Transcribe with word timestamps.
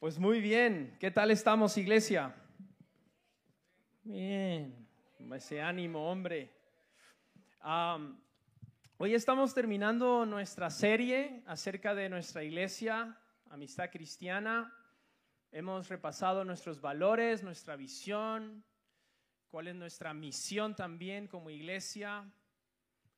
Pues 0.00 0.18
muy 0.18 0.40
bien, 0.40 0.96
¿qué 0.98 1.10
tal 1.10 1.30
estamos, 1.30 1.76
iglesia? 1.76 2.34
Bien, 4.02 4.88
ese 5.34 5.60
ánimo, 5.60 6.10
hombre. 6.10 6.50
hoy 8.96 9.14
estamos 9.14 9.52
terminando 9.52 10.24
nuestra 10.24 10.70
serie 10.70 11.42
acerca 11.44 11.94
de 11.94 12.08
nuestra 12.08 12.42
iglesia, 12.42 13.14
Amistad 13.50 13.90
Cristiana. 13.90 14.74
Hemos 15.52 15.90
repasado 15.90 16.46
nuestros 16.46 16.80
valores, 16.80 17.42
nuestra 17.42 17.76
visión, 17.76 18.64
cuál 19.48 19.68
es 19.68 19.74
nuestra 19.74 20.14
misión 20.14 20.74
también 20.74 21.28
como 21.28 21.50
iglesia. 21.50 22.24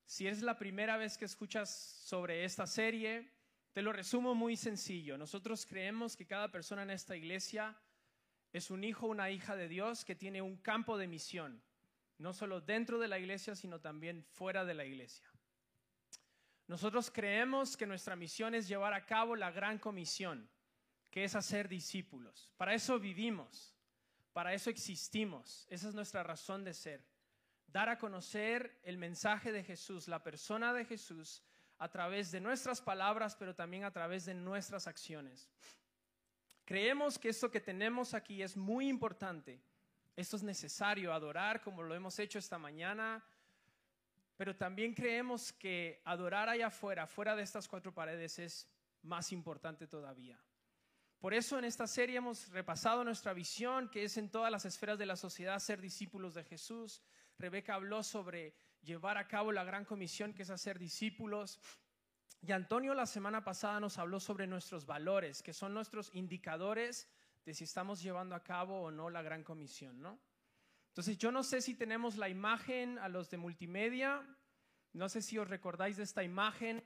Si 0.04 0.26
es 0.26 0.42
la 0.42 0.58
primera 0.58 0.96
vez 0.96 1.16
que 1.16 1.26
escuchas 1.26 1.70
sobre 2.04 2.44
esta 2.44 2.66
serie, 2.66 3.30
te 3.72 3.82
lo 3.82 3.92
resumo 3.92 4.34
muy 4.34 4.56
sencillo. 4.56 5.16
Nosotros 5.16 5.66
creemos 5.66 6.16
que 6.16 6.26
cada 6.26 6.50
persona 6.50 6.82
en 6.82 6.90
esta 6.90 7.16
iglesia 7.16 7.76
es 8.52 8.70
un 8.70 8.84
hijo 8.84 9.06
una 9.06 9.30
hija 9.30 9.56
de 9.56 9.68
Dios 9.68 10.04
que 10.04 10.14
tiene 10.14 10.42
un 10.42 10.58
campo 10.58 10.98
de 10.98 11.08
misión, 11.08 11.62
no 12.18 12.34
solo 12.34 12.60
dentro 12.60 12.98
de 12.98 13.08
la 13.08 13.18
iglesia, 13.18 13.56
sino 13.56 13.80
también 13.80 14.24
fuera 14.24 14.64
de 14.64 14.74
la 14.74 14.84
iglesia. 14.84 15.26
Nosotros 16.68 17.10
creemos 17.10 17.76
que 17.76 17.86
nuestra 17.86 18.14
misión 18.14 18.54
es 18.54 18.68
llevar 18.68 18.92
a 18.92 19.06
cabo 19.06 19.36
la 19.36 19.50
gran 19.50 19.78
comisión, 19.78 20.48
que 21.10 21.24
es 21.24 21.34
hacer 21.34 21.68
discípulos. 21.68 22.52
Para 22.56 22.74
eso 22.74 22.98
vivimos, 22.98 23.74
para 24.32 24.52
eso 24.54 24.70
existimos, 24.70 25.66
esa 25.70 25.88
es 25.88 25.94
nuestra 25.94 26.22
razón 26.22 26.62
de 26.62 26.74
ser. 26.74 27.04
Dar 27.66 27.88
a 27.88 27.98
conocer 27.98 28.78
el 28.82 28.98
mensaje 28.98 29.50
de 29.50 29.64
Jesús, 29.64 30.08
la 30.08 30.22
persona 30.22 30.74
de 30.74 30.84
Jesús, 30.84 31.42
a 31.82 31.88
través 31.88 32.30
de 32.30 32.40
nuestras 32.40 32.80
palabras, 32.80 33.34
pero 33.34 33.56
también 33.56 33.82
a 33.82 33.90
través 33.90 34.24
de 34.24 34.34
nuestras 34.34 34.86
acciones. 34.86 35.48
Creemos 36.64 37.18
que 37.18 37.28
esto 37.28 37.50
que 37.50 37.60
tenemos 37.60 38.14
aquí 38.14 38.40
es 38.40 38.56
muy 38.56 38.88
importante. 38.88 39.60
Esto 40.14 40.36
es 40.36 40.44
necesario, 40.44 41.12
adorar 41.12 41.60
como 41.60 41.82
lo 41.82 41.92
hemos 41.92 42.16
hecho 42.20 42.38
esta 42.38 42.56
mañana, 42.56 43.24
pero 44.36 44.54
también 44.54 44.94
creemos 44.94 45.52
que 45.52 46.00
adorar 46.04 46.48
allá 46.48 46.68
afuera, 46.68 47.08
fuera 47.08 47.34
de 47.34 47.42
estas 47.42 47.66
cuatro 47.66 47.92
paredes, 47.92 48.38
es 48.38 48.68
más 49.02 49.32
importante 49.32 49.88
todavía. 49.88 50.38
Por 51.18 51.34
eso 51.34 51.58
en 51.58 51.64
esta 51.64 51.88
serie 51.88 52.18
hemos 52.18 52.48
repasado 52.50 53.02
nuestra 53.02 53.32
visión, 53.32 53.88
que 53.88 54.04
es 54.04 54.16
en 54.18 54.30
todas 54.30 54.52
las 54.52 54.64
esferas 54.66 55.00
de 55.00 55.06
la 55.06 55.16
sociedad 55.16 55.58
ser 55.58 55.80
discípulos 55.80 56.34
de 56.34 56.44
Jesús. 56.44 57.02
Rebeca 57.38 57.74
habló 57.74 58.04
sobre 58.04 58.54
llevar 58.82 59.16
a 59.18 59.28
cabo 59.28 59.52
la 59.52 59.64
gran 59.64 59.84
comisión 59.84 60.34
que 60.34 60.42
es 60.42 60.50
hacer 60.50 60.78
discípulos. 60.78 61.60
Y 62.40 62.52
Antonio 62.52 62.94
la 62.94 63.06
semana 63.06 63.44
pasada 63.44 63.80
nos 63.80 63.98
habló 63.98 64.20
sobre 64.20 64.46
nuestros 64.46 64.84
valores, 64.84 65.42
que 65.42 65.52
son 65.52 65.72
nuestros 65.72 66.10
indicadores 66.14 67.08
de 67.44 67.54
si 67.54 67.64
estamos 67.64 68.02
llevando 68.02 68.34
a 68.34 68.42
cabo 68.42 68.82
o 68.82 68.90
no 68.90 69.10
la 69.10 69.22
gran 69.22 69.42
comisión, 69.44 70.00
¿no? 70.00 70.20
Entonces 70.88 71.16
yo 71.18 71.32
no 71.32 71.42
sé 71.42 71.62
si 71.62 71.74
tenemos 71.74 72.16
la 72.16 72.28
imagen 72.28 72.98
a 72.98 73.08
los 73.08 73.30
de 73.30 73.38
multimedia, 73.38 74.22
no 74.92 75.08
sé 75.08 75.22
si 75.22 75.38
os 75.38 75.48
recordáis 75.48 75.96
de 75.96 76.02
esta 76.02 76.22
imagen. 76.22 76.84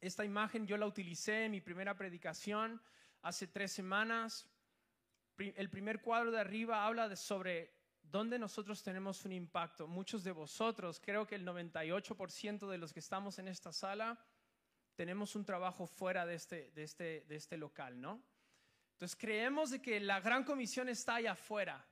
Esta 0.00 0.24
imagen 0.24 0.66
yo 0.66 0.76
la 0.76 0.86
utilicé 0.86 1.46
en 1.46 1.52
mi 1.52 1.60
primera 1.60 1.96
predicación 1.96 2.82
hace 3.22 3.46
tres 3.46 3.72
semanas. 3.72 4.46
El 5.38 5.70
primer 5.70 6.02
cuadro 6.02 6.30
de 6.30 6.40
arriba 6.40 6.86
habla 6.86 7.08
de 7.08 7.16
sobre 7.16 7.75
¿Dónde 8.10 8.38
nosotros 8.38 8.82
tenemos 8.82 9.24
un 9.24 9.32
impacto? 9.32 9.88
Muchos 9.88 10.22
de 10.22 10.32
vosotros, 10.32 11.00
creo 11.04 11.26
que 11.26 11.34
el 11.34 11.46
98% 11.46 12.68
de 12.68 12.78
los 12.78 12.92
que 12.92 13.00
estamos 13.00 13.38
en 13.38 13.48
esta 13.48 13.72
sala, 13.72 14.18
tenemos 14.94 15.34
un 15.34 15.44
trabajo 15.44 15.86
fuera 15.86 16.24
de 16.24 16.34
este, 16.34 16.70
de 16.70 16.84
este, 16.84 17.24
de 17.28 17.36
este 17.36 17.56
local, 17.56 18.00
¿no? 18.00 18.22
Entonces 18.92 19.16
creemos 19.16 19.70
de 19.70 19.82
que 19.82 20.00
la 20.00 20.20
gran 20.20 20.44
comisión 20.44 20.88
está 20.88 21.16
allá 21.16 21.32
afuera, 21.32 21.84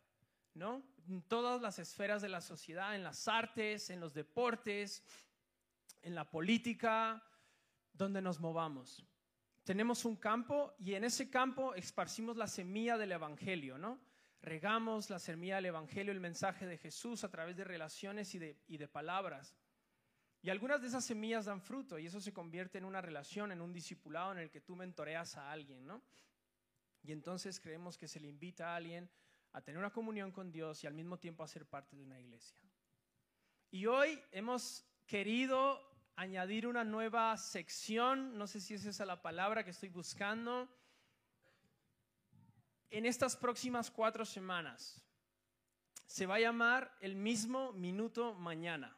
¿no? 0.54 0.82
En 1.08 1.20
todas 1.22 1.60
las 1.60 1.78
esferas 1.78 2.22
de 2.22 2.28
la 2.28 2.40
sociedad, 2.40 2.94
en 2.94 3.02
las 3.02 3.28
artes, 3.28 3.90
en 3.90 4.00
los 4.00 4.14
deportes, 4.14 5.02
en 6.00 6.14
la 6.14 6.30
política, 6.30 7.22
donde 7.92 8.22
nos 8.22 8.40
movamos. 8.40 9.04
Tenemos 9.64 10.04
un 10.04 10.16
campo 10.16 10.74
y 10.78 10.94
en 10.94 11.04
ese 11.04 11.28
campo 11.28 11.74
esparcimos 11.74 12.36
la 12.36 12.46
semilla 12.46 12.96
del 12.96 13.12
Evangelio, 13.12 13.78
¿no? 13.78 13.98
Regamos 14.44 15.08
la 15.08 15.18
semilla 15.18 15.56
del 15.56 15.66
Evangelio, 15.66 16.12
el 16.12 16.20
mensaje 16.20 16.66
de 16.66 16.76
Jesús 16.76 17.24
a 17.24 17.30
través 17.30 17.56
de 17.56 17.64
relaciones 17.64 18.34
y 18.34 18.38
de, 18.38 18.88
palabras. 18.88 19.56
Y 20.42 20.50
algunas 20.50 20.82
de 20.82 20.88
esas 20.88 21.04
semillas 21.04 21.46
dan 21.46 21.62
fruto 21.62 21.98
y 21.98 22.06
eso 22.06 22.20
se 22.20 22.32
convierte 22.32 22.76
en 22.76 22.84
una 22.84 23.00
relación, 23.00 23.52
en 23.52 23.62
un 23.62 23.72
discipulado 23.72 24.32
en 24.32 24.38
el 24.38 24.50
que 24.50 24.60
tú 24.60 24.76
mentoreas 24.76 25.38
a 25.38 25.50
alguien, 25.50 25.86
¿no? 25.86 26.02
Y 27.02 27.12
entonces 27.12 27.58
creemos 27.58 27.96
que 27.96 28.06
se 28.06 28.20
le 28.20 28.28
invita 28.28 28.72
a 28.72 28.76
alguien 28.76 29.10
a 29.52 29.62
tener 29.62 29.78
una 29.78 29.92
comunión 29.92 30.30
con 30.30 30.52
Dios 30.52 30.84
y 30.84 30.86
al 30.86 30.94
mismo 30.94 31.18
tiempo 31.18 31.42
a 31.42 31.48
ser 31.48 31.66
parte 31.66 31.96
de 31.96 32.02
una 32.02 32.20
iglesia. 32.20 32.60
Y 33.70 33.86
hoy 33.86 34.20
hemos 34.30 34.84
querido 35.06 35.80
añadir 36.16 36.66
una 36.66 36.84
nueva 36.84 37.36
sección, 37.38 38.36
no 38.36 38.46
sé 38.46 38.60
si 38.60 38.74
es 38.74 38.84
esa 38.84 39.06
la 39.06 39.22
palabra 39.22 39.64
que 39.64 39.70
estoy 39.70 39.88
buscando, 39.88 40.68
en 42.90 43.06
estas 43.06 43.36
próximas 43.36 43.90
cuatro 43.90 44.24
semanas. 44.24 45.00
Se 46.06 46.26
va 46.26 46.36
a 46.36 46.40
llamar 46.40 46.96
el 47.00 47.16
mismo 47.16 47.72
minuto 47.72 48.34
mañana. 48.34 48.96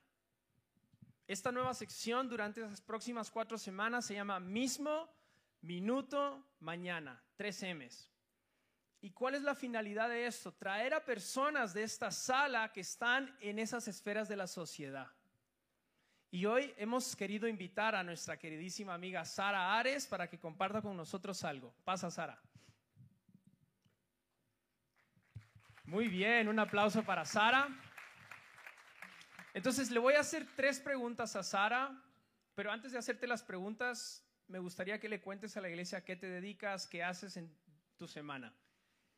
Esta 1.27 1.51
nueva 1.51 1.75
sección 1.75 2.29
durante 2.29 2.61
las 2.61 2.81
próximas 2.81 3.31
cuatro 3.31 3.59
semanas 3.59 4.07
se 4.07 4.15
llama 4.15 4.39
mismo 4.39 5.09
minuto 5.63 6.47
mañana, 6.61 7.21
tres 7.37 7.63
M's. 7.63 8.11
¿Y 9.01 9.11
cuál 9.11 9.35
es 9.35 9.43
la 9.43 9.55
finalidad 9.55 10.09
de 10.09 10.27
esto? 10.27 10.53
Traer 10.53 10.95
a 10.95 11.05
personas 11.05 11.75
de 11.75 11.83
esta 11.83 12.11
sala 12.11 12.73
que 12.73 12.81
están 12.81 13.37
en 13.41 13.59
esas 13.59 13.89
esferas 13.89 14.29
de 14.29 14.37
la 14.37 14.47
sociedad. 14.47 15.09
Y 16.31 16.45
hoy 16.47 16.75
hemos 16.77 17.15
querido 17.15 17.47
invitar 17.47 17.95
a 17.95 18.03
nuestra 18.03 18.37
queridísima 18.37 18.95
amiga 18.95 19.25
Sara 19.25 19.79
Ares 19.79 20.07
para 20.07 20.29
que 20.29 20.39
comparta 20.39 20.83
con 20.83 20.97
nosotros 20.97 21.43
algo. 21.45 21.75
Pasa, 21.85 22.11
Sara. 22.11 22.41
Muy 25.87 26.09
bien, 26.09 26.49
un 26.49 26.59
aplauso 26.59 27.05
para 27.05 27.25
Sara. 27.25 27.69
Entonces 29.55 29.93
le 29.93 30.01
voy 30.01 30.15
a 30.15 30.21
hacer 30.21 30.45
tres 30.57 30.81
preguntas 30.81 31.37
a 31.37 31.45
Sara, 31.45 32.03
pero 32.57 32.73
antes 32.73 32.91
de 32.91 32.99
hacerte 32.99 33.29
las 33.29 33.45
preguntas, 33.45 34.27
me 34.49 34.59
gustaría 34.59 34.99
que 34.99 35.09
le 35.09 35.21
cuentes 35.21 35.57
a 35.57 35.61
la 35.61 35.69
iglesia 35.69 36.05
qué 36.05 36.17
te 36.17 36.27
dedicas, 36.27 36.89
qué 36.89 37.05
haces 37.05 37.37
en 37.37 37.57
tu 37.97 38.09
semana. 38.09 38.53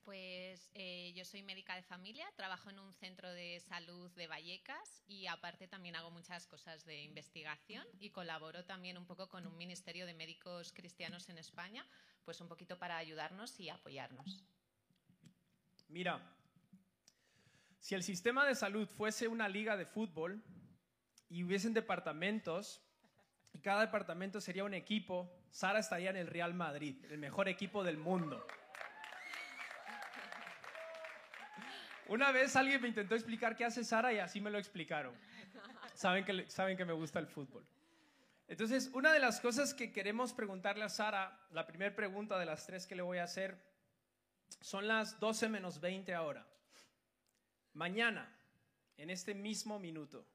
Pues 0.05 0.71
eh, 0.75 1.15
yo 1.17 1.25
soy 1.25 1.43
médica 1.43 1.75
de 1.75 1.83
familia, 1.83 2.27
trabajo 2.37 2.69
en 2.69 2.79
un 2.79 2.93
centro 2.93 3.33
de 3.33 3.61
salud 3.61 4.11
de 4.11 4.27
Vallecas 4.27 5.03
y 5.07 5.27
aparte 5.27 5.69
también 5.69 5.97
hago 5.97 6.11
muchas 6.11 6.47
cosas 6.47 6.85
de 6.85 7.03
investigación 7.03 7.87
y 7.99 8.11
colaboro 8.11 8.67
también 8.67 8.99
un 8.99 9.07
poco 9.07 9.31
con 9.31 9.47
un 9.47 9.57
ministerio 9.57 10.05
de 10.05 10.13
médicos 10.13 10.75
cristianos 10.75 11.31
en 11.31 11.39
España, 11.39 11.87
pues 12.27 12.43
un 12.43 12.49
poquito 12.49 12.79
para 12.79 12.99
ayudarnos 12.99 13.59
y 13.59 13.71
apoyarnos. 13.71 14.45
Mira, 15.89 16.38
si 17.79 17.95
el 17.95 18.03
sistema 18.03 18.45
de 18.45 18.55
salud 18.55 18.89
fuese 18.89 19.29
una 19.29 19.49
liga 19.49 19.77
de 19.77 19.87
fútbol 19.87 20.43
y 21.29 21.45
hubiesen 21.45 21.75
departamentos, 21.75 22.83
y 23.53 23.61
cada 23.61 23.83
departamento 23.83 24.41
sería 24.41 24.65
un 24.65 24.75
equipo, 24.75 25.33
Sara 25.51 25.79
estaría 25.79 26.11
en 26.11 26.17
el 26.17 26.27
Real 26.27 26.55
Madrid, 26.55 27.05
el 27.11 27.19
mejor 27.19 27.49
equipo 27.49 27.85
del 27.85 27.99
mundo. 27.99 28.47
Una 32.09 32.33
vez 32.33 32.57
alguien 32.57 32.81
me 32.81 32.89
intentó 32.89 33.15
explicar 33.15 33.55
qué 33.55 33.67
hace 33.67 33.85
Sara 33.85 34.13
y 34.13 34.19
así 34.19 34.41
me 34.41 34.51
lo 34.51 34.59
explicaron. 34.59 35.15
Saben 35.95 36.25
que, 36.25 36.49
saben 36.49 36.77
que 36.77 36.85
me 36.87 36.95
gusta 36.95 37.19
el 37.19 37.27
fútbol. 37.27 37.67
Entonces, 38.49 38.91
una 38.95 39.13
de 39.13 39.19
las 39.19 39.41
cosas 39.41 39.75
que 39.75 39.93
queremos 39.93 40.33
preguntarle 40.33 40.85
a 40.85 40.89
Sara, 40.89 41.39
la 41.51 41.67
primera 41.67 41.95
pregunta 41.95 42.39
de 42.39 42.47
las 42.47 42.67
tres 42.67 42.87
que 42.87 42.97
le 42.97 43.03
voy 43.03 43.19
a 43.19 43.25
hacer, 43.25 43.63
son 44.63 44.89
las 44.89 45.21
12 45.21 45.51
menos 45.51 45.81
20 45.81 46.15
ahora. 46.15 46.48
Mañana, 47.79 48.29
en 48.97 49.09
este 49.09 49.35
mismo 49.35 49.79
minuto, 49.79 50.27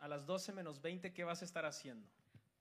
a 0.00 0.06
las 0.06 0.26
12 0.26 0.52
menos 0.52 0.82
20, 0.82 1.14
¿qué 1.14 1.24
vas 1.24 1.40
a 1.40 1.46
estar 1.46 1.64
haciendo? 1.64 2.06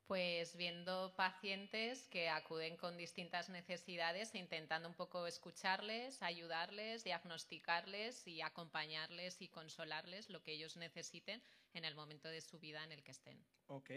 Pues 0.08 0.56
viendo 0.56 1.14
pacientes 1.18 2.08
que 2.08 2.30
acuden 2.30 2.78
con 2.78 2.96
distintas 2.96 3.50
necesidades 3.50 4.34
e 4.34 4.38
intentando 4.38 4.88
un 4.88 4.96
poco 4.96 5.28
escucharles, 5.28 6.24
ayudarles, 6.24 7.04
diagnosticarles 7.04 8.26
y 8.28 8.40
acompañarles 8.40 9.42
y 9.42 9.50
consolarles 9.50 10.30
lo 10.30 10.42
que 10.42 10.54
ellos 10.54 10.78
necesiten 10.78 11.44
en 11.74 11.84
el 11.84 11.96
momento 11.96 12.30
de 12.30 12.40
su 12.40 12.60
vida 12.60 12.82
en 12.86 12.94
el 12.94 13.04
que 13.04 13.12
estén. 13.12 13.44
Ok. 13.68 13.92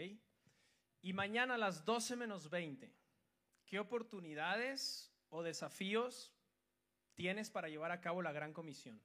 Y 1.03 1.13
mañana 1.13 1.55
a 1.55 1.57
las 1.57 1.85
12 1.85 2.17
menos 2.17 2.49
20, 2.49 2.93
¿qué 3.65 3.79
oportunidades 3.79 5.09
o 5.29 5.41
desafíos 5.41 6.33
tienes 7.13 7.49
para 7.49 7.69
llevar 7.69 7.93
a 7.93 8.01
cabo 8.01 8.21
la 8.21 8.33
gran 8.33 8.51
comisión? 8.51 9.01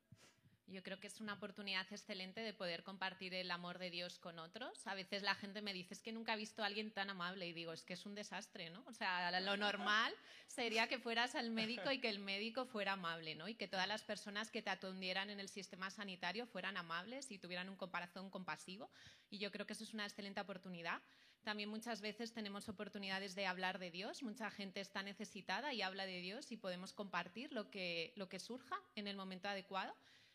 Yo 0.70 0.82
creo 0.82 1.00
que 1.00 1.06
es 1.06 1.20
una 1.20 1.35
oportunidad 1.35 1.87
excelente 1.91 2.41
de 2.41 2.53
poder 2.53 2.82
compartir 2.82 3.35
el 3.35 3.50
amor 3.50 3.79
de 3.79 3.91
Dios 3.91 4.19
con 4.19 4.38
otros. 4.38 4.87
A 4.87 4.94
veces 4.94 5.23
la 5.23 5.35
gente 5.35 5.62
me 5.62 5.73
dice, 5.73 5.94
es 5.94 6.03
que 6.03 6.12
nunca 6.12 6.35
he 6.35 6.37
visto 6.37 6.62
a 6.62 6.67
alguien 6.67 6.91
tan 6.91 7.09
amable 7.09 7.47
y 7.47 7.53
digo, 7.53 7.73
es 7.73 7.82
que 7.82 7.94
es 7.94 8.05
un 8.05 8.15
desastre, 8.15 8.69
¿no? 8.70 8.85
O 8.87 8.93
sea, 8.93 9.41
lo 9.41 9.56
normal 9.56 10.15
sería 10.47 10.87
que 10.87 10.99
fueras 10.99 11.35
al 11.35 11.50
médico 11.50 11.91
y 11.91 12.00
que 12.00 12.11
el 12.11 12.19
médico 12.19 12.67
fuera 12.67 12.93
amable, 12.93 13.35
¿no? 13.35 13.49
Y 13.49 13.55
que 13.55 13.67
todas 13.67 13.88
las 13.88 14.03
personas 14.03 14.50
que 14.50 14.61
te 14.61 14.70
atendieran 14.70 15.31
en 15.31 15.41
el 15.41 15.49
sistema 15.49 15.91
sanitario 15.91 16.47
fueran 16.47 16.76
amables 16.76 17.31
y 17.31 17.38
tuvieran 17.38 17.69
un 17.70 17.76
corazón 17.76 18.31
compasivo. 18.31 18.91
Y 19.31 19.38
yo 19.38 19.50
creo 19.50 19.67
que 19.67 19.73
eso 19.73 19.85
es 19.85 19.94
una 19.94 20.05
excelente 20.05 20.41
oportunidad. 20.41 21.00
También 21.44 21.70
muchas 21.70 22.03
veces 22.03 22.32
tenemos 22.32 22.69
oportunidades 22.69 23.35
de 23.35 23.47
hablar 23.47 23.79
de 23.79 23.91
Dios. 23.91 24.23
Mucha 24.23 24.50
gente 24.50 24.81
está 24.81 25.03
necesitada 25.03 25.73
y 25.73 25.81
habla 25.81 26.05
de 26.05 26.20
Dios 26.20 26.53
y 26.53 26.59
podemos 26.59 26.93
compartir 26.93 27.53
lo 27.53 27.70
que, 27.70 28.12
lo 28.17 28.29
que 28.29 28.38
surja 28.38 28.79
en 28.97 29.06
el 29.06 29.17
momento 29.17 29.49
adecuado. 29.49 29.94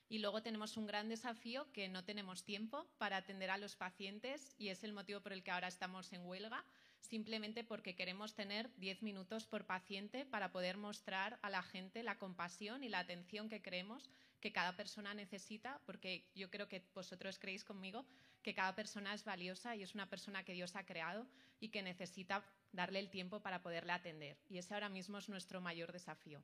Y 0.09 0.19
luego 0.19 0.41
tenemos 0.41 0.77
un 0.77 0.85
gran 0.85 1.09
desafío 1.09 1.71
que 1.71 1.89
no 1.89 2.03
tenemos 2.03 2.43
tiempo 2.43 2.87
para 2.97 3.17
atender 3.17 3.49
a 3.49 3.57
los 3.57 3.75
pacientes 3.75 4.53
y 4.57 4.69
es 4.69 4.83
el 4.83 4.93
motivo 4.93 5.21
por 5.21 5.33
el 5.33 5.43
que 5.43 5.51
ahora 5.51 5.67
estamos 5.67 6.13
en 6.13 6.25
huelga, 6.25 6.63
simplemente 6.99 7.63
porque 7.63 7.95
queremos 7.95 8.35
tener 8.35 8.69
10 8.77 9.03
minutos 9.03 9.45
por 9.45 9.65
paciente 9.65 10.25
para 10.25 10.51
poder 10.51 10.77
mostrar 10.77 11.39
a 11.41 11.49
la 11.49 11.63
gente 11.63 12.03
la 12.03 12.17
compasión 12.17 12.83
y 12.83 12.89
la 12.89 12.99
atención 12.99 13.49
que 13.49 13.61
creemos 13.61 14.09
que 14.39 14.51
cada 14.51 14.75
persona 14.75 15.13
necesita, 15.13 15.79
porque 15.85 16.29
yo 16.35 16.49
creo 16.49 16.67
que 16.67 16.83
vosotros 16.93 17.39
creéis 17.39 17.63
conmigo 17.63 18.05
que 18.43 18.53
cada 18.53 18.75
persona 18.75 19.13
es 19.13 19.23
valiosa 19.23 19.73
y 19.75 19.83
es 19.83 19.95
una 19.95 20.09
persona 20.09 20.43
que 20.43 20.53
Dios 20.53 20.75
ha 20.75 20.85
creado 20.85 21.25
y 21.61 21.69
que 21.69 21.81
necesita 21.81 22.43
darle 22.73 22.99
el 22.99 23.09
tiempo 23.09 23.39
para 23.39 23.61
poderle 23.61 23.93
atender. 23.93 24.37
Y 24.49 24.57
ese 24.57 24.73
ahora 24.73 24.89
mismo 24.89 25.17
es 25.17 25.29
nuestro 25.29 25.61
mayor 25.61 25.93
desafío. 25.93 26.43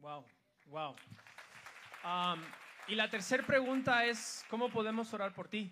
Wow, 0.00 0.24
wow. 0.66 0.96
Y 2.88 2.94
la 2.94 3.10
tercera 3.10 3.44
pregunta 3.44 4.06
es, 4.06 4.46
¿cómo 4.48 4.70
podemos 4.70 5.12
orar 5.12 5.34
por 5.34 5.46
ti? 5.46 5.70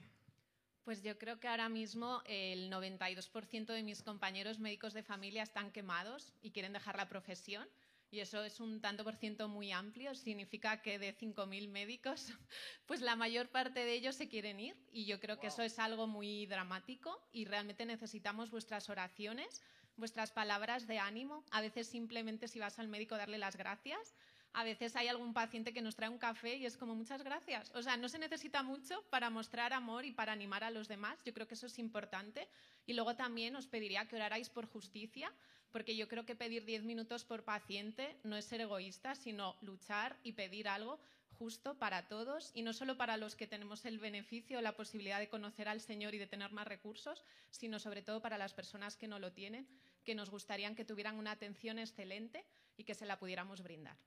Pues 0.84 1.02
yo 1.02 1.16
creo 1.16 1.40
que 1.40 1.48
ahora 1.48 1.70
mismo 1.70 2.20
el 2.26 2.70
92% 2.70 3.72
de 3.72 3.82
mis 3.82 4.02
compañeros 4.02 4.58
médicos 4.58 4.92
de 4.92 5.02
familia 5.02 5.42
están 5.42 5.72
quemados 5.72 6.34
y 6.42 6.50
quieren 6.50 6.74
dejar 6.74 6.96
la 6.96 7.08
profesión. 7.08 7.66
Y 8.10 8.20
eso 8.20 8.44
es 8.44 8.60
un 8.60 8.82
tanto 8.82 9.02
por 9.02 9.16
ciento 9.16 9.48
muy 9.48 9.72
amplio. 9.72 10.14
Significa 10.14 10.82
que 10.82 10.98
de 10.98 11.16
5.000 11.16 11.68
médicos, 11.70 12.34
pues 12.86 13.00
la 13.00 13.16
mayor 13.16 13.48
parte 13.48 13.80
de 13.80 13.94
ellos 13.94 14.14
se 14.14 14.28
quieren 14.28 14.60
ir. 14.60 14.76
Y 14.92 15.06
yo 15.06 15.18
creo 15.18 15.40
que 15.40 15.46
eso 15.46 15.62
es 15.62 15.78
algo 15.78 16.06
muy 16.06 16.44
dramático 16.44 17.18
y 17.32 17.46
realmente 17.46 17.86
necesitamos 17.86 18.50
vuestras 18.50 18.90
oraciones, 18.90 19.62
vuestras 19.96 20.32
palabras 20.32 20.86
de 20.86 20.98
ánimo. 20.98 21.46
A 21.50 21.62
veces 21.62 21.86
simplemente 21.86 22.46
si 22.46 22.58
vas 22.58 22.78
al 22.78 22.88
médico 22.88 23.16
darle 23.16 23.38
las 23.38 23.56
gracias 23.56 24.14
a 24.56 24.64
veces 24.64 24.96
hay 24.96 25.06
algún 25.08 25.34
paciente 25.34 25.74
que 25.74 25.82
nos 25.82 25.96
trae 25.96 26.08
un 26.08 26.16
café 26.16 26.56
y 26.56 26.64
es 26.64 26.78
como 26.78 26.94
muchas 26.94 27.22
gracias. 27.22 27.70
O 27.74 27.82
sea, 27.82 27.98
no 27.98 28.08
se 28.08 28.18
necesita 28.18 28.62
mucho 28.62 29.02
para 29.10 29.28
mostrar 29.28 29.74
amor 29.74 30.06
y 30.06 30.12
para 30.12 30.32
animar 30.32 30.64
a 30.64 30.70
los 30.70 30.88
demás. 30.88 31.18
Yo 31.26 31.34
creo 31.34 31.46
que 31.46 31.52
eso 31.52 31.66
es 31.66 31.78
importante. 31.78 32.48
Y 32.86 32.94
luego 32.94 33.14
también 33.16 33.54
os 33.54 33.66
pediría 33.66 34.08
que 34.08 34.16
orarais 34.16 34.48
por 34.48 34.64
justicia, 34.64 35.30
porque 35.72 35.94
yo 35.94 36.08
creo 36.08 36.24
que 36.24 36.34
pedir 36.34 36.64
10 36.64 36.84
minutos 36.84 37.26
por 37.26 37.44
paciente 37.44 38.16
no 38.24 38.34
es 38.34 38.46
ser 38.46 38.62
egoísta, 38.62 39.14
sino 39.14 39.56
luchar 39.60 40.16
y 40.22 40.32
pedir 40.32 40.68
algo 40.68 40.98
justo 41.38 41.74
para 41.74 42.08
todos 42.08 42.50
y 42.54 42.62
no 42.62 42.72
solo 42.72 42.96
para 42.96 43.18
los 43.18 43.36
que 43.36 43.46
tenemos 43.46 43.84
el 43.84 43.98
beneficio, 43.98 44.62
la 44.62 44.74
posibilidad 44.74 45.18
de 45.18 45.28
conocer 45.28 45.68
al 45.68 45.82
Señor 45.82 46.14
y 46.14 46.18
de 46.18 46.28
tener 46.28 46.50
más 46.52 46.66
recursos, 46.66 47.24
sino 47.50 47.78
sobre 47.78 48.00
todo 48.00 48.22
para 48.22 48.38
las 48.38 48.54
personas 48.54 48.96
que 48.96 49.06
no 49.06 49.18
lo 49.18 49.32
tienen, 49.32 49.68
que 50.02 50.14
nos 50.14 50.30
gustaría 50.30 50.74
que 50.74 50.86
tuvieran 50.86 51.18
una 51.18 51.32
atención 51.32 51.78
excelente 51.78 52.46
y 52.78 52.84
que 52.84 52.94
se 52.94 53.04
la 53.04 53.18
pudiéramos 53.18 53.62
brindar. 53.62 53.98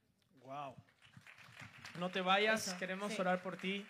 Wow. 0.43 0.75
No 1.99 2.09
te 2.09 2.21
vayas, 2.21 2.73
queremos 2.75 3.17
orar 3.19 3.41
por 3.41 3.57
ti. 3.57 3.85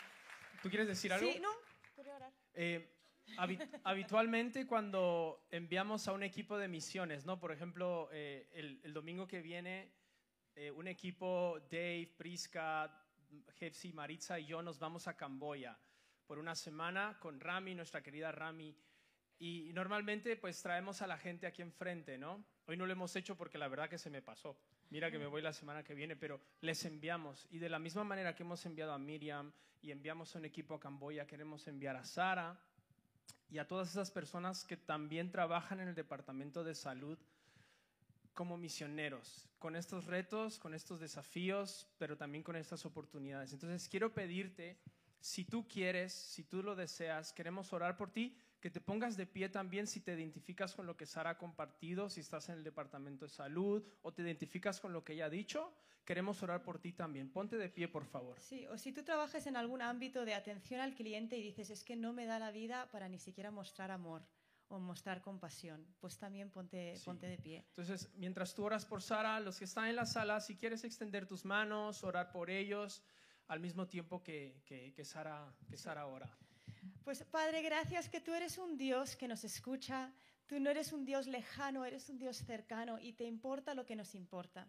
¿Tú 0.62 0.70
quieres 0.70 0.88
decir 0.88 1.14
algo? 1.14 1.32
Sí, 1.32 1.40
no, 1.40 1.50
quiero 1.96 2.16
orar. 2.16 2.32
Eh, 2.54 2.96
habitualmente 3.84 4.66
cuando 4.66 5.46
enviamos 5.52 6.08
a 6.08 6.14
un 6.14 6.24
equipo 6.24 6.58
de 6.58 6.68
misiones, 6.68 7.26
¿no? 7.26 7.40
Por 7.40 7.52
ejemplo, 7.52 8.10
eh, 8.12 8.50
el, 8.54 8.94
domingo 8.94 9.28
que 9.28 9.42
viene, 9.42 9.92
eh, 10.56 10.72
un 10.72 10.88
equipo, 10.88 11.60
Dave, 11.70 12.14
Priska, 12.18 12.92
Jepsi, 13.60 13.94
Maritza 13.94 14.40
y 14.40 14.48
yo 14.48 14.62
nos 14.62 14.80
vamos 14.80 15.08
a 15.08 15.16
Camboya 15.16 15.78
por 16.26 16.40
una 16.40 16.56
semana 16.56 17.18
con 17.20 17.40
Rami, 17.40 17.76
nuestra 17.76 18.02
querida 18.02 18.32
Rami. 18.32 18.76
Y 19.38 19.72
normalmente 19.74 20.36
pues 20.36 20.62
traemos 20.62 21.02
a 21.02 21.08
la 21.08 21.18
gente 21.18 21.48
aquí 21.48 21.62
enfrente, 21.62 22.18
¿no? 22.18 22.44
Hoy 22.66 22.76
no 22.76 22.86
lo 22.86 22.92
hemos 22.92 23.16
hecho 23.16 23.38
porque 23.38 23.58
la 23.58 23.68
verdad 23.68 23.90
que 23.90 23.98
se 23.98 24.10
me 24.10 24.22
pasó 24.22 24.60
mira 24.90 25.12
que 25.12 25.20
me 25.20 25.28
voy 25.28 25.42
la 25.42 25.54
semana 25.54 25.84
que 25.84 25.94
viene, 25.94 26.16
pero 26.16 26.40
les 26.62 26.84
enviamos. 26.86 27.48
Y 27.52 27.60
de 27.60 27.70
la 27.70 27.80
misma 27.80 28.04
manera 28.04 28.36
que 28.36 28.44
hemos 28.44 28.66
enviado 28.66 28.94
a 28.94 29.00
Miriam 29.00 29.52
y 29.82 29.92
enviamos 29.92 30.36
a 30.36 30.40
un 30.40 30.46
equipo 30.46 30.76
a 30.76 30.80
Camboya, 30.80 31.28
queremos 31.28 31.68
enviar 31.68 31.96
a 31.96 32.04
Sara 32.04 32.60
y 33.50 33.58
a 33.58 33.68
todas 33.68 33.90
esas 33.90 34.12
personas 34.12 34.66
que 34.66 34.78
también 34.78 35.32
trabajan 35.32 35.80
en 35.80 35.90
el 35.90 35.96
Departamento 35.96 36.64
de 36.64 36.76
Salud 36.76 37.18
como 38.34 38.58
misioneros, 38.58 39.50
con 39.58 39.76
estos 39.76 40.06
retos, 40.06 40.60
con 40.60 40.74
estos 40.74 41.00
desafíos, 41.00 41.88
pero 41.98 42.16
también 42.16 42.44
con 42.44 42.56
estas 42.56 42.86
oportunidades. 42.86 43.52
Entonces 43.52 43.90
quiero 43.90 44.14
pedirte, 44.14 44.78
si 45.20 45.44
tú 45.44 45.68
quieres, 45.68 46.14
si 46.14 46.44
tú 46.44 46.64
lo 46.64 46.76
deseas, 46.76 47.34
queremos 47.34 47.74
orar 47.74 47.98
por 47.98 48.12
ti 48.12 48.38
que 48.60 48.70
te 48.70 48.82
pongas 48.82 49.16
de 49.16 49.26
pie 49.26 49.50
también 49.50 49.88
si 49.88 50.02
te 50.02 50.14
identificas 50.14 50.76
con 50.76 50.86
lo 50.86 50.98
que 50.98 51.06
Sara 51.06 51.32
ha 51.32 51.38
compartido, 51.38 52.10
si 52.10 52.20
estás 52.20 52.50
en 52.50 52.56
el 52.56 52.64
departamento 52.64 53.26
de 53.26 53.30
salud 53.30 53.84
o 54.02 54.14
te 54.14 54.22
identificas 54.22 54.80
con 54.80 54.94
lo 54.94 55.04
que 55.04 55.14
ella 55.14 55.26
ha 55.26 55.30
dicho. 55.30 55.74
Queremos 56.04 56.42
orar 56.44 56.64
por 56.64 56.80
ti 56.80 56.92
también. 56.92 57.32
Ponte 57.32 57.58
de 57.58 57.70
pie, 57.70 57.88
por 57.88 58.06
favor. 58.06 58.40
Sí, 58.40 58.66
o 58.68 58.78
si 58.78 58.92
tú 58.92 59.04
trabajas 59.04 59.46
en 59.48 59.56
algún 59.56 59.82
ámbito 59.82 60.26
de 60.26 60.34
atención 60.34 60.82
al 60.82 60.96
cliente 60.96 61.38
y 61.38 61.44
dices, 61.44 61.70
es 61.70 61.84
que 61.84 61.96
no 61.96 62.14
me 62.14 62.26
da 62.26 62.40
la 62.40 62.52
vida 62.52 62.90
para 62.92 63.08
ni 63.08 63.20
siquiera 63.20 63.52
mostrar 63.52 63.92
amor 63.92 64.24
o 64.70 64.80
mostrar 64.80 65.22
compasión, 65.22 65.86
pues 66.00 66.18
también 66.18 66.52
ponte, 66.52 66.96
ponte 67.04 67.28
de 67.28 67.38
pie. 67.38 67.66
Entonces, 67.70 68.10
mientras 68.16 68.54
tú 68.54 68.64
oras 68.64 68.86
por 68.86 69.02
Sara, 69.02 69.40
los 69.40 69.58
que 69.58 69.66
están 69.66 69.88
en 69.88 69.96
la 69.96 70.06
sala, 70.06 70.42
si 70.42 70.56
quieres 70.56 70.84
extender 70.84 71.26
tus 71.26 71.44
manos, 71.44 72.04
orar 72.04 72.32
por 72.32 72.50
ellos, 72.52 73.04
al 73.48 73.60
mismo 73.60 73.88
tiempo 73.88 74.22
que, 74.22 74.62
que, 74.66 74.94
que 74.94 75.06
Sara, 75.06 75.52
que 75.68 75.78
Sara 75.78 76.06
ora. 76.06 76.30
Pues 77.10 77.24
Padre, 77.24 77.64
gracias 77.64 78.08
que 78.08 78.22
tú 78.22 78.36
eres 78.36 78.60
un 78.60 78.78
Dios 78.78 79.16
que 79.16 79.28
nos 79.28 79.44
escucha, 79.44 80.14
tú 80.46 80.60
no 80.60 80.70
eres 80.70 80.94
un 80.94 81.06
Dios 81.06 81.26
lejano, 81.26 81.84
eres 81.84 82.08
un 82.08 82.20
Dios 82.20 82.38
cercano 82.38 83.00
y 83.00 83.14
te 83.14 83.24
importa 83.24 83.74
lo 83.74 83.84
que 83.84 83.96
nos 83.96 84.14
importa. 84.14 84.68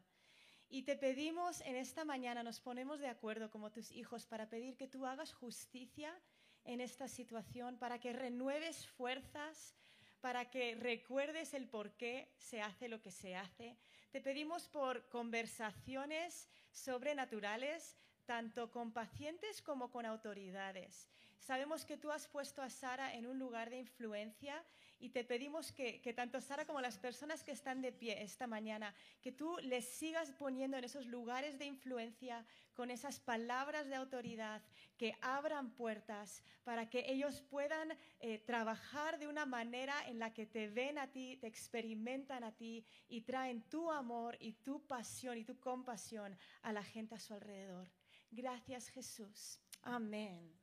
Y 0.70 0.84
te 0.84 0.96
pedimos 0.96 1.60
en 1.60 1.76
esta 1.76 2.02
mañana, 2.06 2.42
nos 2.42 2.58
ponemos 2.58 2.98
de 2.98 3.08
acuerdo 3.08 3.50
como 3.50 3.70
tus 3.70 3.90
hijos 3.92 4.24
para 4.24 4.48
pedir 4.48 4.78
que 4.78 4.88
tú 4.88 5.04
hagas 5.04 5.34
justicia 5.34 6.18
en 6.64 6.80
esta 6.80 7.08
situación, 7.08 7.76
para 7.76 8.00
que 8.00 8.14
renueves 8.14 8.86
fuerzas, 8.86 9.76
para 10.22 10.48
que 10.48 10.76
recuerdes 10.76 11.52
el 11.52 11.68
por 11.68 11.92
qué 11.98 12.32
se 12.38 12.62
hace 12.62 12.88
lo 12.88 13.02
que 13.02 13.10
se 13.10 13.36
hace. 13.36 13.76
Te 14.12 14.22
pedimos 14.22 14.66
por 14.66 15.10
conversaciones 15.10 16.48
sobrenaturales, 16.72 17.98
tanto 18.24 18.70
con 18.70 18.94
pacientes 18.94 19.60
como 19.60 19.90
con 19.90 20.06
autoridades. 20.06 21.06
Sabemos 21.40 21.86
que 21.86 21.96
tú 21.96 22.12
has 22.12 22.28
puesto 22.28 22.60
a 22.60 22.68
Sara 22.68 23.14
en 23.14 23.26
un 23.26 23.38
lugar 23.38 23.70
de 23.70 23.78
influencia 23.78 24.62
y 24.98 25.08
te 25.08 25.24
pedimos 25.24 25.72
que, 25.72 25.98
tanto 26.14 26.38
Sara 26.42 26.66
como 26.66 26.82
las 26.82 26.98
personas 26.98 27.42
que 27.42 27.52
están 27.52 27.80
de 27.80 27.92
pie 27.92 28.22
esta 28.22 28.46
mañana, 28.46 28.94
que 29.22 29.32
tú 29.32 29.56
les 29.62 29.86
sigas 29.86 30.32
poniendo 30.32 30.76
en 30.76 30.84
esos 30.84 31.06
lugares 31.06 31.58
de 31.58 31.64
influencia 31.64 32.44
con 32.74 32.90
esas 32.90 33.18
palabras 33.20 33.88
de 33.88 33.94
autoridad, 33.94 34.62
que 34.98 35.16
abran 35.22 35.70
puertas 35.70 36.42
para 36.62 36.90
que 36.90 37.10
ellos 37.10 37.40
puedan 37.40 37.96
eh, 38.20 38.38
trabajar 38.40 39.18
de 39.18 39.26
una 39.26 39.46
manera 39.46 39.94
en 40.08 40.18
la 40.18 40.34
que 40.34 40.44
te 40.44 40.68
ven 40.68 40.98
a 40.98 41.10
ti, 41.10 41.38
te 41.38 41.46
experimentan 41.46 42.44
a 42.44 42.52
ti 42.52 42.84
y 43.08 43.22
traen 43.22 43.62
tu 43.62 43.90
amor 43.90 44.36
y 44.40 44.52
tu 44.52 44.86
pasión 44.86 45.38
y 45.38 45.44
tu 45.44 45.58
compasión 45.58 46.36
a 46.60 46.72
la 46.74 46.84
gente 46.84 47.14
a 47.14 47.18
su 47.18 47.32
alrededor. 47.32 47.90
Gracias 48.30 48.88
Jesús. 48.90 49.58
Amén. 49.82 50.59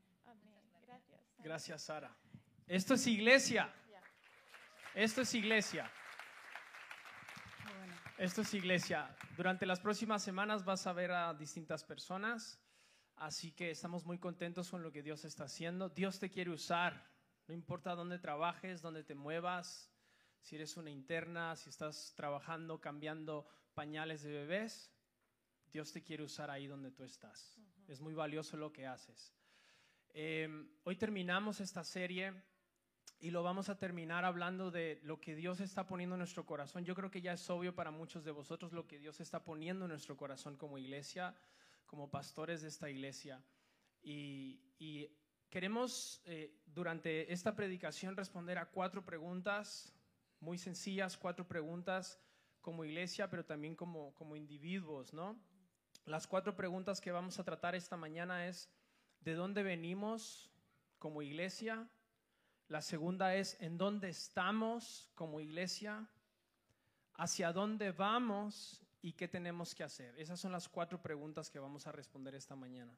Gracias, 1.40 1.84
Sara. 1.84 2.16
Esto 2.68 2.96
es 2.96 3.08
iglesia. 3.08 3.74
Esto 4.94 5.22
es 5.22 5.34
iglesia. 5.34 5.92
Esto 8.18 8.42
es 8.42 8.54
iglesia. 8.56 9.16
Durante 9.36 9.68
las 9.68 9.80
próximas 9.80 10.24
semanas 10.24 10.66
vas 10.66 10.88
a 10.88 10.94
ver 10.94 11.12
a 11.12 11.36
distintas 11.36 11.84
personas, 11.84 12.60
así 13.16 13.52
que 13.52 13.70
estamos 13.70 14.06
muy 14.06 14.18
contentos 14.18 14.72
con 14.72 14.82
lo 14.82 14.92
que 14.92 15.04
Dios 15.04 15.24
está 15.24 15.44
haciendo. 15.44 15.90
Dios 15.90 16.20
te 16.20 16.32
quiere 16.32 16.50
usar, 16.50 17.08
no 17.48 17.54
importa 17.54 17.94
dónde 17.94 18.18
trabajes, 18.18 18.82
dónde 18.82 19.04
te 19.04 19.14
muevas, 19.14 19.92
si 20.42 20.56
eres 20.56 20.78
una 20.78 20.90
interna, 20.90 21.56
si 21.56 21.70
estás 21.70 22.14
trabajando, 22.16 22.82
cambiando 22.82 23.48
pañales 23.76 24.24
de 24.24 24.32
bebés, 24.32 24.92
Dios 25.72 25.92
te 25.92 26.04
quiere 26.04 26.24
usar 26.24 26.50
ahí 26.50 26.66
donde 26.66 26.90
tú 26.90 27.04
estás. 27.04 27.60
Es 27.88 28.02
muy 28.02 28.16
valioso 28.16 28.58
lo 28.58 28.74
que 28.74 28.88
haces. 28.88 29.32
Em, 30.20 30.68
hoy 30.84 30.96
terminamos 30.96 31.60
esta 31.60 31.84
serie 31.84 32.34
y 33.20 33.30
lo 33.30 33.44
vamos 33.44 33.70
a 33.70 33.78
terminar 33.78 34.26
hablando 34.26 34.72
de 34.72 35.00
lo 35.04 35.22
que 35.22 35.36
Dios 35.36 35.60
está 35.60 35.86
poniendo 35.86 36.16
en 36.16 36.18
nuestro 36.22 36.44
corazón. 36.44 36.84
Yo 36.86 36.96
creo 36.96 37.12
que 37.12 37.22
ya 37.22 37.34
es 37.34 37.48
obvio 37.52 37.76
para 37.76 37.92
muchos 37.92 38.26
de 38.26 38.32
vosotros 38.32 38.74
lo 38.74 38.88
que 38.88 38.98
Dios 38.98 39.20
está 39.20 39.44
poniendo 39.44 39.86
en 39.86 39.90
nuestro 39.90 40.18
corazón 40.18 40.58
como 40.58 40.80
iglesia, 40.80 41.36
como 41.86 42.10
pastores 42.10 42.64
de 42.64 42.70
esta 42.70 42.90
iglesia. 42.90 43.44
Y, 44.02 45.08
queremos 45.52 46.20
eh, 46.26 46.64
durante 46.66 47.32
esta 47.32 47.56
predicación 47.56 48.18
responder 48.18 48.58
a 48.58 48.72
cuatro 48.72 49.06
preguntas 49.06 49.94
muy 50.40 50.58
sencillas, 50.58 51.16
cuatro 51.16 51.48
preguntas 51.48 52.20
como 52.60 52.84
iglesia, 52.84 53.30
pero 53.30 53.46
también 53.46 53.76
como, 53.76 54.16
como 54.16 54.36
individuos, 54.36 55.14
¿no? 55.14 55.40
Las 56.06 56.26
cuatro 56.26 56.56
preguntas 56.56 57.02
que 57.02 57.12
vamos 57.12 57.38
a 57.38 57.44
tratar 57.44 57.76
esta 57.76 57.98
mañana 57.98 58.48
es, 58.48 58.68
¿de 59.28 59.36
dónde 59.36 59.62
venimos 59.62 60.50
como 61.00 61.22
iglesia? 61.22 61.86
La 62.70 62.82
segunda 62.82 63.36
es, 63.36 63.58
¿en 63.60 63.78
dónde 63.78 64.08
estamos 64.08 65.12
como 65.16 65.42
iglesia? 65.42 66.08
¿Hacia 67.16 67.52
dónde 67.52 67.92
vamos 67.92 68.82
y 69.02 69.12
qué 69.12 69.28
tenemos 69.28 69.76
que 69.76 69.84
hacer? 69.84 70.18
Esas 70.18 70.40
son 70.40 70.54
las 70.54 70.70
cuatro 70.70 71.02
preguntas 71.02 71.52
que 71.52 71.60
vamos 71.60 71.88
a 71.88 71.92
responder 71.92 72.36
esta 72.36 72.56
mañana. 72.56 72.98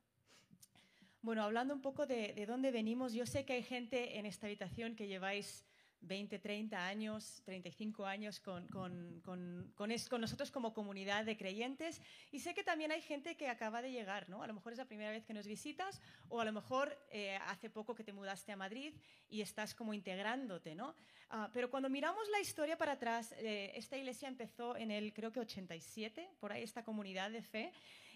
Bueno, 1.23 1.41
hablando 1.41 1.73
un 1.73 1.81
poco 1.81 2.05
de, 2.05 2.35
de 2.35 2.45
dónde 2.45 2.69
venimos, 2.69 3.13
yo 3.13 3.25
sé 3.25 3.43
que 3.43 3.53
hay 3.53 3.63
gente 3.63 4.19
en 4.19 4.27
esta 4.27 4.45
habitación 4.45 4.95
que 4.95 5.07
lleváis 5.07 5.65
20, 6.01 6.39
30 6.39 6.87
años, 6.87 7.41
35 7.45 8.05
años 8.05 8.39
con, 8.39 8.67
con, 8.67 9.21
con, 9.23 9.71
con, 9.75 10.21
nosotros 10.21 10.51
como 10.51 10.73
comunidad 10.73 11.25
de 11.25 11.37
creyentes 11.37 12.01
y 12.31 12.39
sé 12.39 12.53
que 12.53 12.63
también 12.63 12.91
hay 12.91 13.01
gente 13.01 13.35
que 13.35 13.49
acaba 13.49 13.81
de 13.81 13.91
llegar, 13.91 14.29
¿no? 14.29 14.43
A 14.43 14.47
lo 14.47 14.53
mejor 14.53 14.73
es 14.73 14.77
la 14.77 14.85
primera 14.85 15.11
vez 15.11 15.25
que 15.25 15.33
nos 15.33 15.47
visitas 15.47 16.01
o 16.29 16.39
a 16.39 16.45
lo 16.45 16.53
mejor 16.53 16.97
eh, 17.11 17.37
hace 17.47 17.69
poco 17.69 17.95
que 17.95 18.03
te 18.03 18.13
mudaste 18.13 18.51
a 18.51 18.55
Madrid 18.55 18.93
y 19.29 19.41
estás 19.41 19.75
como 19.75 19.93
integrándote, 19.93 20.75
¿no? 20.75 20.95
Ah, 21.31 21.49
pero 21.53 21.69
cuando 21.69 21.89
miramos 21.89 22.27
la 22.29 22.39
historia 22.39 22.77
para 22.77 22.93
atrás, 22.93 23.35
eh, 23.37 23.71
esta 23.75 23.97
iglesia 23.97 24.27
empezó 24.27 24.75
en 24.75 24.89
el, 24.89 25.13
creo 25.13 25.31
que 25.31 25.39
87, 25.39 26.27
por 26.39 26.51
ahí 26.51 26.63
esta 26.63 26.83
comunidad 26.83 27.29
de 27.29 27.43
fe 27.43 27.71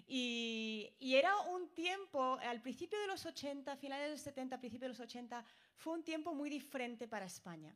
y, 0.08 0.94
era 1.00 1.38
un 1.42 1.70
tiempo, 1.70 2.38
al 2.42 2.62
principio 2.62 3.00
de 3.00 3.08
los 3.08 3.26
80, 3.26 3.76
finales 3.78 4.06
de 4.06 4.12
los 4.12 4.22
70, 4.22 4.60
principio 4.60 4.86
de 4.86 4.94
los 4.94 5.00
80, 5.00 5.44
fue 5.76 5.94
un 5.94 6.04
tiempo 6.04 6.34
muy 6.34 6.50
diferente 6.50 7.08
para 7.08 7.26
España. 7.26 7.76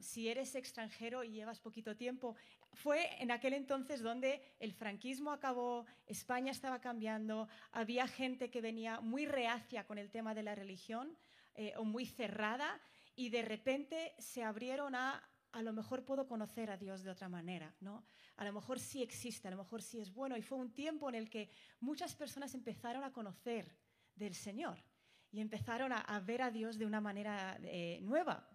si 0.00 0.28
eres 0.28 0.54
extranjero 0.54 1.24
y 1.24 1.30
llevas 1.30 1.60
poquito 1.60 1.96
tiempo, 1.96 2.36
fue 2.72 3.20
en 3.20 3.30
aquel 3.30 3.54
entonces 3.54 4.00
donde 4.00 4.42
el 4.60 4.72
franquismo 4.72 5.32
acabó, 5.32 5.86
España 6.06 6.52
estaba 6.52 6.80
cambiando, 6.80 7.48
había 7.72 8.06
gente 8.06 8.50
que 8.50 8.60
venía 8.60 9.00
muy 9.00 9.26
reacia 9.26 9.84
con 9.86 9.98
el 9.98 10.10
tema 10.10 10.34
de 10.34 10.42
la 10.42 10.54
religión 10.54 11.16
eh, 11.54 11.72
o 11.76 11.84
muy 11.84 12.06
cerrada 12.06 12.80
y 13.16 13.30
de 13.30 13.42
repente 13.42 14.14
se 14.18 14.44
abrieron 14.44 14.94
a 14.94 15.26
a 15.56 15.62
lo 15.62 15.72
mejor 15.72 16.04
puedo 16.04 16.28
conocer 16.28 16.70
a 16.70 16.76
Dios 16.76 17.02
de 17.02 17.10
otra 17.10 17.30
manera, 17.30 17.74
¿no? 17.80 18.04
A 18.36 18.44
lo 18.44 18.52
mejor 18.52 18.78
sí 18.78 19.02
existe, 19.02 19.48
a 19.48 19.50
lo 19.50 19.56
mejor 19.56 19.80
sí 19.80 19.98
es 19.98 20.12
bueno 20.12 20.36
y 20.36 20.42
fue 20.42 20.58
un 20.58 20.70
tiempo 20.70 21.08
en 21.08 21.14
el 21.14 21.30
que 21.30 21.48
muchas 21.80 22.14
personas 22.14 22.54
empezaron 22.54 23.02
a 23.04 23.12
conocer 23.12 23.74
del 24.14 24.34
Señor 24.34 24.84
y 25.32 25.40
empezaron 25.40 25.92
a, 25.94 26.20
ver 26.20 26.42
a 26.42 26.50
Dios 26.50 26.76
de 26.76 26.84
una 26.84 27.00
manera 27.00 27.58
eh, 27.62 28.00
nueva. 28.02 28.46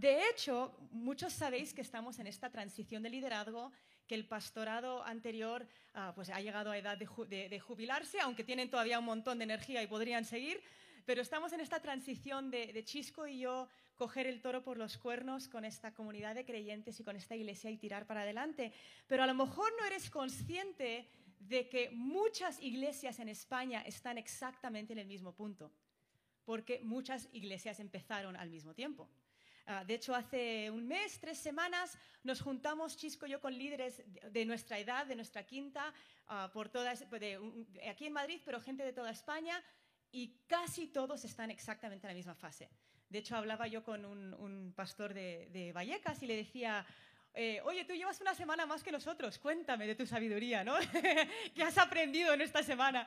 de 0.00 0.26
hecho, 0.30 0.74
muchos 0.92 1.34
sabéis 1.34 1.74
que 1.74 1.82
estamos 1.82 2.18
en 2.18 2.26
esta 2.26 2.48
transición 2.48 3.02
de 3.02 3.10
liderazgo, 3.10 3.70
que 4.06 4.14
el 4.14 4.26
pastorado 4.26 5.04
anterior 5.04 5.68
ah, 5.92 6.12
pues 6.14 6.30
ha 6.30 6.40
llegado 6.40 6.70
a 6.70 6.78
edad 6.78 6.96
de, 6.96 7.60
jubilarse, 7.60 8.18
aunque 8.20 8.44
tienen 8.44 8.70
todavía 8.70 8.98
un 8.98 9.04
montón 9.04 9.36
de 9.38 9.44
energía 9.44 9.82
y 9.82 9.86
podrían 9.88 10.24
seguir, 10.24 10.62
pero 11.06 11.22
estamos 11.22 11.52
en 11.52 11.60
esta 11.60 11.80
transición 11.80 12.50
de, 12.50 12.72
de 12.72 12.84
Chisco 12.84 13.26
y 13.26 13.38
yo 13.38 13.68
coger 13.94 14.26
el 14.26 14.42
toro 14.42 14.62
por 14.62 14.76
los 14.76 14.98
cuernos 14.98 15.48
con 15.48 15.64
esta 15.64 15.94
comunidad 15.94 16.34
de 16.34 16.44
creyentes 16.44 17.00
y 17.00 17.04
con 17.04 17.16
esta 17.16 17.34
iglesia 17.34 17.70
y 17.70 17.78
tirar 17.78 18.06
para 18.06 18.22
adelante. 18.22 18.72
Pero 19.06 19.22
a 19.22 19.26
lo 19.26 19.34
mejor 19.34 19.72
no 19.78 19.86
eres 19.86 20.10
consciente 20.10 21.08
de 21.38 21.68
que 21.68 21.90
muchas 21.90 22.60
iglesias 22.60 23.20
en 23.20 23.28
España 23.28 23.82
están 23.82 24.18
exactamente 24.18 24.92
en 24.92 24.98
el 24.98 25.06
mismo 25.06 25.32
punto, 25.32 25.70
porque 26.44 26.80
muchas 26.82 27.28
iglesias 27.32 27.78
empezaron 27.78 28.36
al 28.36 28.50
mismo 28.50 28.74
tiempo. 28.74 29.08
Ah, 29.68 29.84
de 29.84 29.94
hecho, 29.94 30.14
hace 30.14 30.70
un 30.70 30.86
mes, 30.86 31.18
tres 31.18 31.38
semanas, 31.38 31.98
nos 32.22 32.40
juntamos, 32.40 32.96
Chisco 32.96 33.26
y 33.26 33.30
yo, 33.30 33.40
con 33.40 33.56
líderes 33.56 34.02
de 34.30 34.44
nuestra 34.44 34.78
edad, 34.78 35.06
de 35.06 35.16
nuestra 35.16 35.44
quinta, 35.44 35.92
ah, 36.28 36.50
por 36.52 36.68
todas, 36.68 37.04
aquí 37.88 38.06
en 38.06 38.12
Madrid, 38.12 38.40
pero 38.44 38.60
gente 38.60 38.84
de 38.84 38.92
toda 38.92 39.10
España, 39.10 39.62
y 40.12 40.38
casi 40.46 40.88
todos 40.88 41.24
están 41.24 41.50
exactamente 41.50 42.06
en 42.06 42.12
la 42.12 42.16
misma 42.16 42.34
fase. 42.34 42.70
De 43.08 43.18
hecho, 43.18 43.36
hablaba 43.36 43.66
yo 43.66 43.84
con 43.84 44.04
un, 44.04 44.72
pastor 44.74 45.14
de, 45.14 45.48
de 45.52 45.72
Vallecas 45.72 46.22
y 46.22 46.26
le 46.26 46.36
decía, 46.36 46.84
eh, 47.38 47.60
oye, 47.64 47.84
tú 47.84 47.92
llevas 47.92 48.18
una 48.22 48.34
semana 48.34 48.64
más 48.64 48.82
que 48.82 48.90
nosotros, 48.90 49.38
cuéntame 49.38 49.86
de 49.86 49.94
tu 49.94 50.06
sabiduría, 50.06 50.64
¿no? 50.64 50.74
¿Qué 51.54 51.62
has 51.62 51.76
aprendido 51.76 52.32
en 52.32 52.40
esta 52.40 52.62
semana? 52.62 53.06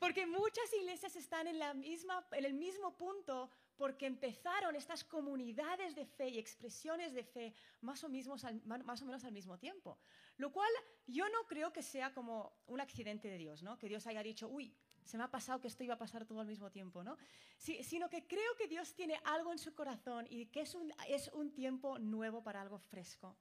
Porque 0.00 0.26
muchas 0.26 0.72
iglesias 0.74 1.14
están 1.14 1.46
en, 1.46 1.60
la 1.60 1.74
misma, 1.74 2.26
en 2.32 2.44
el 2.44 2.54
mismo 2.54 2.96
punto 2.96 3.48
porque 3.76 4.06
empezaron 4.06 4.74
estas 4.74 5.04
comunidades 5.04 5.94
de 5.94 6.06
fe 6.06 6.28
y 6.28 6.38
expresiones 6.40 7.14
de 7.14 7.22
fe 7.22 7.54
más 7.80 8.02
o, 8.02 8.08
más 8.08 9.02
o 9.02 9.06
menos 9.06 9.24
al 9.24 9.30
mismo 9.30 9.56
tiempo. 9.58 10.00
Lo 10.38 10.50
cual 10.50 10.70
yo 11.06 11.28
no 11.28 11.46
creo 11.46 11.72
que 11.72 11.84
sea 11.84 12.12
como 12.12 12.58
un 12.66 12.80
accidente 12.80 13.28
de 13.28 13.38
Dios, 13.38 13.62
¿no? 13.62 13.78
Que 13.78 13.88
Dios 13.88 14.08
haya 14.08 14.24
dicho, 14.24 14.48
uy, 14.48 14.74
se 15.08 15.16
me 15.16 15.24
ha 15.24 15.30
pasado 15.30 15.58
que 15.58 15.68
esto 15.68 15.82
iba 15.82 15.94
a 15.94 15.98
pasar 15.98 16.26
todo 16.26 16.40
al 16.40 16.46
mismo 16.46 16.70
tiempo, 16.70 17.02
¿no? 17.02 17.16
sino 17.56 18.10
que 18.10 18.26
creo 18.26 18.54
que 18.56 18.68
Dios 18.68 18.92
tiene 18.92 19.18
algo 19.24 19.52
en 19.52 19.58
su 19.58 19.74
corazón 19.74 20.26
y 20.28 20.46
que 20.46 20.60
es 20.60 20.74
un, 20.74 20.92
es 21.08 21.28
un 21.32 21.50
tiempo 21.50 21.98
nuevo 21.98 22.42
para 22.42 22.60
algo 22.60 22.78
fresco 22.78 23.34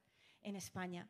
en 0.43 0.55
España. 0.55 1.05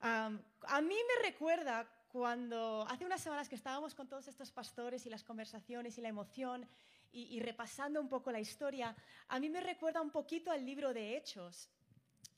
a 0.00 0.80
mí 0.80 0.96
me 1.10 1.28
recuerda 1.28 1.86
cuando 2.08 2.86
hace 2.88 3.04
unas 3.04 3.20
semanas 3.20 3.46
que 3.50 3.56
estábamos 3.56 3.94
con 3.94 4.08
todos 4.08 4.26
estos 4.26 4.50
pastores 4.50 5.04
y 5.04 5.10
las 5.10 5.22
conversaciones 5.22 5.98
y 5.98 6.00
la 6.00 6.08
emoción 6.08 6.66
y, 7.12 7.36
y, 7.36 7.40
repasando 7.40 8.00
un 8.00 8.08
poco 8.08 8.32
la 8.32 8.40
historia, 8.40 8.96
a 9.28 9.38
mí 9.38 9.50
me 9.50 9.60
recuerda 9.60 10.00
un 10.00 10.10
poquito 10.10 10.50
al 10.50 10.64
libro 10.64 10.94
de 10.94 11.18
Hechos. 11.18 11.68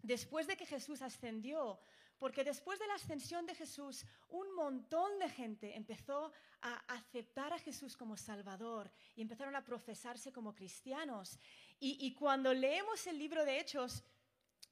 Después 0.03 0.49
de 0.49 0.57
que 0.57 0.67
Jesús 0.67 1.01
ascendió, 1.01 1.79
porque 2.23 2.45
después 2.45 2.79
de 2.79 2.87
la 2.87 2.95
ascensión 2.95 3.47
de 3.47 3.55
Jesús, 3.57 4.07
un 4.29 4.55
montón 4.55 5.19
de 5.19 5.29
gente 5.29 5.75
empezó 5.75 6.33
a 6.61 6.77
aceptar 6.95 7.53
a 7.53 7.59
Jesús 7.59 7.97
como 7.97 8.17
Salvador 8.17 8.93
y 9.17 9.23
empezaron 9.23 9.57
a 9.57 9.65
profesarse 9.65 10.33
como 10.33 10.55
cristianos. 10.55 11.41
Y, 11.81 12.15
cuando 12.15 12.55
leemos 12.55 13.05
el 13.09 13.19
libro 13.19 13.45
de 13.45 13.59
Hechos, 13.59 14.05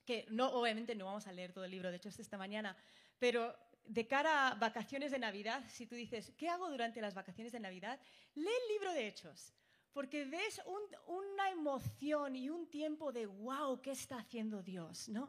que 0.07 0.26
no, 0.30 0.49
obviamente 0.52 0.95
no 0.95 1.07
vamos 1.07 1.26
a 1.26 1.33
leer 1.33 1.52
todo 1.52 1.64
el 1.64 1.73
libro, 1.73 1.90
de 1.90 1.97
hecho 1.97 2.11
esta 2.11 2.38
mañana, 2.38 2.76
pero 3.19 3.52
de 3.85 4.07
cara 4.07 4.50
a 4.50 4.54
vacaciones 4.54 5.11
de 5.11 5.19
Navidad, 5.19 5.64
si 5.69 5.88
tú 5.88 5.97
dices, 5.97 6.33
¿qué 6.38 6.49
hago 6.49 6.71
durante 6.71 7.00
las 7.00 7.14
vacaciones 7.14 7.52
de 7.52 7.59
Navidad? 7.59 7.99
Lee 8.37 8.47
el 8.47 8.73
libro 8.75 8.92
de 8.92 9.09
Hechos, 9.09 9.52
porque 9.92 10.25
ves 10.25 10.62
una 11.09 11.50
emoción 11.50 12.37
y 12.37 12.49
un 12.49 12.71
tiempo 12.71 13.11
de, 13.11 13.26
wow, 13.26 13.83
¿qué 13.83 13.90
está 13.90 14.19
haciendo 14.19 14.62
Dios? 14.62 15.09
¿no? 15.09 15.28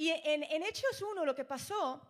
Y 0.00 0.08
en, 0.08 0.62
Hechos 0.62 1.02
1 1.02 1.26
lo 1.26 1.34
que 1.34 1.44
pasó 1.44 2.00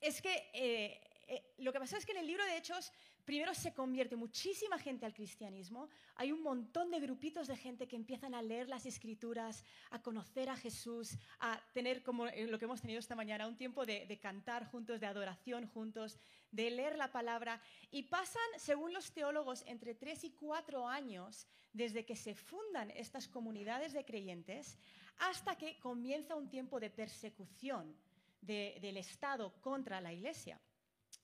es 0.00 0.20
que, 0.20 0.50
eh, 0.52 1.00
eh, 1.28 1.54
lo 1.58 1.72
que 1.72 1.78
pasó 1.78 1.96
es 1.96 2.04
que 2.04 2.10
en 2.10 2.18
el 2.18 2.26
libro 2.26 2.44
de 2.44 2.56
Hechos 2.56 2.92
primero 3.24 3.54
se 3.54 3.72
convierte 3.72 4.16
muchísima 4.16 4.80
gente 4.80 5.06
al 5.06 5.14
cristianismo, 5.14 5.88
hay 6.16 6.32
un 6.32 6.42
montón 6.42 6.90
de 6.90 6.98
grupitos 6.98 7.46
de 7.46 7.56
gente 7.56 7.86
que 7.86 7.94
empiezan 7.94 8.34
a 8.34 8.42
leer 8.42 8.68
las 8.68 8.84
escrituras, 8.84 9.64
a 9.90 10.02
conocer 10.02 10.48
a 10.48 10.56
Jesús, 10.56 11.16
a 11.38 11.62
tener 11.72 12.02
como 12.02 12.26
lo 12.26 12.58
que 12.58 12.64
hemos 12.64 12.80
tenido 12.80 12.98
esta 12.98 13.14
mañana, 13.14 13.46
un 13.46 13.56
tiempo 13.56 13.86
de, 13.86 14.18
cantar 14.20 14.66
juntos, 14.66 14.98
de 14.98 15.06
adoración 15.06 15.68
juntos, 15.68 16.18
de 16.50 16.68
leer 16.68 16.98
la 16.98 17.12
palabra. 17.12 17.62
Y 17.92 18.02
pasan, 18.02 18.42
según 18.56 18.92
los 18.92 19.12
teólogos, 19.12 19.62
entre 19.66 19.94
tres 19.94 20.24
y 20.24 20.32
cuatro 20.32 20.88
años 20.88 21.46
desde 21.72 22.04
que 22.04 22.16
se 22.16 22.34
fundan 22.34 22.90
estas 22.90 23.28
comunidades 23.28 23.92
de 23.92 24.04
creyentes 24.04 24.78
hasta 25.18 25.56
que 25.56 25.78
comienza 25.78 26.34
un 26.34 26.48
tiempo 26.48 26.80
de 26.80 26.90
persecución 26.90 27.96
del 28.40 28.96
Estado 28.96 29.52
contra 29.60 30.00
la 30.00 30.12
Iglesia. 30.12 30.60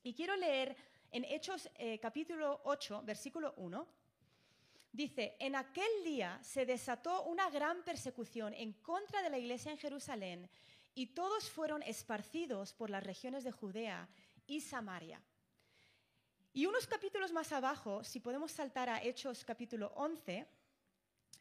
Y 0.02 0.14
quiero 0.14 0.36
leer 0.36 0.76
en 1.10 1.24
Hechos 1.24 1.68
eh, 1.74 1.98
capítulo 1.98 2.60
8, 2.64 3.02
versículo 3.04 3.54
1, 3.56 3.86
dice, 4.92 5.36
en 5.38 5.56
aquel 5.56 6.04
día 6.04 6.38
se 6.42 6.64
desató 6.64 7.24
una 7.24 7.50
gran 7.50 7.82
persecución 7.82 8.54
en 8.54 8.72
contra 8.74 9.22
de 9.22 9.30
la 9.30 9.38
iglesia 9.38 9.72
en 9.72 9.78
Jerusalén 9.78 10.48
y 10.94 11.08
todos 11.08 11.50
fueron 11.50 11.82
esparcidos 11.82 12.72
por 12.72 12.90
las 12.90 13.02
regiones 13.02 13.44
de 13.44 13.52
Judea 13.52 14.08
y 14.46 14.60
Samaria. 14.60 15.22
Y 16.52 16.66
unos 16.66 16.86
capítulos 16.86 17.32
más 17.32 17.52
abajo, 17.52 18.02
si 18.02 18.18
podemos 18.18 18.50
saltar 18.50 18.88
a 18.88 19.02
Hechos 19.02 19.44
capítulo 19.44 19.92
11, 19.94 20.46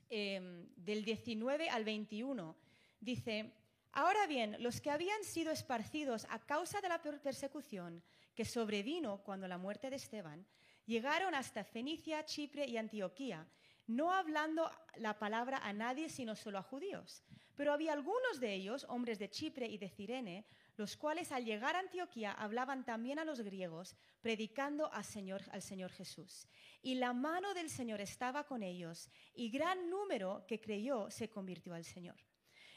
em, 0.10 0.68
del 0.76 1.04
19 1.04 1.70
al 1.70 1.84
21, 1.84 2.56
dice, 3.00 3.54
ahora 3.92 4.28
bien, 4.28 4.56
los 4.60 4.82
que 4.82 4.92
habían 4.92 5.24
sido 5.24 5.52
esparcidos 5.52 6.26
a 6.30 6.40
causa 6.40 6.82
de 6.82 6.90
la 6.90 7.02
persecución, 7.02 8.04
que 8.36 8.46
sobrevino 8.46 9.22
cuando 9.24 9.48
la 9.48 9.58
muerte 9.58 9.90
de 9.90 9.98
Esteban, 9.98 10.46
llegaron 10.86 11.36
hasta 11.36 11.64
Fenicia, 11.64 12.26
Chipre 12.26 12.66
y 12.66 12.78
Antioquía, 12.78 13.48
no 13.88 14.14
hablando 14.14 14.70
la 14.98 15.18
palabra 15.18 15.58
a 15.58 15.74
nadie 15.74 16.10
sino 16.10 16.36
solo 16.36 16.60
a 16.60 16.64
judíos. 16.64 17.24
Pero 17.56 17.74
había 17.74 17.94
algunos 17.94 18.40
de 18.40 18.54
ellos, 18.54 18.86
hombres 18.88 19.20
de 19.20 19.30
Chipre 19.30 19.68
y 19.68 19.78
de 19.78 19.90
Cirene, 19.90 20.46
los 20.80 20.96
cuales 20.96 21.34
al 21.34 21.44
llegar 21.44 21.76
a 21.76 21.80
Antioquía 21.80 22.32
hablaban 22.32 22.86
también 22.86 23.20
a 23.20 23.26
los 23.26 23.42
griegos, 23.42 23.98
predicando 24.22 24.90
al 24.94 25.04
Señor, 25.04 25.42
al 25.52 25.62
Señor 25.62 25.92
Jesús. 25.92 26.48
Y 26.82 26.96
la 26.96 27.12
mano 27.12 27.54
del 27.54 27.70
Señor 27.70 28.00
estaba 28.00 28.46
con 28.46 28.64
ellos, 28.64 29.10
y 29.34 29.50
gran 29.50 29.90
número 29.90 30.46
que 30.48 30.62
creyó 30.62 31.12
se 31.12 31.30
convirtió 31.30 31.74
al 31.74 31.84
Señor. 31.84 32.16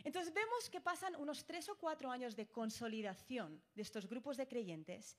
Entonces 0.02 0.34
vemos 0.34 0.68
que 0.68 0.80
pasan 0.80 1.14
unos 1.14 1.44
tres 1.44 1.68
o 1.68 1.78
cuatro 1.78 2.10
años 2.10 2.34
de 2.34 2.48
consolidación 2.48 3.62
de 3.72 3.82
estos 3.82 4.08
grupos 4.08 4.36
de 4.36 4.48
creyentes, 4.48 5.16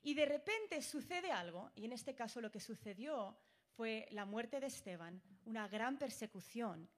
y 0.00 0.14
de 0.14 0.26
repente 0.26 0.80
sucede 0.80 1.32
algo, 1.32 1.72
y 1.74 1.86
en 1.86 1.92
este 1.92 2.14
caso 2.14 2.40
lo 2.40 2.52
que 2.52 2.60
sucedió 2.60 3.36
fue 3.76 4.06
la 4.12 4.24
muerte 4.24 4.60
de 4.60 4.68
Esteban, 4.68 5.20
una 5.44 5.66
gran 5.66 5.98
persecución. 5.98 6.88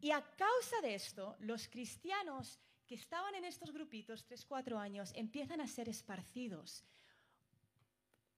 Y 0.00 0.12
a 0.12 0.22
causa 0.22 0.80
de 0.80 0.94
esto, 0.94 1.36
los 1.40 1.68
cristianos 1.68 2.58
que 2.86 2.94
estaban 2.94 3.34
en 3.34 3.44
estos 3.44 3.72
grupitos, 3.72 4.24
tres, 4.24 4.44
cuatro 4.44 4.78
años, 4.78 5.12
empiezan 5.14 5.60
a 5.60 5.66
ser 5.66 5.88
esparcidos. 5.88 6.84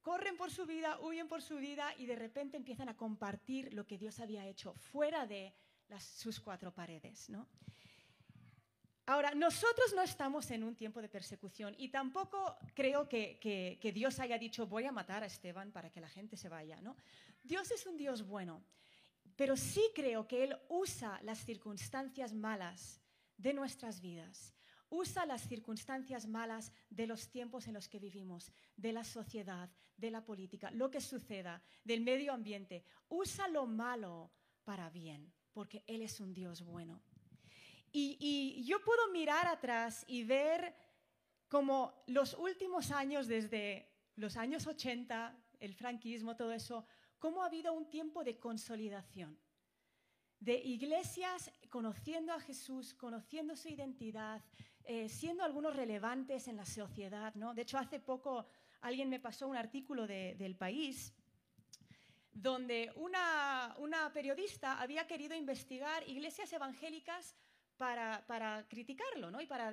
Corren 0.00 0.36
por 0.36 0.50
su 0.50 0.64
vida, 0.64 0.98
huyen 1.00 1.28
por 1.28 1.42
su 1.42 1.56
vida 1.56 1.94
y 1.98 2.06
de 2.06 2.16
repente 2.16 2.56
empiezan 2.56 2.88
a 2.88 2.96
compartir 2.96 3.74
lo 3.74 3.86
que 3.86 3.98
Dios 3.98 4.20
había 4.20 4.46
hecho 4.46 4.74
fuera 4.74 5.26
de 5.26 5.54
sus 5.98 6.40
cuatro 6.40 6.72
paredes. 6.72 7.30
Ahora, 9.06 9.34
nosotros 9.34 9.94
no 9.94 10.02
estamos 10.02 10.50
en 10.50 10.62
un 10.62 10.76
tiempo 10.76 11.00
de 11.00 11.08
persecución 11.08 11.74
y 11.78 11.88
tampoco 11.88 12.56
creo 12.74 13.08
que, 13.08 13.38
que, 13.40 13.92
Dios 13.92 14.18
haya 14.20 14.38
dicho 14.38 14.66
voy 14.66 14.84
a 14.84 14.92
matar 14.92 15.22
a 15.22 15.26
Esteban 15.26 15.72
para 15.72 15.90
que 15.90 16.00
la 16.00 16.08
gente 16.08 16.36
se 16.36 16.48
vaya. 16.48 16.80
¿no? 16.80 16.96
Dios 17.42 17.70
es 17.70 17.86
un 17.86 17.96
Dios 17.96 18.26
bueno, 18.26 18.62
pero 19.34 19.56
sí 19.56 19.82
creo 19.94 20.28
que 20.28 20.44
Él 20.44 20.58
usa 20.68 21.20
las 21.22 21.38
circunstancias 21.44 22.34
malas 22.34 23.00
de 23.38 23.54
nuestras 23.54 24.00
vidas. 24.00 24.54
Usa 24.90 25.26
las 25.26 25.46
circunstancias 25.46 26.26
malas 26.26 26.72
de 26.90 27.06
los 27.06 27.30
tiempos 27.30 27.66
en 27.66 27.74
los 27.74 27.88
que 27.88 27.98
vivimos, 27.98 28.52
de 28.76 28.92
la 28.92 29.04
sociedad, 29.04 29.70
de 29.96 30.10
la 30.10 30.24
política, 30.24 30.70
lo 30.70 30.90
que 30.90 31.00
suceda, 31.00 31.62
del 31.84 32.00
medio 32.00 32.32
ambiente. 32.32 32.84
Usa 33.08 33.48
lo 33.48 33.66
malo 33.66 34.30
para 34.64 34.90
bien, 34.90 35.32
porque 35.52 35.84
Él 35.86 36.02
es 36.02 36.20
un 36.20 36.32
Dios 36.34 36.62
bueno. 36.62 37.02
Y, 37.90 38.64
yo 38.64 38.82
puedo 38.84 39.10
mirar 39.12 39.46
atrás 39.46 40.04
y 40.06 40.22
ver 40.22 40.74
como 41.48 42.04
los 42.06 42.34
últimos 42.34 42.90
años, 42.90 43.26
desde 43.26 43.90
los 44.16 44.36
años 44.36 44.66
80, 44.66 45.34
el 45.60 45.74
franquismo, 45.74 46.36
todo 46.36 46.52
eso, 46.52 46.86
cómo 47.18 47.42
ha 47.42 47.46
habido 47.46 47.72
un 47.72 47.88
tiempo 47.88 48.24
de 48.24 48.38
consolidación 48.38 49.38
de 50.40 50.56
iglesias 50.58 51.50
conociendo 51.68 52.32
a 52.32 52.40
Jesús, 52.40 52.94
conociendo 52.94 53.56
su 53.56 53.68
identidad, 53.68 54.42
eh, 54.84 55.08
siendo 55.08 55.44
algunos 55.44 55.74
relevantes 55.74 56.48
en 56.48 56.56
la 56.56 56.64
sociedad. 56.64 57.34
¿no? 57.34 57.54
De 57.54 57.62
hecho, 57.62 57.78
hace 57.78 58.00
poco 58.00 58.46
alguien 58.80 59.08
me 59.08 59.20
pasó 59.20 59.48
un 59.48 59.56
artículo 59.56 60.06
del 60.06 60.56
país 60.56 61.12
donde 62.32 62.92
una, 62.94 63.74
periodista 64.14 64.80
había 64.80 65.06
querido 65.06 65.34
investigar 65.34 66.08
iglesias 66.08 66.52
evangélicas 66.52 67.34
para, 67.76 68.66
criticarlo 68.68 69.30
¿no? 69.30 69.40
y 69.40 69.46
para, 69.46 69.72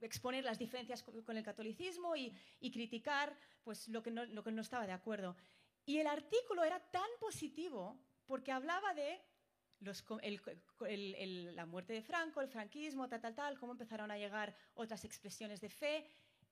exponer 0.00 0.44
las 0.44 0.58
diferencias 0.58 1.02
con, 1.02 1.36
el 1.36 1.44
catolicismo 1.44 2.16
y, 2.16 2.32
criticar 2.72 3.36
pues, 3.62 3.88
lo, 3.88 4.02
que 4.02 4.10
no, 4.10 4.24
lo 4.24 4.42
que 4.42 4.52
no 4.52 4.62
estaba 4.62 4.86
de 4.86 4.92
acuerdo. 4.92 5.36
Y 5.86 5.98
el 5.98 6.06
artículo 6.06 6.64
era 6.64 6.80
tan 6.80 7.08
positivo 7.20 7.98
porque 8.26 8.52
hablaba 8.52 8.94
de 8.94 9.20
la 9.84 11.66
muerte 11.66 11.92
de 11.92 12.02
Franco, 12.02 12.40
el 12.40 12.48
franquismo, 12.48 13.08
tal, 13.08 13.20
tal, 13.20 13.34
tal, 13.34 13.58
cómo 13.58 13.72
empezaron 13.72 14.10
a 14.10 14.18
llegar 14.18 14.54
otras 14.74 15.04
expresiones 15.04 15.60
de 15.60 15.68
fe. 15.68 16.06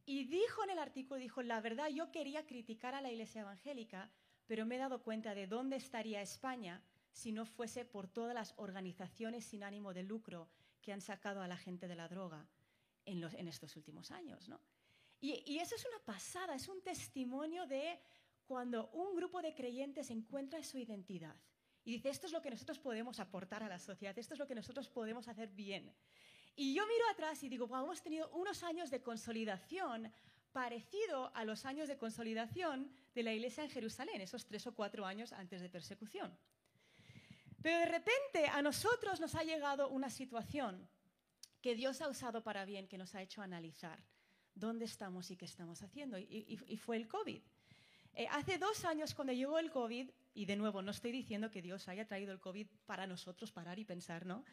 Y 0.05 0.25
dijo 0.25 0.65
en 0.65 0.71
el 0.71 0.79
artículo, 0.79 1.21
dijo, 1.21 1.43
la 1.43 1.61
verdad, 1.61 1.89
yo 1.89 2.11
quería 2.11 2.45
criticar 2.47 2.95
a 2.95 3.01
la 3.01 3.11
iglesia 3.11 3.43
evangélica, 3.43 4.11
pero 4.47 4.67
me 4.67 4.77
he 4.77 4.79
dado 4.79 5.03
cuenta 5.03 5.35
de 5.35 5.47
dónde 5.47 5.77
estaría 5.77 6.21
España 6.21 6.83
si 7.13 7.33
no 7.33 7.45
fuese 7.47 7.85
por 7.85 8.09
todas 8.09 8.35
las 8.35 8.55
organizaciones 8.57 9.45
sin 9.45 9.63
ánimo 9.63 9.93
de 9.95 10.03
lucro 10.03 10.49
que 10.81 10.93
han 10.93 11.01
sacado 11.01 11.43
a 11.43 11.49
la 11.49 11.57
gente 11.57 11.87
de 11.87 11.95
la 11.95 12.09
droga 12.09 12.49
en, 13.05 13.23
en 13.23 13.49
estos 13.49 13.77
últimos 13.77 14.11
años. 14.11 14.49
¿no? 14.49 14.61
Y, 15.21 15.43
y 15.47 15.59
eso 15.59 15.77
es 15.77 15.85
una 15.85 16.05
pasada, 16.05 16.55
es 16.55 16.69
un 16.69 16.83
testimonio 16.83 17.67
de 17.67 18.01
cuando 18.45 18.91
un 18.91 19.15
grupo 19.15 19.41
de 19.41 19.55
creyentes 19.55 20.11
encuentra 20.11 20.63
su 20.65 20.79
identidad 20.79 21.37
y 21.85 21.93
dice, 21.93 22.11
esto 22.11 22.27
es 22.27 22.33
lo 22.33 22.43
que 22.43 22.51
nosotros 22.51 22.79
podemos 22.79 23.19
aportar 23.21 23.63
a 23.63 23.69
la 23.69 23.79
sociedad, 23.79 24.17
esto 24.19 24.35
es 24.35 24.41
lo 24.41 24.47
que 24.47 24.55
nosotros 24.55 24.89
podemos 24.89 25.29
hacer 25.29 25.49
bien. 25.49 25.93
Y 26.55 26.75
yo 26.75 26.87
miro 26.87 27.09
atrás 27.11 27.43
y 27.43 27.49
digo, 27.49 27.65
hemos 27.67 28.03
tenido 28.03 28.29
unos 28.31 28.63
años 28.63 28.91
de 28.91 29.03
consolidación 29.03 30.13
parecido 30.53 31.35
a 31.35 31.45
los 31.45 31.65
años 31.65 31.89
de 31.89 31.97
consolidación 31.97 32.95
de 33.15 33.23
la 33.23 33.33
iglesia 33.33 33.65
en 33.65 33.71
Jerusalén, 33.71 34.21
esos 34.21 34.47
tres 34.47 34.67
o 34.67 34.75
cuatro 34.75 35.07
años 35.07 35.33
antes 35.33 35.61
de 35.61 35.71
persecución. 35.71 36.37
Pero 37.63 37.79
de 37.79 37.87
repente 37.87 38.47
a 38.49 38.61
nosotros 38.61 39.21
nos 39.21 39.35
ha 39.35 39.45
llegado 39.45 39.89
una 39.89 40.11
situación 40.11 40.89
que 41.61 41.75
Dios 41.75 42.03
ha 42.03 42.09
usado 42.09 42.43
para 42.43 42.65
bien, 42.65 42.89
que 42.89 42.99
nos 42.99 43.15
ha 43.15 43.23
hecho 43.23 43.41
analizar 43.41 44.03
dónde 44.55 44.85
estamos 44.85 45.31
y 45.31 45.37
qué 45.37 45.47
estamos 45.47 45.83
haciendo, 45.83 46.19
y, 46.19 46.77
fue 46.77 46.97
el 46.97 47.09
COVID. 47.09 47.41
Eh, 48.15 48.27
hace 48.31 48.59
dos 48.59 48.85
años, 48.85 49.15
cuando 49.15 49.33
llegó 49.33 49.59
el 49.59 49.71
COVID, 49.71 50.11
y 50.35 50.47
de 50.47 50.57
nuevo, 50.57 50.83
no 50.83 50.91
estoy 50.91 51.13
diciendo 51.13 51.51
que 51.51 51.63
Dios 51.63 51.89
haya 51.89 52.07
traído 52.07 52.33
el 52.33 52.41
COVID 52.41 52.67
para 52.87 53.07
nosotros 53.07 53.53
parar 53.53 53.79
y 53.79 53.85
pensar, 53.85 54.27
¿no? 54.27 54.45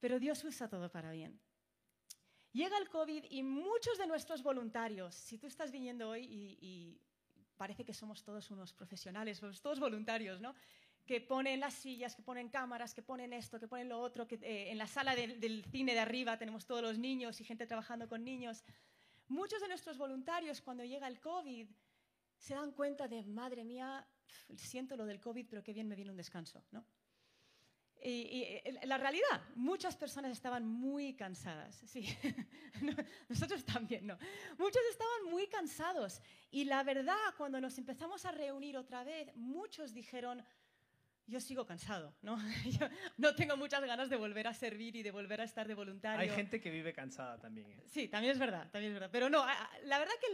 Pero 0.00 0.18
Dios 0.18 0.42
usa 0.44 0.68
todo 0.68 0.90
para 0.90 1.12
bien. 1.12 1.40
Llega 2.52 2.76
el 2.76 2.88
COVID 2.88 3.24
y 3.30 3.42
muchos 3.42 3.96
de 3.96 4.06
nuestros 4.06 4.42
voluntarios, 4.42 5.14
si 5.14 5.38
tú 5.38 5.46
estás 5.46 5.70
viniendo 5.70 6.10
hoy 6.10 6.24
y, 6.60 7.00
parece 7.56 7.84
que 7.84 7.94
somos 7.94 8.24
todos 8.24 8.50
unos 8.50 8.72
profesionales, 8.72 9.38
somos 9.38 9.60
todos 9.60 9.78
voluntarios, 9.78 10.40
¿no? 10.40 10.52
que 11.06 11.20
ponen 11.20 11.60
las 11.60 11.74
sillas, 11.74 12.16
que 12.16 12.22
ponen 12.22 12.48
cámaras, 12.48 12.92
que 12.92 13.02
ponen 13.02 13.32
esto, 13.32 13.60
que 13.60 13.68
ponen 13.68 13.88
lo 13.88 14.00
otro, 14.00 14.26
que 14.26 14.36
eh, 14.42 14.70
en 14.70 14.78
la 14.78 14.86
sala 14.86 15.14
del 15.14 15.64
cine 15.70 15.94
de 15.94 16.00
arriba 16.00 16.38
tenemos 16.38 16.66
todos 16.66 16.82
los 16.82 16.98
niños 16.98 17.40
y 17.40 17.44
gente 17.44 17.66
trabajando 17.66 18.08
con 18.08 18.24
niños. 18.24 18.64
Muchos 19.28 19.60
de 19.60 19.68
nuestros 19.68 19.96
voluntarios 19.96 20.60
cuando 20.60 20.84
llega 20.84 21.06
el 21.06 21.20
COVID 21.20 21.68
se 22.36 22.54
dan 22.54 22.72
cuenta 22.72 23.06
de, 23.06 23.24
madre 23.24 23.64
mía, 23.64 24.06
siento 24.56 24.96
lo 24.96 25.06
del 25.06 25.20
COVID, 25.20 25.46
pero 25.48 25.62
qué 25.62 25.72
bien 25.72 25.88
me 25.88 25.96
viene 25.96 26.10
un 26.10 26.16
descanso, 26.16 26.64
¿no? 26.70 26.84
Y, 28.04 28.60
la 28.82 28.98
realidad, 28.98 29.42
muchas 29.54 29.96
personas 29.96 30.32
estaban 30.32 30.66
muy 30.66 31.14
cansadas, 31.14 31.82
sí, 31.86 32.04
nosotros 33.28 33.64
también, 33.64 34.08
¿no? 34.08 34.18
Muchos 34.58 34.82
estaban 34.90 35.30
muy 35.30 35.46
cansados 35.46 36.20
y 36.50 36.64
la 36.64 36.82
verdad, 36.82 37.14
cuando 37.36 37.60
nos 37.60 37.78
empezamos 37.78 38.24
a 38.24 38.32
reunir 38.32 38.76
otra 38.76 39.04
vez, 39.04 39.32
muchos 39.36 39.94
dijeron, 39.94 40.44
yo 41.26 41.40
sigo 41.40 41.64
cansado, 41.64 42.14
¿no? 42.22 42.36
Yo 42.80 42.88
no 43.16 43.34
tengo 43.34 43.56
muchas 43.56 43.84
ganas 43.84 44.10
de 44.10 44.16
volver 44.16 44.48
a 44.48 44.54
servir 44.54 44.96
y 44.96 45.02
de 45.02 45.10
volver 45.10 45.40
a 45.40 45.44
estar 45.44 45.66
de 45.68 45.74
voluntario. 45.74 46.20
Hay 46.20 46.30
gente 46.30 46.60
que 46.60 46.70
vive 46.70 46.92
cansada 46.92 47.38
también. 47.38 47.70
¿eh? 47.70 47.84
Sí, 47.86 48.08
también 48.08 48.32
es 48.32 48.38
verdad, 48.38 48.70
también 48.70 48.92
es 48.92 48.94
verdad. 48.94 49.10
Pero 49.12 49.30
no, 49.30 49.44
la 49.84 49.98
verdad 49.98 50.14
que 50.20 50.32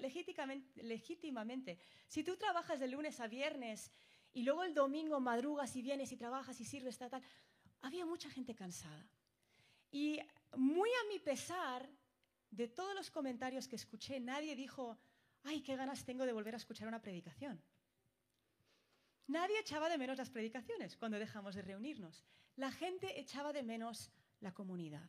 legítimamente, 0.00 0.82
legítimamente, 0.82 1.78
si 2.06 2.22
tú 2.22 2.36
trabajas 2.36 2.80
de 2.80 2.88
lunes 2.88 3.20
a 3.20 3.26
viernes 3.26 3.90
y 4.32 4.42
luego 4.42 4.64
el 4.64 4.74
domingo 4.74 5.18
madrugas 5.20 5.74
y 5.76 5.82
vienes 5.82 6.12
y 6.12 6.16
trabajas 6.16 6.60
y 6.60 6.64
sirves, 6.64 6.98
tal, 6.98 7.10
tal, 7.10 7.22
había 7.82 8.06
mucha 8.06 8.30
gente 8.30 8.54
cansada. 8.54 9.06
Y 9.90 10.20
muy 10.56 10.90
a 10.90 11.08
mi 11.12 11.18
pesar, 11.18 11.88
de 12.50 12.68
todos 12.68 12.94
los 12.94 13.10
comentarios 13.10 13.68
que 13.68 13.76
escuché, 13.76 14.20
nadie 14.20 14.54
dijo, 14.56 14.98
ay, 15.44 15.62
qué 15.62 15.76
ganas 15.76 16.04
tengo 16.04 16.24
de 16.24 16.32
volver 16.32 16.54
a 16.54 16.58
escuchar 16.58 16.88
una 16.88 17.02
predicación. 17.02 17.62
Nadie 19.28 19.58
echaba 19.58 19.88
de 19.88 19.98
menos 19.98 20.18
las 20.18 20.30
predicaciones 20.30 20.96
cuando 20.96 21.18
dejamos 21.18 21.54
de 21.54 21.62
reunirnos. 21.62 22.24
La 22.54 22.70
gente 22.70 23.20
echaba 23.20 23.52
de 23.52 23.62
menos 23.62 24.10
la 24.40 24.52
comunidad. 24.52 25.08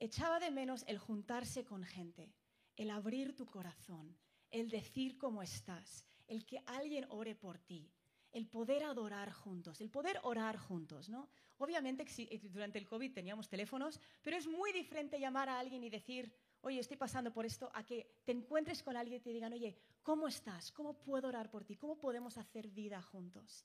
Echaba 0.00 0.40
de 0.40 0.50
menos 0.50 0.84
el 0.88 0.98
juntarse 0.98 1.64
con 1.64 1.84
gente, 1.84 2.34
el 2.76 2.90
abrir 2.90 3.36
tu 3.36 3.46
corazón, 3.46 4.16
el 4.50 4.68
decir 4.70 5.16
cómo 5.16 5.42
estás, 5.42 6.04
el 6.26 6.44
que 6.44 6.62
alguien 6.66 7.06
ore 7.10 7.34
por 7.34 7.58
ti, 7.58 7.90
el 8.32 8.48
poder 8.48 8.82
adorar 8.82 9.32
juntos, 9.32 9.80
el 9.80 9.90
poder 9.90 10.18
orar 10.24 10.56
juntos, 10.56 11.08
¿no? 11.08 11.28
Obviamente 11.58 12.04
durante 12.50 12.78
el 12.78 12.86
COVID 12.86 13.12
teníamos 13.12 13.48
teléfonos, 13.48 14.00
pero 14.22 14.36
es 14.36 14.48
muy 14.48 14.72
diferente 14.72 15.20
llamar 15.20 15.48
a 15.48 15.60
alguien 15.60 15.84
y 15.84 15.90
decir, 15.90 16.32
oye, 16.64 16.80
estoy 16.80 16.96
pasando 16.96 17.32
por 17.32 17.44
esto, 17.44 17.70
a 17.74 17.84
que 17.84 18.18
te 18.24 18.32
encuentres 18.32 18.82
con 18.82 18.96
alguien 18.96 19.20
y 19.20 19.22
te 19.22 19.30
digan, 19.30 19.52
oye, 19.52 19.78
¿cómo 20.02 20.26
estás? 20.28 20.72
¿Cómo 20.72 20.94
puedo 20.94 21.28
orar 21.28 21.50
por 21.50 21.64
ti? 21.64 21.76
¿Cómo 21.76 21.98
podemos 21.98 22.38
hacer 22.38 22.68
vida 22.68 23.00
juntos? 23.02 23.64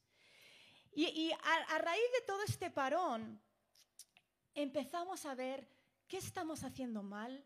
Y, 0.92 1.32
a, 1.32 1.78
raíz 1.78 2.12
de 2.20 2.26
todo 2.26 2.44
este 2.44 2.72
parón, 2.72 3.40
empezamos 4.54 5.26
a 5.26 5.36
ver 5.36 5.68
qué 6.08 6.18
estamos 6.18 6.64
haciendo 6.64 7.04
mal 7.04 7.46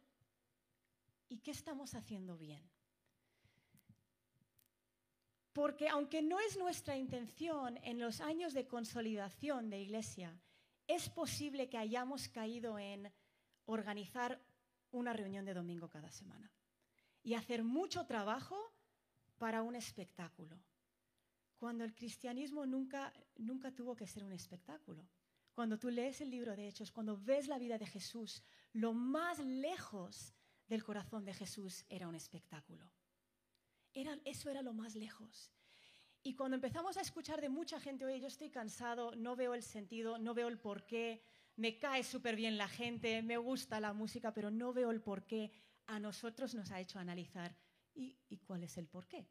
y 1.29 1.39
qué 1.39 1.51
estamos 1.51 1.93
haciendo 1.93 2.37
bien. 2.37 2.67
Porque 5.51 5.87
aunque 5.87 6.23
no 6.23 6.39
es 6.39 6.57
nuestra 6.57 6.97
intención 6.97 7.77
en 7.83 7.99
los 7.99 8.21
años 8.21 8.53
de 8.53 8.65
consolidación 8.65 9.69
de 9.69 9.81
iglesia, 9.81 10.35
es 10.87 11.09
posible 11.09 11.69
que 11.69 11.77
hayamos 11.77 12.27
caído 12.27 12.79
en 12.79 13.13
organizar 13.65 14.41
una 14.93 15.13
reunión 15.13 15.45
de 15.45 15.53
domingo 15.53 15.89
cada 15.89 16.09
semana 16.09 16.49
y 17.21 17.33
hacer 17.33 17.63
mucho 17.63 18.05
trabajo 18.05 18.57
para 19.37 19.61
un 19.61 19.75
espectáculo, 19.75 20.57
cuando 21.57 21.83
el 21.83 21.93
cristianismo 21.93 22.65
nunca, 22.65 23.13
nunca 23.37 23.71
tuvo 23.71 23.95
que 23.95 24.07
ser 24.07 24.23
un 24.23 24.33
espectáculo. 24.33 25.07
Cuando 25.53 25.77
tú 25.77 25.89
lees 25.89 26.19
el 26.21 26.29
libro 26.29 26.55
de 26.55 26.67
Hechos, 26.67 26.91
cuando 26.91 27.17
ves 27.17 27.47
la 27.47 27.59
vida 27.59 27.77
de 27.77 27.85
Jesús, 27.85 28.43
lo 28.73 28.93
más 28.93 29.39
lejos 29.39 30.33
del 30.67 30.83
corazón 30.83 31.25
de 31.25 31.33
Jesús 31.33 31.85
era 31.89 32.07
un 32.07 32.15
espectáculo. 32.15 32.89
Era, 33.93 34.19
eso 34.25 34.49
era 34.49 34.61
lo 34.61 34.73
más 34.73 34.95
lejos. 34.95 35.51
Y 36.23 36.35
cuando 36.35 36.55
empezamos 36.55 36.97
a 36.97 37.01
escuchar 37.01 37.41
de 37.41 37.49
mucha 37.49 37.79
gente, 37.79 38.05
oye, 38.05 38.19
yo 38.19 38.27
estoy 38.27 38.49
cansado, 38.49 39.15
no 39.15 39.35
veo 39.35 39.53
el 39.53 39.63
sentido, 39.63 40.17
no 40.17 40.33
veo 40.33 40.47
el 40.47 40.57
porqué, 40.57 41.21
me 41.55 41.77
cae 41.77 42.03
súper 42.03 42.35
bien 42.35 42.57
la 42.57 42.67
gente, 42.67 43.21
me 43.21 43.37
gusta 43.37 43.79
la 43.79 43.93
música, 43.93 44.33
pero 44.33 44.49
no 44.49 44.73
veo 44.73 44.91
el 44.91 45.01
porqué, 45.01 45.51
a 45.87 45.99
nosotros 45.99 46.55
nos 46.55 46.71
ha 46.71 46.79
hecho 46.79 46.99
analizar, 46.99 47.55
¿y, 47.93 48.17
cuál 48.45 48.63
es 48.63 48.77
el 48.77 48.87
porqué? 48.87 49.27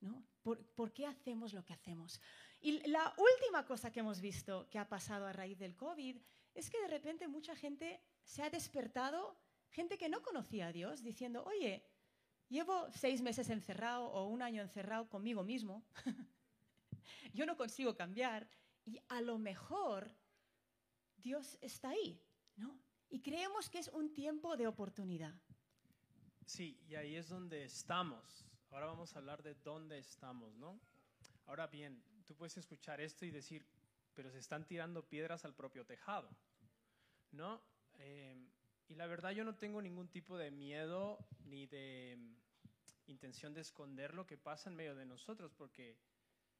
¿No? 0.00 0.24
¿Por, 0.42 0.92
qué 0.92 1.06
hacemos 1.06 1.52
lo 1.52 1.64
que 1.64 1.74
hacemos? 1.74 2.20
Y 2.60 2.86
la 2.88 3.14
última 3.18 3.66
cosa 3.66 3.92
que 3.92 4.00
hemos 4.00 4.20
visto 4.20 4.68
que 4.70 4.78
ha 4.78 4.88
pasado 4.88 5.26
a 5.26 5.32
raíz 5.32 5.58
del 5.58 5.76
COVID 5.76 6.16
es 6.54 6.70
que 6.70 6.80
de 6.80 6.88
repente 6.88 7.28
mucha 7.28 7.54
gente 7.54 8.00
se 8.22 8.42
ha 8.42 8.50
despertado, 8.50 9.36
gente 9.68 9.98
que 9.98 10.08
no 10.08 10.22
conocía 10.22 10.68
a 10.68 10.72
Dios, 10.72 11.02
diciendo, 11.02 11.44
oye, 11.44 11.84
llevo 12.48 12.90
seis 12.92 13.20
meses 13.20 13.50
encerrado 13.50 14.06
o 14.06 14.26
un 14.26 14.40
año 14.40 14.62
encerrado 14.62 15.08
conmigo 15.10 15.44
mismo, 15.44 15.84
yo 17.34 17.44
no 17.44 17.56
consigo 17.56 17.94
cambiar 17.94 18.48
y 18.86 19.00
a 19.08 19.20
lo 19.20 19.38
mejor 19.38 20.14
Dios 21.22 21.58
está 21.60 21.90
ahí, 21.90 22.20
¿no? 22.56 22.78
Y 23.08 23.20
creemos 23.20 23.68
que 23.68 23.78
es 23.78 23.88
un 23.88 24.14
tiempo 24.14 24.56
de 24.56 24.66
oportunidad. 24.66 25.34
Sí, 26.46 26.80
y 26.88 26.94
ahí 26.94 27.16
es 27.16 27.28
donde 27.28 27.64
estamos. 27.64 28.46
Ahora 28.70 28.86
vamos 28.86 29.14
a 29.14 29.18
hablar 29.18 29.42
de 29.42 29.54
dónde 29.56 29.98
estamos, 29.98 30.54
¿no? 30.56 30.80
Ahora 31.46 31.66
bien, 31.66 32.02
tú 32.24 32.34
puedes 32.36 32.56
escuchar 32.56 33.00
esto 33.00 33.24
y 33.26 33.30
decir, 33.30 33.66
pero 34.14 34.30
se 34.30 34.38
están 34.38 34.66
tirando 34.66 35.08
piedras 35.08 35.44
al 35.44 35.54
propio 35.54 35.84
tejado, 35.84 36.30
¿no? 37.32 37.62
Eh, 37.98 38.36
y 38.88 38.94
la 38.94 39.06
verdad 39.06 39.30
yo 39.30 39.44
no 39.44 39.56
tengo 39.56 39.80
ningún 39.82 40.08
tipo 40.08 40.36
de 40.36 40.50
miedo 40.50 41.24
ni 41.44 41.66
de 41.66 42.16
mm, 42.18 43.10
intención 43.10 43.54
de 43.54 43.60
esconder 43.60 44.14
lo 44.14 44.26
que 44.26 44.38
pasa 44.38 44.70
en 44.70 44.76
medio 44.76 44.94
de 44.94 45.06
nosotros, 45.06 45.52
porque 45.54 45.96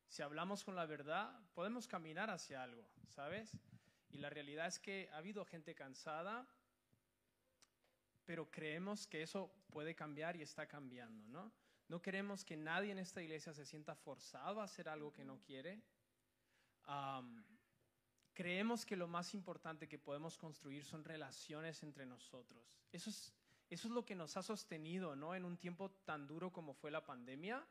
si 0.09 0.23
hablamos 0.23 0.65
con 0.65 0.75
la 0.75 0.87
verdad, 0.87 1.33
podemos 1.55 1.87
caminar 1.87 2.31
hacia 2.31 2.63
algo, 2.63 2.89
¿sabes? 3.09 3.57
Y 4.11 4.19
la 4.19 4.31
realidad 4.31 4.67
es 4.67 4.79
que 4.79 5.09
ha 5.13 5.19
habido 5.19 5.45
gente 5.45 5.75
cansada, 5.75 6.47
pero 8.25 8.51
creemos 8.51 9.07
que 9.07 9.23
eso 9.23 9.53
puede 9.71 9.95
cambiar 9.95 10.37
y 10.37 10.43
está 10.43 10.67
cambiando, 10.67 11.27
¿no? 11.29 11.53
No 11.89 12.01
queremos 12.01 12.45
que 12.45 12.57
nadie 12.57 12.93
en 12.93 12.99
esta 12.99 13.21
iglesia 13.21 13.53
se 13.53 13.67
sienta 13.67 13.97
forzado 13.97 14.61
a 14.61 14.65
hacer 14.65 14.89
algo 14.89 15.13
que 15.13 15.25
no 15.25 15.41
quiere. 15.41 15.83
creemos 18.33 18.87
que 18.87 18.97
lo 18.97 19.09
más 19.09 19.35
importante 19.35 19.89
que 19.89 19.99
podemos 19.99 20.39
construir 20.39 20.85
son 20.85 21.05
relaciones 21.05 21.83
entre 21.83 22.07
nosotros. 22.07 22.65
Eso 22.93 23.11
es, 23.11 23.35
eso 23.69 23.89
es 23.89 23.95
lo 23.95 24.05
que 24.05 24.15
nos 24.15 24.37
ha 24.37 24.43
sostenido, 24.43 25.17
¿no? 25.17 25.35
En 25.35 25.45
un 25.45 25.57
tiempo 25.57 25.91
tan 26.05 26.27
duro 26.27 26.53
como 26.53 26.75
fue 26.75 26.91
la 26.91 27.05
pandemia, 27.05 27.67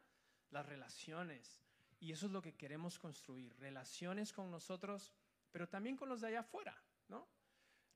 las 0.52 0.66
relaciones. 0.66 1.62
Y 2.02 2.12
eso 2.12 2.26
es 2.26 2.32
lo 2.32 2.42
que 2.42 2.56
queremos 2.56 3.00
construir, 3.00 3.58
relaciones 3.58 4.34
con 4.34 4.52
nosotros 4.52 5.14
pero 5.52 5.68
también 5.68 5.96
con 5.96 6.10
los 6.10 6.22
de 6.22 6.28
allá 6.28 6.40
afuera, 6.42 6.76
¿no? 7.08 7.28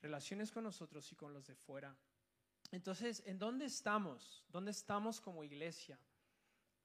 Relaciones 0.01 0.51
con 0.51 0.63
nosotros 0.63 1.11
y 1.11 1.15
con 1.15 1.33
los 1.33 1.47
de 1.47 1.55
fuera. 1.55 1.95
Entonces, 2.71 3.23
¿en 3.25 3.39
dónde 3.39 3.65
estamos? 3.65 4.43
¿Dónde 4.49 4.71
estamos 4.71 5.21
como 5.21 5.43
iglesia? 5.43 5.99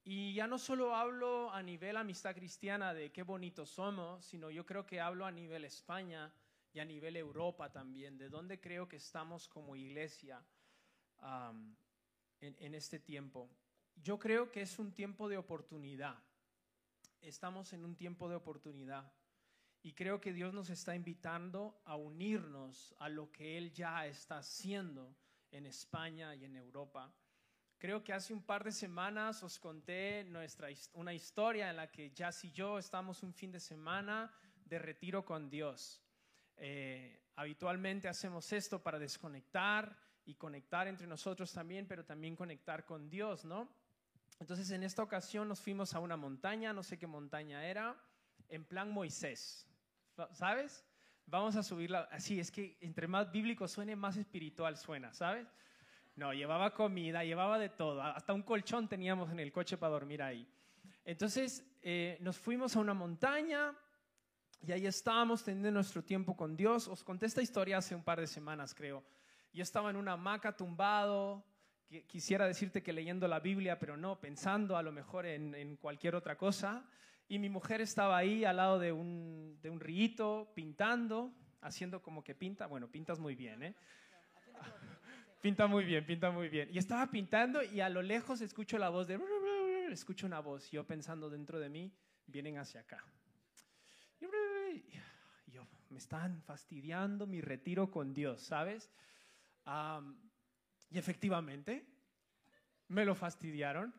Y 0.05 0.35
ya 0.35 0.47
no 0.47 0.59
solo 0.59 0.95
hablo 0.95 1.51
a 1.53 1.63
nivel 1.63 1.97
amistad 1.97 2.35
cristiana 2.35 2.95
de 2.95 3.13
qué 3.13 3.23
bonitos 3.23 3.71
somos, 3.71 4.25
sino 4.25 4.51
yo 4.51 4.65
creo 4.65 4.87
que 4.87 5.01
hablo 5.01 5.27
a 5.27 5.31
nivel 5.31 5.65
España 5.65 6.33
y 6.73 6.81
a 6.81 6.85
nivel 6.85 7.17
Europa 7.17 7.71
también, 7.71 8.17
de 8.17 8.29
dónde 8.29 8.61
creo 8.61 8.89
que 8.89 8.97
estamos 8.97 9.49
como 9.49 9.77
iglesia 9.77 10.43
en, 12.41 12.57
en 12.59 12.75
este 12.75 13.01
tiempo. 13.01 13.51
Yo 13.97 14.19
creo 14.19 14.51
que 14.51 14.63
es 14.63 14.79
un 14.79 14.93
tiempo 14.93 15.29
de 15.29 15.37
oportunidad. 15.37 16.17
Estamos 17.21 17.73
en 17.73 17.85
un 17.85 17.97
tiempo 17.97 18.29
de 18.29 18.37
oportunidad. 18.37 19.13
Y 19.83 19.93
creo 19.93 20.21
que 20.21 20.33
Dios 20.33 20.53
nos 20.53 20.71
está 20.71 20.95
invitando 20.95 21.81
a 21.85 21.97
unirnos 21.97 22.95
a 22.99 23.09
lo 23.09 23.31
que 23.31 23.57
Él 23.57 23.73
ya 23.73 24.07
está 24.07 24.39
haciendo 24.39 25.17
en 25.51 25.67
España 25.67 26.35
y 26.35 26.45
en 26.45 26.57
Europa. 26.57 27.13
Creo 27.79 28.03
que 28.03 28.13
hace 28.13 28.33
un 28.33 28.43
par 28.43 28.65
de 28.65 28.73
semanas 28.73 29.43
os 29.45 29.61
conté 29.61 30.25
nuestra, 30.25 30.69
una 30.95 31.15
historia 31.15 31.71
en 31.71 31.77
la 31.77 31.91
que 31.91 32.11
Jazz 32.11 32.45
y 32.45 32.51
yo 32.51 32.77
estamos 32.77 33.23
un 33.23 33.33
fin 33.33 33.53
de 33.53 33.61
semana 33.61 34.33
de 34.65 34.81
retiro 34.81 35.25
con 35.25 35.49
Dios. 35.49 36.03
Eh, 36.57 37.23
habitualmente 37.37 38.09
hacemos 38.09 38.53
esto 38.53 38.83
para 38.83 38.99
desconectar 38.99 39.97
y 40.27 40.35
conectar 40.35 40.89
entre 40.89 41.07
nosotros 41.07 41.53
también, 41.53 41.87
pero 41.87 42.05
también 42.05 42.35
conectar 42.35 42.85
con 42.85 43.09
Dios, 43.09 43.45
¿no? 43.45 43.69
Entonces 44.41 44.71
en 44.73 44.83
esta 44.83 45.05
ocasión 45.05 45.47
nos 45.47 45.61
fuimos 45.61 45.95
a 45.95 46.01
una 46.01 46.17
montaña, 46.17 46.73
no 46.73 46.83
sé 46.83 46.99
qué 46.99 47.07
montaña 47.07 47.65
era, 47.65 47.97
en 48.49 48.65
plan 48.65 48.91
Moisés. 48.91 49.68
¿Sabes? 50.33 50.85
Vamos 51.27 51.57
a 51.57 51.63
subirla. 51.63 52.09
Así 52.11 52.41
es 52.41 52.51
que 52.51 52.79
entre 52.81 53.07
más 53.07 53.31
bíblico 53.31 53.69
suene, 53.69 53.97
más 53.97 54.17
espiritual 54.17 54.77
suena, 54.77 55.13
¿sabes? 55.13 55.47
No, 56.17 56.33
llevaba 56.33 56.75
comida, 56.75 57.23
llevaba 57.23 57.59
de 57.59 57.69
todo. 57.69 58.03
Hasta 58.03 58.33
un 58.33 58.43
colchón 58.43 58.89
teníamos 58.89 59.31
en 59.31 59.39
el 59.39 59.53
coche 59.53 59.77
para 59.77 59.93
dormir 59.93 60.23
ahí. 60.23 60.49
Entonces 61.05 61.65
eh, 61.83 62.19
nos 62.21 62.39
fuimos 62.39 62.75
a 62.77 62.81
una 62.81 62.95
montaña 62.95 63.75
y 64.67 64.73
ahí 64.73 64.87
estábamos 64.87 65.45
teniendo 65.45 65.71
nuestro 65.71 66.03
tiempo 66.03 66.37
con 66.37 66.57
Dios. 66.57 66.89
Os 66.89 67.05
conté 67.05 67.27
esta 67.27 67.43
historia 67.43 67.79
hace 67.79 67.95
un 67.95 68.03
par 68.03 68.21
de 68.21 68.27
semanas, 68.27 68.75
creo. 68.75 69.05
Yo 69.53 69.63
estaba 69.63 69.91
en 69.91 69.97
una 69.97 70.13
hamaca 70.13 70.57
tumbado. 70.57 71.45
Quisiera 72.07 72.47
decirte 72.47 72.83
que 72.83 72.93
leyendo 72.93 73.29
la 73.29 73.41
Biblia, 73.41 73.79
pero 73.79 73.97
no, 73.97 74.21
pensando 74.21 74.77
a 74.77 74.83
lo 74.83 74.93
mejor 74.93 75.25
en, 75.25 75.55
en 75.55 75.77
cualquier 75.77 76.15
otra 76.15 76.37
cosa. 76.37 76.85
Y 77.29 77.39
mi 77.39 77.51
mujer 77.51 77.83
estaba 77.83 78.17
ahí 78.17 78.45
al 78.45 78.57
lado 78.57 78.79
de 78.79 78.91
un, 78.91 79.59
de 79.61 79.69
un 79.69 79.81
rito, 79.81 80.51
pintando, 80.55 81.35
haciendo 81.61 82.03
como 82.03 82.25
que 82.25 82.35
pinta. 82.35 82.67
Bueno, 82.67 82.91
pintas 82.91 83.19
muy 83.19 83.35
bien, 83.35 83.63
¿eh? 83.63 83.75
Pinta 85.43 85.69
muy 85.69 85.85
bien, 85.85 86.05
pinta 86.05 86.33
muy 86.33 86.49
bien. 86.49 86.69
Y 86.73 86.79
estaba 86.79 87.07
pintando 87.13 87.63
y 87.63 87.81
a 87.81 87.89
lo 87.89 88.03
lejos 88.03 88.41
escucho 88.41 88.77
la 88.77 88.89
voz 88.89 89.07
de... 89.07 89.21
Escucho 89.89 90.27
una 90.27 90.41
voz, 90.41 90.69
yo 90.73 90.85
pensando 90.85 91.31
dentro 91.31 91.61
de 91.61 91.69
mí, 91.69 91.93
vienen 92.27 92.59
hacia 92.59 92.81
acá. 92.81 93.05
Y 94.21 95.51
yo, 95.53 95.65
me 95.91 95.99
están 95.99 96.43
fastidiando 96.43 97.27
mi 97.27 97.41
retiro 97.41 97.91
con 97.91 98.13
Dios, 98.13 98.43
¿sabes? 98.43 98.91
y 100.91 100.99
efectivamente, 100.99 101.87
me 102.89 103.05
lo 103.05 103.15
fastidiaron. 103.15 103.95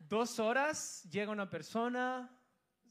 Dos 0.00 0.38
horas, 0.38 1.06
llega 1.10 1.30
una 1.30 1.50
persona, 1.50 2.37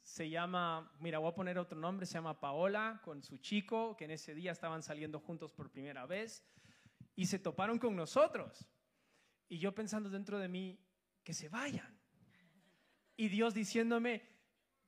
se 0.07 0.29
llama, 0.29 0.89
mira, 1.01 1.19
voy 1.19 1.29
a 1.29 1.35
poner 1.35 1.59
otro 1.59 1.77
nombre, 1.77 2.05
se 2.05 2.13
llama 2.13 2.39
Paola, 2.39 3.01
con 3.03 3.21
su 3.21 3.39
chico, 3.39 3.97
que 3.97 4.05
en 4.05 4.11
ese 4.11 4.33
día 4.33 4.53
estaban 4.53 4.81
saliendo 4.81 5.19
juntos 5.19 5.51
por 5.51 5.69
primera 5.69 6.05
vez, 6.05 6.45
y 7.13 7.25
se 7.25 7.39
toparon 7.39 7.77
con 7.77 7.93
nosotros. 7.93 8.69
Y 9.49 9.59
yo 9.59 9.75
pensando 9.75 10.09
dentro 10.09 10.39
de 10.39 10.47
mí, 10.47 10.79
que 11.25 11.33
se 11.33 11.49
vayan. 11.49 11.99
Y 13.17 13.27
Dios 13.27 13.53
diciéndome, 13.53 14.23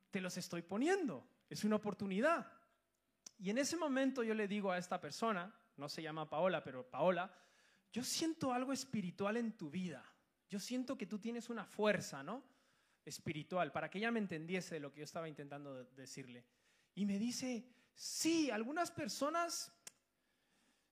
te 0.10 0.22
los 0.22 0.38
estoy 0.38 0.62
poniendo, 0.62 1.30
es 1.50 1.66
una 1.66 1.76
oportunidad. 1.76 2.50
Y 3.38 3.50
en 3.50 3.58
ese 3.58 3.76
momento 3.76 4.24
yo 4.24 4.34
le 4.34 4.48
digo 4.48 4.72
a 4.72 4.78
esta 4.78 5.02
persona, 5.02 5.54
no 5.76 5.90
se 5.90 6.02
llama 6.02 6.30
Paola, 6.30 6.64
pero 6.64 6.90
Paola, 6.90 7.30
yo 7.92 8.06
siento 8.06 8.54
algo 8.54 8.72
espiritual 8.72 9.36
en 9.36 9.58
tu 9.58 9.70
vida. 9.70 10.02
Yo 10.48 10.62
siento 10.62 10.98
que 10.98 11.08
tú 11.08 11.20
tienes 11.20 11.50
una 11.50 11.66
fuerza, 11.66 12.24
¿no? 12.24 12.42
Espiritual, 13.06 13.72
para 13.72 13.90
que 13.90 13.98
ella 13.98 14.12
me 14.12 14.20
entendiese 14.20 14.80
lo 14.80 14.92
que 14.92 15.00
yo 15.00 15.04
estaba 15.06 15.28
intentando 15.28 15.84
decirle. 15.96 16.46
Y 16.96 17.06
me 17.06 17.18
dice, 17.18 17.66
sí, 17.94 18.52
algunas 18.52 18.92
personas 18.92 19.72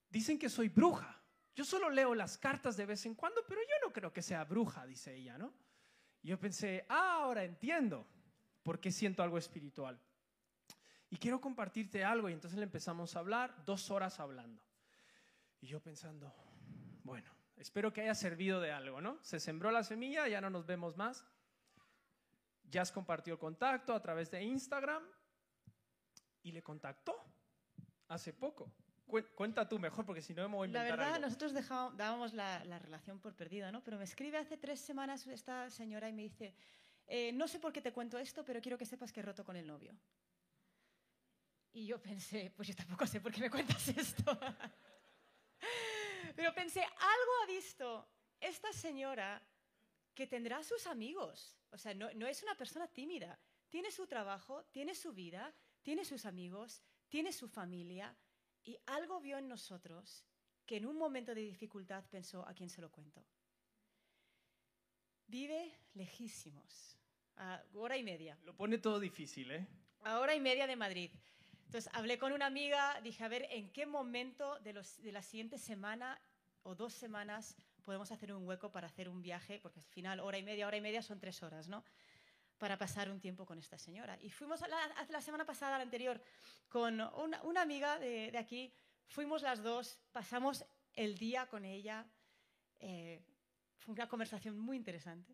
dicen 0.10 0.40
que 0.40 0.50
soy 0.50 0.70
bruja. 0.70 1.22
Yo 1.56 1.66
solo 1.66 1.90
leo 1.90 2.14
las 2.14 2.38
cartas 2.38 2.78
de 2.78 2.86
vez 2.86 3.06
en 3.06 3.16
cuando, 3.16 3.44
pero 3.48 3.62
yo 3.62 3.88
no 3.88 3.92
creo 3.92 4.14
que 4.14 4.22
sea 4.22 4.44
bruja, 4.44 4.86
dice 4.86 5.16
ella, 5.16 5.38
¿no? 5.38 5.54
Y 6.22 6.30
yo 6.30 6.40
pensé, 6.40 6.86
ah, 6.90 7.22
ahora 7.24 7.44
entiendo 7.44 8.08
por 8.64 8.80
qué 8.80 8.92
siento 8.92 9.24
algo 9.24 9.38
espiritual. 9.38 10.00
Y 11.10 11.18
quiero 11.18 11.40
compartirte 11.40 12.04
algo. 12.04 12.30
Y 12.30 12.34
entonces 12.34 12.60
le 12.60 12.66
empezamos 12.66 13.16
a 13.16 13.20
hablar, 13.20 13.64
dos 13.66 13.90
horas 13.92 14.20
hablando. 14.20 14.62
Y 15.62 15.68
yo 15.68 15.80
pensando, 15.80 16.34
bueno, 17.04 17.32
espero 17.56 17.94
que 17.94 18.02
haya 18.02 18.16
servido 18.16 18.60
de 18.60 18.72
algo, 18.72 19.02
¿no? 19.02 19.18
Se 19.24 19.40
sembró 19.40 19.72
la 19.72 19.84
semilla, 19.84 20.28
ya 20.28 20.42
no 20.42 20.50
nos 20.50 20.66
vemos 20.66 20.98
más. 20.98 21.26
Jazz 22.70 22.92
compartió 22.92 23.34
el 23.34 23.40
contacto 23.40 23.94
a 23.94 24.02
través 24.02 24.30
de 24.32 24.44
Instagram 24.44 25.04
y 26.44 26.52
le 26.52 26.62
contactó 26.62 27.16
hace 28.10 28.34
poco. 28.34 28.72
Cuen- 29.08 29.28
Cuenta 29.36 29.68
tú 29.68 29.80
mejor, 29.80 30.06
porque 30.06 30.22
si 30.22 30.34
no 30.34 30.48
me 30.50 30.56
voy 30.56 30.68
a 30.70 30.72
La 30.72 30.80
inventar 30.80 30.98
verdad, 31.00 31.14
algo. 31.16 31.28
nosotros 31.28 31.54
dejá- 31.54 31.92
dábamos 31.96 32.34
la, 32.34 32.64
la 32.66 32.78
relación 32.80 33.20
por 33.20 33.36
perdida, 33.36 33.72
¿no? 33.72 33.84
Pero 33.84 33.98
me 33.98 34.04
escribe 34.04 34.38
hace 34.38 34.58
tres 34.58 34.80
semanas 34.82 35.26
esta 35.28 35.70
señora 35.70 36.10
y 36.10 36.14
me 36.14 36.24
dice, 36.24 36.54
"Eh, 37.08 37.32
no 37.32 37.48
sé 37.48 37.60
por 37.60 37.72
qué 37.72 37.82
te 37.82 37.94
cuento 37.94 38.18
esto, 38.18 38.44
pero 38.44 38.60
quiero 38.62 38.78
que 38.78 38.86
sepas 38.86 39.12
que 39.14 39.22
he 39.22 39.24
roto 39.24 39.46
con 39.46 39.56
el 39.56 39.66
novio. 39.66 39.96
Y 41.72 41.86
yo 41.86 42.02
pensé, 42.02 42.52
pues 42.56 42.68
yo 42.68 42.76
tampoco 42.76 43.06
sé 43.08 43.22
por 43.22 43.32
qué 43.32 43.40
me 43.42 43.50
cuentas 43.50 43.88
esto. 44.26 44.38
pero 46.36 46.54
pensé, 46.54 46.82
algo 46.82 47.32
ha 47.44 47.46
visto 47.48 48.08
esta 48.40 48.72
señora 48.74 49.42
que 50.18 50.26
tendrá 50.26 50.64
sus 50.64 50.88
amigos. 50.88 51.56
O 51.70 51.78
sea, 51.78 51.94
no, 51.94 52.12
no 52.16 52.26
es 52.26 52.42
una 52.42 52.56
persona 52.56 52.88
tímida. 52.88 53.40
Tiene 53.70 53.92
su 53.92 54.08
trabajo, 54.08 54.64
tiene 54.72 54.96
su 54.96 55.14
vida, 55.14 55.54
tiene 55.84 56.04
sus 56.04 56.26
amigos, 56.26 56.82
tiene 57.08 57.32
su 57.32 57.48
familia. 57.48 58.18
Y 58.64 58.80
algo 58.88 59.22
vio 59.22 59.38
en 59.38 59.48
nosotros 59.48 60.26
que 60.66 60.78
en 60.78 60.88
un 60.88 60.98
momento 60.98 61.36
de 61.36 61.42
dificultad 61.42 62.04
pensó, 62.10 62.44
¿a 62.48 62.54
quién 62.56 62.68
se 62.70 62.82
lo 62.82 62.90
cuento? 62.92 63.24
Vive 65.28 65.72
lejísimos, 65.94 66.98
a 67.36 67.62
hora 67.76 67.96
y 67.96 68.02
media, 68.04 68.40
Lo 68.44 68.56
pone 68.56 68.80
todo 68.80 69.00
difícil, 69.00 69.52
¿eh? 69.52 69.68
a 70.04 70.20
hora 70.20 70.34
y 70.34 70.40
media 70.40 70.66
de 70.66 70.76
Madrid. 70.76 71.12
Entonces 71.66 71.92
hablé 71.94 72.18
con 72.18 72.32
una 72.34 72.48
amiga, 72.48 73.00
dije, 73.02 73.24
a 73.24 73.28
ver, 73.28 73.46
¿en 73.52 73.70
qué 73.72 73.86
momento 73.86 74.58
de, 74.62 74.74
los- 74.74 75.00
de 75.02 75.12
la 75.12 75.22
siguiente 75.22 75.58
semana 75.60 76.20
o 76.64 76.74
dos 76.76 76.94
semanas 76.94 77.56
podemos 77.88 78.12
hacer 78.12 78.34
un 78.34 78.46
hueco 78.46 78.70
para 78.70 78.88
hacer 78.88 79.08
un 79.08 79.22
viaje? 79.22 79.60
Porque 79.64 79.80
al 79.80 79.86
final, 79.86 80.20
hora 80.20 80.38
y 80.38 80.44
media, 80.44 80.68
hora 80.68 80.76
y 80.76 80.82
media 80.82 81.02
son 81.02 81.22
tres 81.22 81.42
horas, 81.42 81.70
¿no? 81.70 81.86
Para 82.58 82.78
pasar 82.78 83.10
un 83.10 83.22
tiempo 83.22 83.46
con 83.46 83.58
esta 83.60 83.78
señora. 83.78 84.18
Y 84.22 84.30
fuimos 84.30 84.60
la, 84.60 85.08
la 85.10 85.22
semana 85.22 85.46
pasada, 85.46 85.78
la 85.78 85.84
anterior, 85.84 86.22
con 86.68 87.00
una, 87.00 87.42
una 87.44 87.62
amiga 87.62 87.98
de, 87.98 88.30
de 88.30 88.38
aquí, 88.38 88.74
fuimos 89.08 89.42
las 89.42 89.64
dos, 89.64 90.02
pasamos 90.12 90.66
el 90.94 91.18
día 91.18 91.48
con 91.48 91.64
ella. 91.64 92.06
eh, 92.80 93.24
fue 93.80 93.94
una 93.94 94.10
conversación 94.10 94.60
muy 94.60 94.76
interesante. 94.76 95.34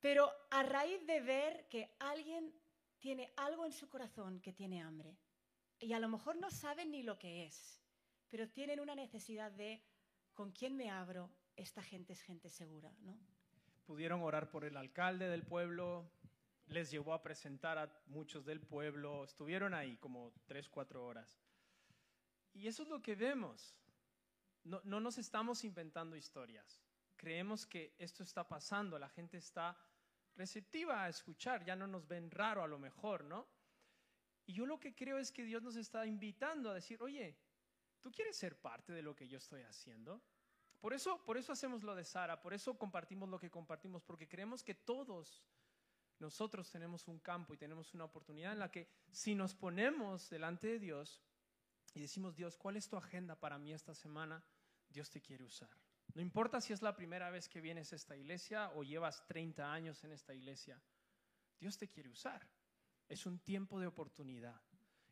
Pero 0.00 0.32
a 0.50 0.64
raíz 0.64 1.06
de 1.06 1.20
ver 1.20 1.68
que 1.68 1.94
alguien 2.00 2.52
tiene 2.98 3.32
algo 3.36 3.64
en 3.64 3.72
su 3.72 3.88
corazón 3.88 4.40
que 4.40 4.52
tiene 4.52 4.82
hambre, 4.82 5.16
y 5.78 5.92
a 5.92 6.00
lo 6.00 6.08
mejor 6.08 6.34
no 6.36 6.50
saben 6.50 6.90
ni 6.90 7.04
lo 7.04 7.16
que 7.18 7.46
es, 7.46 7.80
pero 8.28 8.48
tienen 8.48 8.80
una 8.80 8.96
necesidad 8.96 9.52
de 9.52 9.80
con 10.38 10.52
quién 10.52 10.76
me 10.76 10.88
abro, 10.88 11.28
esta 11.56 11.82
gente 11.82 12.12
es 12.12 12.22
gente 12.22 12.48
segura, 12.48 12.92
¿no? 13.00 13.18
Pudieron 13.86 14.22
orar 14.22 14.48
por 14.52 14.64
el 14.64 14.76
alcalde 14.76 15.28
del 15.28 15.42
pueblo, 15.42 16.08
les 16.68 16.92
llevó 16.92 17.12
a 17.12 17.24
presentar 17.24 17.76
a 17.76 17.92
muchos 18.06 18.46
del 18.46 18.60
pueblo, 18.60 19.24
estuvieron 19.24 19.74
ahí 19.74 19.96
como 19.96 20.32
tres, 20.46 20.68
cuatro 20.68 21.04
horas. 21.04 21.40
Y 22.54 22.68
eso 22.68 22.84
es 22.84 22.88
lo 22.88 23.02
que 23.02 23.16
vemos. 23.16 23.74
No, 24.62 24.80
no 24.84 25.00
nos 25.00 25.18
estamos 25.18 25.64
inventando 25.64 26.14
historias. 26.14 26.84
Creemos 27.16 27.66
que 27.66 27.96
esto 27.98 28.22
está 28.22 28.46
pasando, 28.46 28.96
la 28.96 29.08
gente 29.08 29.38
está 29.38 29.76
receptiva 30.36 31.02
a 31.02 31.08
escuchar, 31.08 31.64
ya 31.64 31.74
no 31.74 31.88
nos 31.88 32.06
ven 32.06 32.30
raro 32.30 32.62
a 32.62 32.68
lo 32.68 32.78
mejor, 32.78 33.24
¿no? 33.24 33.44
Y 34.46 34.52
yo 34.52 34.66
lo 34.66 34.78
que 34.78 34.94
creo 34.94 35.18
es 35.18 35.32
que 35.32 35.42
Dios 35.42 35.64
nos 35.64 35.74
está 35.74 36.06
invitando 36.06 36.70
a 36.70 36.74
decir, 36.74 37.02
oye, 37.02 37.36
¿tú 38.08 38.12
quieres 38.12 38.38
ser 38.38 38.58
parte 38.58 38.94
de 38.94 39.02
lo 39.02 39.14
que 39.14 39.28
yo 39.28 39.36
estoy 39.36 39.60
haciendo? 39.64 40.22
Por 40.80 40.94
eso, 40.94 41.22
por 41.26 41.36
eso 41.36 41.52
hacemos 41.52 41.82
lo 41.82 41.94
de 41.94 42.06
Sara, 42.06 42.40
por 42.40 42.54
eso 42.54 42.78
compartimos 42.78 43.28
lo 43.28 43.38
que 43.38 43.50
compartimos, 43.50 44.02
porque 44.02 44.26
creemos 44.26 44.62
que 44.62 44.74
todos 44.74 45.44
nosotros 46.18 46.70
tenemos 46.70 47.06
un 47.06 47.18
campo 47.18 47.52
y 47.52 47.58
tenemos 47.58 47.92
una 47.92 48.04
oportunidad 48.04 48.54
en 48.54 48.60
la 48.60 48.70
que 48.70 48.88
si 49.10 49.34
nos 49.34 49.54
ponemos 49.54 50.30
delante 50.30 50.68
de 50.68 50.78
Dios 50.78 51.22
y 51.92 52.00
decimos, 52.00 52.34
Dios, 52.34 52.56
¿cuál 52.56 52.78
es 52.78 52.88
tu 52.88 52.96
agenda 52.96 53.38
para 53.38 53.58
mí 53.58 53.74
esta 53.74 53.94
semana? 53.94 54.42
Dios 54.88 55.10
te 55.10 55.20
quiere 55.20 55.44
usar. 55.44 55.68
No 56.14 56.22
importa 56.22 56.62
si 56.62 56.72
es 56.72 56.80
la 56.80 56.96
primera 56.96 57.28
vez 57.28 57.46
que 57.46 57.60
vienes 57.60 57.92
a 57.92 57.96
esta 57.96 58.16
iglesia 58.16 58.70
o 58.70 58.84
llevas 58.84 59.26
30 59.26 59.70
años 59.70 60.02
en 60.04 60.12
esta 60.12 60.32
iglesia, 60.32 60.80
Dios 61.60 61.76
te 61.76 61.88
quiere 61.88 62.08
usar. 62.08 62.48
Es 63.06 63.26
un 63.26 63.38
tiempo 63.38 63.78
de 63.78 63.86
oportunidad. 63.86 64.58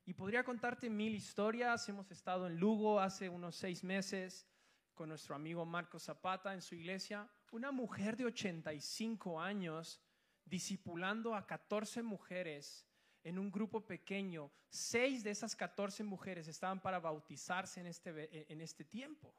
Y 0.09 0.15
podría 0.15 0.45
contarte 0.45 0.89
mil 0.89 1.17
historias. 1.17 1.89
Hemos 1.89 2.09
estado 2.13 2.47
en 2.47 2.61
Lugo 2.61 3.01
hace 3.01 3.29
unos 3.29 3.57
seis 3.57 3.83
meses 3.83 4.47
con 4.95 5.09
nuestro 5.09 5.35
amigo 5.35 5.67
Marco 5.67 5.99
Zapata 5.99 6.55
en 6.55 6.63
su 6.63 6.77
iglesia. 6.77 7.29
Una 7.51 7.73
mujer 7.73 8.17
de 8.17 8.27
85 8.27 9.41
años 9.41 10.01
discipulando 10.45 11.35
a 11.35 11.45
14 11.45 12.05
mujeres 12.05 12.87
en 13.25 13.37
un 13.37 13.51
grupo 13.51 13.85
pequeño. 13.85 14.53
Seis 14.69 15.25
de 15.25 15.33
esas 15.33 15.57
14 15.57 16.05
mujeres 16.05 16.47
estaban 16.47 16.81
para 16.81 17.01
bautizarse 17.01 17.81
en 17.81 17.89
este, 17.89 18.53
en 18.53 18.61
este 18.61 18.85
tiempo. 18.85 19.35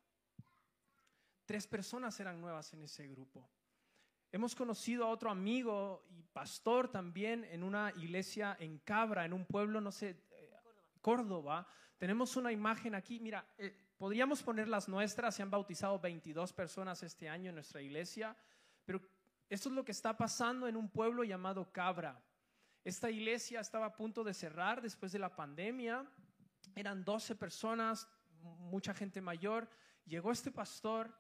Tres 1.45 1.65
personas 1.65 2.19
eran 2.19 2.41
nuevas 2.41 2.73
en 2.73 2.83
ese 2.83 3.07
grupo. 3.07 3.49
Hemos 4.33 4.53
conocido 4.53 5.05
a 5.05 5.09
otro 5.09 5.31
amigo 5.31 6.05
y 6.09 6.23
pastor 6.23 6.91
también 6.91 7.45
en 7.45 7.63
una 7.63 7.93
iglesia 7.95 8.57
en 8.59 8.79
Cabra, 8.79 9.23
en 9.23 9.31
un 9.31 9.45
pueblo, 9.45 9.79
no 9.79 9.93
sé, 9.93 10.26
Córdoba. 11.07 11.65
Tenemos 11.97 12.35
una 12.35 12.51
imagen 12.51 12.93
aquí, 12.93 13.17
mira, 13.21 13.47
eh, 13.57 13.73
podríamos 13.97 14.43
poner 14.43 14.67
las 14.67 14.89
nuestras, 14.89 15.35
se 15.35 15.41
han 15.41 15.49
bautizado 15.49 15.97
22 16.01 16.51
personas 16.51 17.01
este 17.01 17.29
año 17.29 17.47
en 17.47 17.55
nuestra 17.55 17.81
iglesia, 17.81 18.35
pero 18.83 18.99
esto 19.49 19.69
es 19.69 19.75
lo 19.75 19.85
que 19.85 19.93
está 19.93 20.17
pasando 20.17 20.67
en 20.67 20.75
un 20.75 20.89
pueblo 20.89 21.23
llamado 21.23 21.71
Cabra. 21.71 22.21
Esta 22.83 23.09
iglesia 23.09 23.61
estaba 23.61 23.85
a 23.85 23.95
punto 23.95 24.21
de 24.25 24.33
cerrar 24.33 24.81
después 24.81 25.13
de 25.13 25.19
la 25.19 25.33
pandemia, 25.33 26.05
eran 26.75 27.05
12 27.05 27.35
personas, 27.35 28.05
mucha 28.41 28.93
gente 28.93 29.21
mayor. 29.21 29.69
Llegó 30.03 30.33
este 30.33 30.51
pastor 30.51 31.17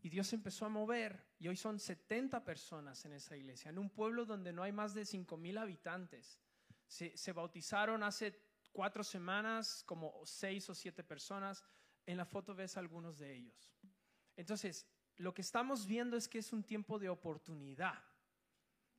y 0.00 0.08
Dios 0.08 0.32
empezó 0.32 0.64
a 0.64 0.70
mover 0.70 1.22
y 1.38 1.48
hoy 1.48 1.56
son 1.56 1.78
70 1.78 2.46
personas 2.46 3.04
en 3.04 3.12
esa 3.12 3.36
iglesia, 3.36 3.68
en 3.68 3.78
un 3.78 3.90
pueblo 3.90 4.24
donde 4.24 4.54
no 4.54 4.62
hay 4.62 4.72
más 4.72 4.94
de 4.94 5.04
5 5.04 5.36
mil 5.36 5.58
habitantes. 5.58 6.40
Se, 6.86 7.14
se 7.14 7.32
bautizaron 7.34 8.02
hace 8.02 8.47
cuatro 8.78 9.02
semanas 9.02 9.82
como 9.84 10.24
seis 10.24 10.70
o 10.70 10.74
siete 10.74 11.02
personas. 11.02 11.64
En 12.06 12.16
la 12.16 12.24
foto 12.24 12.54
ves 12.54 12.76
algunos 12.76 13.18
de 13.18 13.34
ellos. 13.34 13.74
Entonces, 14.36 14.86
lo 15.16 15.34
que 15.34 15.42
estamos 15.42 15.84
viendo 15.84 16.16
es 16.16 16.28
que 16.28 16.38
es 16.38 16.52
un 16.52 16.62
tiempo 16.62 16.96
de 17.00 17.08
oportunidad 17.08 18.00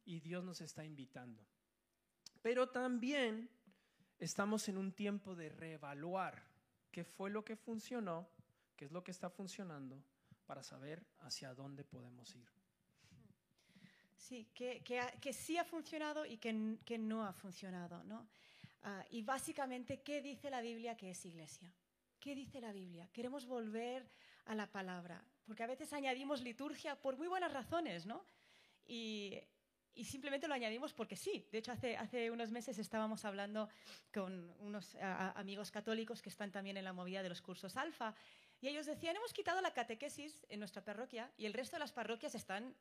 y 0.04 0.20
Dios 0.20 0.44
nos 0.44 0.60
está 0.60 0.84
invitando. 0.84 1.48
Pero 2.42 2.68
también 2.68 3.50
estamos 4.18 4.68
en 4.68 4.78
un 4.78 4.92
tiempo 4.92 5.34
de 5.34 5.48
reevaluar 5.48 6.44
qué 6.92 7.06
fue 7.06 7.30
lo 7.30 7.46
que 7.46 7.56
funcionó, 7.56 8.28
qué 8.76 8.84
es 8.84 8.92
lo 8.92 9.02
que 9.02 9.12
está 9.12 9.30
funcionando, 9.30 10.04
para 10.46 10.62
saber 10.62 11.06
hacia 11.20 11.54
dónde 11.54 11.86
podemos 11.86 12.36
ir. 12.36 12.50
Sí, 14.18 14.50
que, 14.54 14.84
que, 14.84 15.02
que 15.22 15.32
sí 15.32 15.58
ha 15.58 15.64
funcionado 15.64 16.26
y 16.26 16.36
que, 16.38 16.80
que 16.84 16.98
no 16.98 17.26
ha 17.26 17.32
funcionado, 17.32 18.04
¿no? 18.04 18.28
Ah, 18.84 19.06
y 19.10 19.22
básicamente, 19.22 20.02
¿qué 20.02 20.22
dice 20.22 20.50
la 20.50 20.62
Biblia 20.62 20.96
que 20.96 21.12
es 21.12 21.26
iglesia? 21.26 21.74
¿Qué 22.20 22.36
dice 22.36 22.62
la 22.62 22.72
Biblia? 22.72 23.10
Queremos 23.12 23.46
volver 23.46 24.10
a 24.46 24.56
la 24.56 24.72
palabra, 24.72 25.24
porque 25.46 25.64
a 25.64 25.68
veces 25.68 25.94
añadimos 25.94 26.42
liturgia 26.42 26.96
por 26.96 27.18
muy 27.18 27.28
buenas 27.28 27.54
razones, 27.54 28.06
¿no? 28.06 28.26
Y, 28.86 29.38
y 29.94 30.06
simplemente 30.06 30.48
lo 30.48 30.54
añadimos 30.54 30.94
porque 30.94 31.16
sí. 31.16 31.48
De 31.52 31.58
hecho, 31.58 31.72
hace, 31.72 31.98
hace 31.98 32.32
unos 32.32 32.52
meses 32.52 32.80
estábamos 32.80 33.26
hablando 33.26 33.70
con 34.14 34.50
unos 34.60 34.96
ah, 35.02 35.34
amigos 35.36 35.72
católicos 35.72 36.22
que 36.22 36.30
están 36.30 36.52
también 36.52 36.78
en 36.78 36.86
la 36.86 36.94
movida 36.94 37.22
de 37.22 37.30
los 37.30 37.42
cursos 37.42 37.76
alfa, 37.78 38.16
y 38.62 38.68
ellos 38.68 38.86
decían, 38.86 39.16
hemos 39.16 39.34
quitado 39.34 39.62
la 39.62 39.74
catequesis 39.74 40.46
en 40.50 40.60
nuestra 40.60 40.84
parroquia 40.84 41.32
y 41.38 41.46
el 41.46 41.54
resto 41.54 41.76
de 41.78 41.80
las 41.80 41.94
parroquias 41.94 42.36
están 42.36 42.76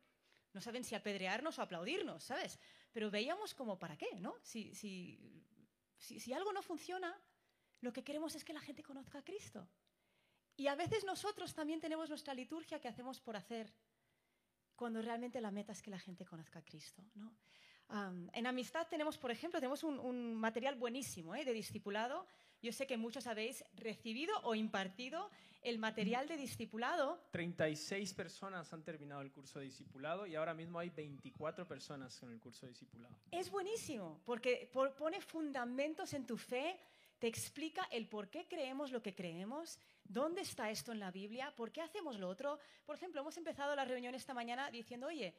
no 0.53 0.61
saben 0.61 0.83
si 0.83 0.95
apedrearnos 0.95 1.59
o 1.59 1.63
aplaudirnos, 1.63 2.25
¿sabes? 2.25 2.59
Pero 2.93 3.11
veíamos 3.11 3.55
como, 3.55 3.79
¿para 3.79 3.97
qué? 3.97 4.09
¿no? 4.19 4.35
Si, 4.43 4.75
si, 4.75 5.45
si, 5.99 6.33
algo 6.33 6.53
no 6.53 6.63
funciona, 6.63 7.17
lo 7.81 7.93
que 7.93 8.03
queremos 8.03 8.35
es 8.35 8.45
que 8.45 8.53
la 8.53 8.61
gente 8.61 8.83
conozca 8.83 9.19
a 9.19 9.25
Cristo. 9.25 9.69
Y 10.57 10.67
a 10.67 10.75
veces 10.75 11.05
nosotros 11.05 11.55
también 11.55 11.81
tenemos 11.81 12.09
nuestra 12.09 12.35
liturgia 12.35 12.81
que 12.81 12.89
hacemos 12.89 13.21
por 13.21 13.37
hacer, 13.37 13.73
cuando 14.75 15.03
realmente 15.03 15.41
la 15.41 15.51
meta 15.51 15.73
es 15.73 15.83
que 15.83 15.91
la 15.91 15.99
gente 15.99 16.25
conozca 16.25 16.61
a 16.61 16.65
Cristo. 16.65 17.03
en 18.33 18.47
Amistad 18.47 18.87
tenemos, 18.89 19.19
por 19.19 19.31
ejemplo, 19.31 19.61
tenemos 19.61 19.83
un, 19.83 19.99
un 19.99 20.35
material 20.35 20.77
buenísimo 20.77 21.35
¿eh? 21.35 21.45
de 21.45 21.53
discipulado. 21.53 22.27
Yo 22.63 22.73
sé 22.73 22.87
que 22.87 22.97
muchos 22.97 23.27
habéis 23.27 23.65
recibido 23.75 24.35
o 24.43 24.55
impartido 24.55 25.31
el 25.63 25.79
material 25.79 26.29
de 26.29 26.37
discipulado 26.37 27.21
36 27.33 28.15
personas 28.15 28.73
han 28.73 28.83
terminado 28.85 29.21
el 29.23 29.31
curso 29.33 29.59
de 29.59 29.67
discipulado 29.67 30.27
y 30.27 30.35
ahora 30.37 30.55
mismo 30.55 30.79
hay 30.79 30.91
24 30.91 31.67
personas 31.67 32.21
en 32.23 32.31
el 32.31 32.41
curso 32.41 32.67
de 32.67 32.71
discipulado. 32.73 33.15
Es 33.31 33.51
buenísimo, 33.51 34.21
porque 34.25 34.69
por- 34.73 34.95
pone 34.95 35.21
fundamentos 35.21 36.15
en 36.15 36.27
tu 36.27 36.37
fe, 36.37 36.79
te 37.19 37.27
explica 37.27 37.85
el 37.91 38.09
por 38.09 38.29
qué 38.31 38.47
creemos 38.47 38.93
lo 38.93 39.03
que 39.03 39.15
creemos, 39.15 39.79
dónde 40.05 40.43
está 40.43 40.71
esto 40.71 40.93
en 40.93 41.01
la 41.01 41.11
Biblia, 41.11 41.53
por 41.57 41.73
qué 41.73 41.81
hacemos 41.81 42.17
lo 42.19 42.29
otro. 42.29 42.59
Por 42.87 42.95
ejemplo, 42.97 43.21
hemos 43.21 43.37
empezado 43.37 43.75
la 43.75 43.85
reunión 43.85 44.15
esta 44.15 44.35
mañana 44.35 44.71
diciendo, 44.71 45.09
oye, 45.09 45.35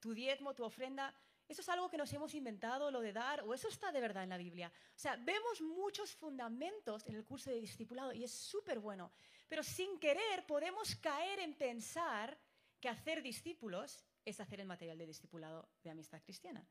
tu 0.00 0.14
diezmo, 0.14 0.54
tu 0.54 0.64
ofrenda, 0.64 1.14
Eso 1.48 1.62
es 1.62 1.68
algo 1.70 1.88
que 1.88 1.96
nos 1.96 2.12
hemos 2.12 2.34
inventado, 2.34 2.90
lo 2.90 3.00
de 3.00 3.12
dar, 3.12 3.40
o 3.42 3.54
eso 3.54 3.68
está 3.68 3.90
de 3.90 4.02
verdad 4.02 4.22
en 4.22 4.28
la 4.28 4.36
Biblia. 4.36 4.70
O 4.94 4.98
sea, 4.98 5.16
vemos 5.16 5.62
muchos 5.62 6.14
fundamentos 6.14 7.06
en 7.06 7.14
el 7.14 7.24
curso 7.24 7.48
de 7.50 7.58
discipulado 7.58 8.12
y 8.12 8.22
es 8.22 8.32
súper 8.32 8.78
bueno. 8.78 9.10
Pero 9.48 9.62
sin 9.62 9.98
querer 9.98 10.44
podemos 10.46 10.94
caer 10.96 11.40
en 11.40 11.54
pensar 11.54 12.38
que 12.78 12.90
hacer 12.90 13.22
discípulos 13.22 14.04
es 14.26 14.40
hacer 14.40 14.60
el 14.60 14.66
material 14.66 14.98
de 14.98 15.06
discipulado 15.06 15.70
de 15.82 15.90
amistad 15.90 16.22
cristiana. 16.22 16.68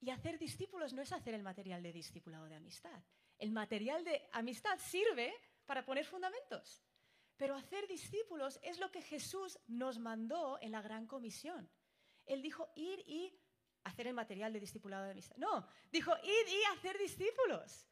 Y 0.00 0.10
hacer 0.10 0.38
discípulos 0.38 0.92
no 0.92 1.02
es 1.02 1.12
hacer 1.12 1.34
el 1.34 1.42
material 1.42 1.82
de 1.82 1.92
discipulado 1.92 2.48
de 2.48 2.54
amistad. 2.54 3.02
El 3.36 3.50
material 3.50 4.04
de 4.04 4.28
amistad 4.32 4.78
sirve 4.78 5.34
para 5.66 5.84
poner 5.84 6.04
fundamentos. 6.04 6.84
Pero 7.36 7.56
hacer 7.56 7.86
discípulos 7.88 8.60
es 8.62 8.78
lo 8.78 8.90
que 8.92 9.02
Jesús 9.02 9.58
nos 9.66 9.98
mandó 9.98 10.58
en 10.60 10.72
la 10.72 10.82
gran 10.82 11.06
comisión. 11.06 11.68
Él 12.26 12.42
dijo 12.42 12.68
ir 12.76 13.00
y 13.06 13.36
hacer 13.88 14.06
el 14.06 14.14
material 14.14 14.52
de 14.52 14.60
discipulado 14.60 15.04
de 15.04 15.12
amistad. 15.12 15.36
No, 15.36 15.66
dijo 15.90 16.12
ir 16.22 16.48
y 16.48 16.64
hacer 16.76 16.98
discípulos. 16.98 17.86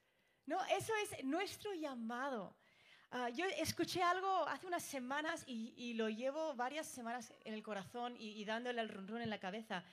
No, 0.46 0.64
eso 0.66 0.92
es 1.02 1.24
nuestro 1.24 1.74
llamado. 1.74 2.56
Ah, 3.10 3.28
yo 3.30 3.46
escuché 3.46 4.02
algo 4.02 4.46
hace 4.48 4.66
unas 4.66 4.82
semanas 4.82 5.44
y, 5.46 5.94
lo 5.94 6.08
llevo 6.08 6.54
varias 6.54 6.86
semanas 6.86 7.32
en 7.44 7.54
el 7.54 7.62
corazón 7.62 8.16
y, 8.18 8.44
dándole 8.44 8.80
el 8.80 8.88
run, 8.88 9.08
run 9.08 9.22
en 9.22 9.30
la 9.30 9.40
cabeza. 9.40 9.84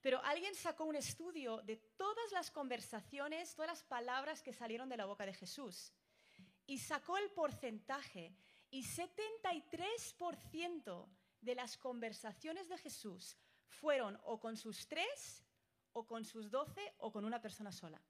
Pero 0.00 0.22
alguien 0.24 0.54
sacó 0.54 0.84
un 0.84 0.96
estudio 0.96 1.62
de 1.62 1.76
todas 1.96 2.32
las 2.32 2.50
conversaciones, 2.50 3.54
todas 3.54 3.70
las 3.70 3.84
palabras 3.84 4.42
que 4.42 4.52
salieron 4.52 4.88
de 4.88 4.96
la 4.96 5.06
boca 5.06 5.24
de 5.24 5.32
Jesús 5.32 5.92
y 6.66 6.78
sacó 6.78 7.18
el 7.18 7.30
porcentaje 7.30 8.36
y 8.70 8.84
73% 8.84 11.08
de 11.40 11.54
las 11.54 11.76
conversaciones 11.76 12.68
de 12.68 12.78
Jesús 12.78 13.36
fueron 13.66 14.18
o 14.24 14.40
con 14.40 14.56
sus 14.56 14.86
tres, 14.86 15.44
o 15.92 16.06
con 16.06 16.24
sus 16.24 16.50
doce, 16.50 16.94
o 16.98 17.12
con 17.12 17.24
una 17.24 17.40
persona 17.40 17.72
sola. 17.72 18.00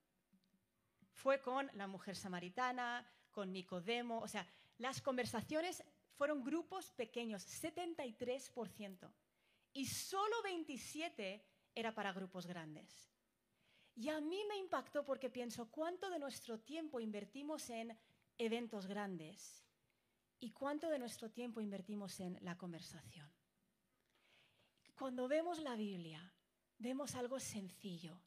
Fue 1.12 1.40
con 1.40 1.70
la 1.74 1.86
mujer 1.86 2.16
samaritana, 2.16 3.06
con 3.30 3.52
Nicodemo, 3.52 4.20
o 4.20 4.28
sea, 4.28 4.46
las 4.78 5.00
conversaciones 5.00 5.82
fueron 6.16 6.42
grupos 6.42 6.90
pequeños, 6.92 7.46
73%, 7.62 9.10
y 9.72 9.86
solo 9.86 10.42
27 10.42 11.44
era 11.74 11.94
para 11.94 12.12
grupos 12.12 12.46
grandes. 12.46 13.10
Y 13.94 14.08
a 14.08 14.20
mí 14.20 14.42
me 14.48 14.56
impactó 14.56 15.04
porque 15.04 15.30
pienso 15.30 15.70
cuánto 15.70 16.08
de 16.10 16.18
nuestro 16.18 16.60
tiempo 16.60 17.00
invertimos 17.00 17.68
en 17.70 17.96
eventos 18.38 18.86
grandes 18.86 19.64
y 20.40 20.50
cuánto 20.50 20.88
de 20.88 20.98
nuestro 20.98 21.30
tiempo 21.30 21.60
invertimos 21.60 22.18
en 22.20 22.38
la 22.42 22.56
conversación. 22.56 23.30
Cuando 24.96 25.28
vemos 25.28 25.58
la 25.58 25.74
Biblia, 25.74 26.32
vemos 26.78 27.14
algo 27.14 27.38
sencillo, 27.38 28.20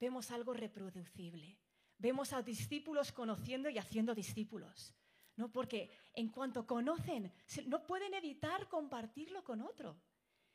vemos 0.00 0.30
algo 0.30 0.52
reproducible, 0.52 1.58
vemos 1.98 2.32
a 2.32 2.42
discípulos 2.42 3.12
conociendo 3.12 3.68
y 3.70 3.78
haciendo 3.78 4.14
discípulos. 4.14 4.94
¿no? 5.36 5.52
Porque 5.52 5.90
en 6.14 6.28
cuanto 6.30 6.66
conocen, 6.66 7.32
no 7.66 7.86
pueden 7.86 8.14
evitar 8.14 8.68
compartirlo 8.68 9.44
con 9.44 9.60
otro. 9.60 10.00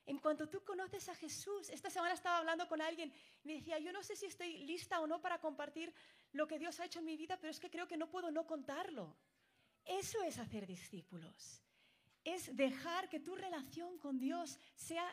En 0.06 0.18
cuanto 0.18 0.50
tú 0.50 0.64
conoces 0.64 1.08
a 1.10 1.16
Jesús, 1.16 1.70
esta 1.70 1.90
semana 1.90 2.16
estaba 2.16 2.38
hablando 2.38 2.68
con 2.68 2.82
alguien 2.82 3.14
y 3.44 3.48
me 3.48 3.54
decía, 3.54 3.78
yo 3.80 3.94
no 3.94 4.02
sé 4.02 4.16
si 4.16 4.26
estoy 4.26 4.58
lista 4.66 5.00
o 5.00 5.08
no 5.08 5.22
para 5.22 5.40
compartir 5.40 5.94
lo 6.32 6.48
que 6.48 6.58
Dios 6.58 6.80
ha 6.80 6.86
hecho 6.86 7.00
en 7.00 7.06
mi 7.06 7.16
vida, 7.16 7.38
pero 7.40 7.52
es 7.52 7.60
que 7.60 7.70
creo 7.70 7.88
que 7.88 7.98
no 7.98 8.10
puedo 8.10 8.32
no 8.32 8.48
contarlo. 8.48 9.16
Eso 9.86 10.22
es 10.24 10.40
hacer 10.40 10.66
discípulos. 10.66 11.64
Es 12.24 12.56
dejar 12.56 13.10
que 13.10 13.20
tu 13.20 13.36
relación 13.36 14.00
con 14.00 14.18
Dios 14.18 14.60
sea 14.76 15.06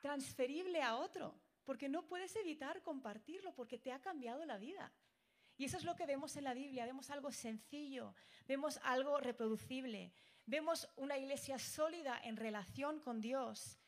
transferible 0.00 0.82
a 0.82 0.96
otro, 0.96 1.40
porque 1.66 1.88
no 1.88 2.06
puedes 2.06 2.34
evitar 2.36 2.80
compartirlo, 2.82 3.52
porque 3.54 3.76
te 3.76 3.92
ha 3.92 4.00
cambiado 4.00 4.46
la 4.46 4.56
vida. 4.56 4.90
Y 5.58 5.64
eso 5.64 5.76
es 5.76 5.84
lo 5.84 5.96
que 5.96 6.06
vemos 6.06 6.36
en 6.36 6.44
la 6.44 6.54
Biblia, 6.54 6.86
vemos 6.86 7.10
algo 7.10 7.32
sencillo, 7.32 8.14
vemos 8.46 8.78
algo 8.84 9.18
reproducible, 9.18 10.12
vemos 10.46 10.88
una 10.96 11.18
iglesia 11.18 11.58
sólida 11.58 12.20
en 12.22 12.36
relación 12.36 13.00
con 13.00 13.20
Dios, 13.20 13.78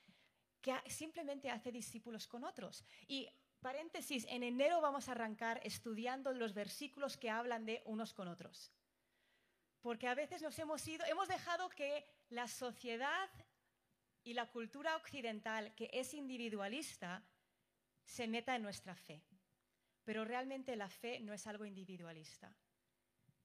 que 0.61 0.75
simplemente 0.87 1.51
hace 1.51 1.71
discípulos 1.71 2.27
con 2.27 2.43
otros. 2.43 2.85
Y 3.07 3.29
paréntesis, 3.61 4.27
en 4.29 4.43
enero 4.43 4.81
vamos 4.81 5.09
a 5.09 5.13
arrancar 5.13 5.61
estudiando 5.63 6.33
los 6.33 6.55
versículos 6.55 7.17
que 7.17 7.31
hablan 7.31 7.65
de 7.65 7.83
unos 7.85 8.13
con 8.13 8.27
otros. 8.27 8.73
Porque 9.83 10.09
a 10.09 10.15
veces 10.15 10.43
nos 10.43 10.59
hemos 10.59 10.87
ido, 10.89 11.05
hemos 11.07 11.29
dejado 11.29 11.69
que 11.69 12.05
la 12.31 12.49
sociedad 12.49 13.29
y 14.25 14.35
la 14.35 14.51
cultura 14.51 14.97
occidental, 14.97 15.75
que 15.77 15.91
es 15.93 16.13
individualista, 16.13 17.23
se 18.09 18.27
meta 18.27 18.57
en 18.57 18.63
nuestra 18.63 18.95
fe. 18.95 19.23
Pero 20.05 20.25
realmente 20.25 20.75
la 20.77 20.89
fe 20.89 21.21
no 21.21 21.35
es 21.35 21.47
algo 21.47 21.67
individualista. 21.67 22.57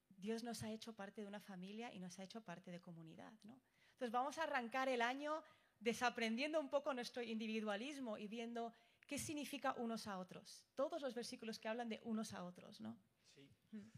Dios 0.07 0.43
nos 0.43 0.63
ha 0.63 0.71
hecho 0.71 0.95
parte 0.95 1.21
de 1.21 1.27
una 1.27 1.41
familia 1.41 1.93
y 1.93 1.99
nos 1.99 2.17
ha 2.17 2.23
hecho 2.23 2.41
parte 2.41 2.71
de 2.71 2.79
comunidad. 2.79 3.33
¿no? 3.43 3.59
Entonces 3.91 4.11
vamos 4.11 4.37
a 4.37 4.43
arrancar 4.43 4.87
el 4.87 5.01
año 5.01 5.43
desaprendiendo 5.79 6.61
un 6.61 6.69
poco 6.69 6.93
nuestro 6.93 7.21
individualismo 7.21 8.17
y 8.17 8.27
viendo 8.27 8.73
qué 9.05 9.19
significa 9.19 9.73
unos 9.73 10.07
a 10.07 10.17
otros. 10.17 10.65
Todos 10.75 11.01
los 11.01 11.13
versículos 11.13 11.59
que 11.59 11.67
hablan 11.67 11.89
de 11.89 11.99
unos 12.05 12.33
a 12.33 12.45
otros, 12.45 12.79
¿no? 12.79 12.97
Sí. 13.35 13.49
Mm. 13.71 13.91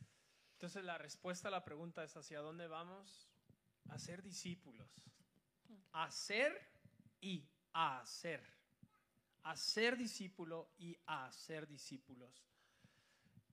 Entonces 0.53 0.83
la 0.83 0.97
respuesta 0.97 1.49
a 1.49 1.51
la 1.51 1.63
pregunta 1.63 2.03
es 2.03 2.17
hacia 2.17 2.39
dónde 2.39 2.67
vamos? 2.67 3.29
A 3.89 3.99
ser 3.99 4.23
discípulos. 4.23 4.89
A 5.91 6.09
ser 6.09 6.59
y 7.21 7.47
a 7.71 7.99
hacer. 7.99 8.54
A 9.45 9.55
ser 9.55 9.97
discípulo 9.97 10.73
y 10.77 10.95
a 11.07 11.31
ser 11.31 11.67
discípulos. 11.67 12.45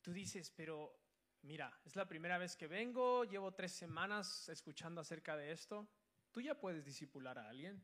Tú 0.03 0.13
dices, 0.13 0.51
pero 0.51 0.95
mira, 1.43 1.81
es 1.85 1.97
la 1.97 2.07
primera 2.09 2.39
vez 2.39 2.57
que 2.57 2.67
vengo, 2.67 3.25
llevo 3.25 3.53
tres 3.53 3.73
semanas 3.73 4.49
escuchando 4.49 5.01
acerca 5.01 5.37
de 5.37 5.53
esto. 5.53 5.89
Tú 6.31 6.41
ya 6.41 6.59
puedes 6.59 6.85
discipular 6.85 7.39
a 7.39 7.49
alguien, 7.49 7.83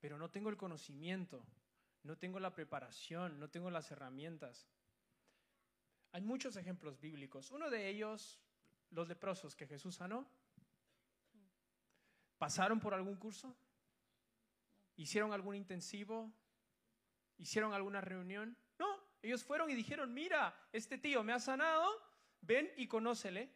pero 0.00 0.16
no 0.18 0.30
tengo 0.30 0.48
el 0.48 0.56
conocimiento, 0.56 1.44
no 2.02 2.16
tengo 2.16 2.40
la 2.40 2.54
preparación, 2.54 3.38
no 3.38 3.50
tengo 3.50 3.70
las 3.70 3.90
herramientas. 3.90 4.68
Hay 6.12 6.22
muchos 6.22 6.56
ejemplos 6.56 7.00
bíblicos. 7.00 7.50
Uno 7.50 7.70
de 7.70 7.88
ellos, 7.88 8.40
los 8.90 9.08
leprosos 9.08 9.56
que 9.56 9.66
Jesús 9.66 9.96
sanó. 9.96 10.28
¿Pasaron 12.38 12.80
por 12.80 12.94
algún 12.94 13.16
curso? 13.16 13.56
¿Hicieron 14.96 15.32
algún 15.32 15.56
intensivo? 15.56 16.32
¿Hicieron 17.38 17.72
alguna 17.72 18.00
reunión? 18.00 18.56
Ellos 19.22 19.44
fueron 19.44 19.70
y 19.70 19.74
dijeron, 19.74 20.12
mira, 20.12 20.52
este 20.72 20.98
tío 20.98 21.22
me 21.22 21.32
ha 21.32 21.38
sanado, 21.38 21.88
ven 22.40 22.68
y 22.76 22.88
conócele. 22.88 23.54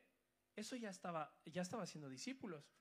Eso 0.55 0.77
ya 0.77 0.90
estaba, 0.90 1.37
ya 1.44 1.62
estaba 1.62 1.83
haciendo 1.83 2.09
discípulos. 2.09 2.72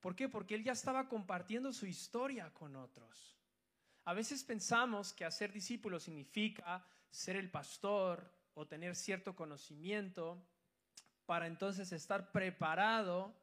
¿Por 0.00 0.14
qué? 0.14 0.28
Porque 0.28 0.54
él 0.54 0.62
ya 0.62 0.72
estaba 0.72 1.08
compartiendo 1.08 1.72
su 1.72 1.86
historia 1.86 2.52
con 2.52 2.76
otros. 2.76 3.38
A 4.04 4.12
veces 4.12 4.44
pensamos 4.44 5.14
que 5.14 5.24
hacer 5.24 5.52
discípulos 5.52 6.02
significa 6.02 6.86
ser 7.10 7.36
el 7.36 7.50
pastor 7.50 8.30
o 8.52 8.66
tener 8.66 8.94
cierto 8.94 9.34
conocimiento 9.34 10.46
para 11.24 11.46
entonces 11.46 11.90
estar 11.92 12.30
preparado 12.30 13.34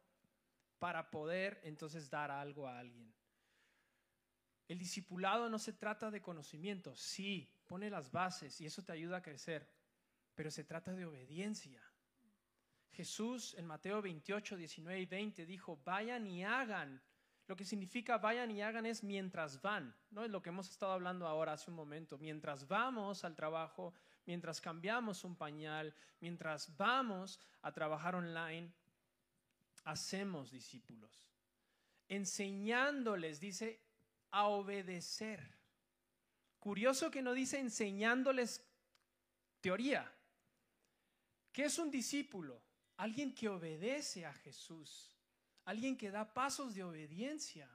para 0.78 1.10
poder 1.10 1.60
entonces 1.64 2.12
dar 2.12 2.30
algo 2.30 2.68
a 2.68 2.78
alguien. 2.78 3.12
El 4.72 4.78
discipulado 4.78 5.50
no 5.50 5.60
se 5.60 5.74
trata 5.74 6.10
de 6.10 6.22
conocimiento, 6.22 6.96
sí, 6.96 7.54
pone 7.68 7.90
las 7.90 8.10
bases 8.10 8.62
y 8.62 8.66
eso 8.66 8.82
te 8.82 8.94
ayuda 8.94 9.18
a 9.18 9.22
crecer, 9.22 9.70
pero 10.34 10.50
se 10.50 10.64
trata 10.64 10.94
de 10.94 11.06
obediencia. 11.06 11.84
Jesús 12.94 13.54
en 13.56 13.68
Mateo 13.68 14.02
28, 14.02 14.56
19 14.56 15.02
y 15.02 15.06
20 15.08 15.46
dijo, 15.46 15.82
vayan 15.84 16.26
y 16.26 16.46
hagan. 16.46 17.02
Lo 17.48 17.58
que 17.58 17.66
significa 17.66 18.18
vayan 18.18 18.50
y 18.50 18.62
hagan 18.62 18.86
es 18.86 19.04
mientras 19.04 19.62
van, 19.62 19.94
¿no? 20.10 20.24
Es 20.24 20.32
lo 20.32 20.42
que 20.42 20.52
hemos 20.52 20.70
estado 20.70 20.94
hablando 20.94 21.28
ahora 21.28 21.52
hace 21.52 21.70
un 21.70 21.76
momento. 21.76 22.18
Mientras 22.18 22.66
vamos 22.66 23.26
al 23.26 23.36
trabajo, 23.36 23.94
mientras 24.26 24.62
cambiamos 24.62 25.26
un 25.26 25.36
pañal, 25.36 25.94
mientras 26.22 26.78
vamos 26.78 27.42
a 27.62 27.74
trabajar 27.74 28.16
online, 28.16 28.72
hacemos 29.84 30.50
discípulos. 30.50 31.28
Enseñándoles, 32.08 33.42
dice, 33.42 33.91
a 34.32 34.48
obedecer. 34.48 35.40
Curioso 36.60 37.12
que 37.12 37.22
no 37.22 37.34
dice 37.34 37.60
enseñándoles 37.60 38.64
teoría. 39.60 40.12
¿Qué 41.52 41.66
es 41.66 41.78
un 41.80 41.92
discípulo? 41.92 42.62
Alguien 42.98 43.34
que 43.34 43.50
obedece 43.50 44.26
a 44.26 44.34
Jesús, 44.34 45.18
alguien 45.66 45.98
que 45.98 46.12
da 46.12 46.34
pasos 46.34 46.76
de 46.76 46.84
obediencia. 46.84 47.70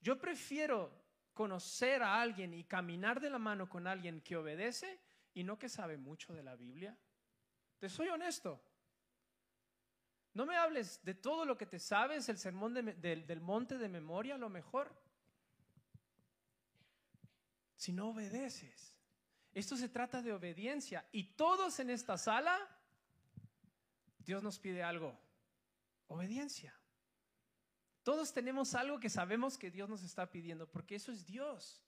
Yo 0.00 0.18
prefiero 0.18 0.90
conocer 1.34 2.02
a 2.02 2.20
alguien 2.20 2.54
y 2.54 2.64
caminar 2.64 3.20
de 3.20 3.30
la 3.30 3.38
mano 3.38 3.68
con 3.68 3.86
alguien 3.86 4.20
que 4.20 4.36
obedece 4.36 5.00
y 5.34 5.44
no 5.44 5.58
que 5.58 5.68
sabe 5.68 5.96
mucho 5.96 6.32
de 6.32 6.42
la 6.42 6.56
Biblia. 6.56 6.96
Te 7.78 7.88
soy 7.88 8.08
honesto. 8.08 8.60
No 10.34 10.46
me 10.46 10.56
hables 10.56 11.04
de 11.04 11.14
todo 11.14 11.44
lo 11.44 11.58
que 11.58 11.66
te 11.66 11.78
sabes, 11.78 12.28
el 12.28 12.38
sermón 12.38 12.74
del 12.74 13.40
monte 13.40 13.78
de 13.78 13.88
memoria, 13.88 14.36
a 14.36 14.38
lo 14.38 14.48
mejor. 14.48 15.07
Si 17.78 17.92
no 17.92 18.08
obedeces. 18.08 18.92
Esto 19.54 19.76
se 19.76 19.88
trata 19.88 20.20
de 20.20 20.32
obediencia. 20.32 21.08
Y 21.12 21.36
todos 21.36 21.78
en 21.78 21.90
esta 21.90 22.18
sala, 22.18 22.58
Dios 24.18 24.42
nos 24.42 24.58
pide 24.58 24.82
algo. 24.82 25.18
Obediencia. 26.08 26.74
Todos 28.02 28.32
tenemos 28.34 28.74
algo 28.74 28.98
que 28.98 29.08
sabemos 29.08 29.56
que 29.56 29.70
Dios 29.70 29.88
nos 29.88 30.02
está 30.02 30.30
pidiendo, 30.30 30.68
porque 30.68 30.96
eso 30.96 31.12
es 31.12 31.24
Dios. 31.24 31.82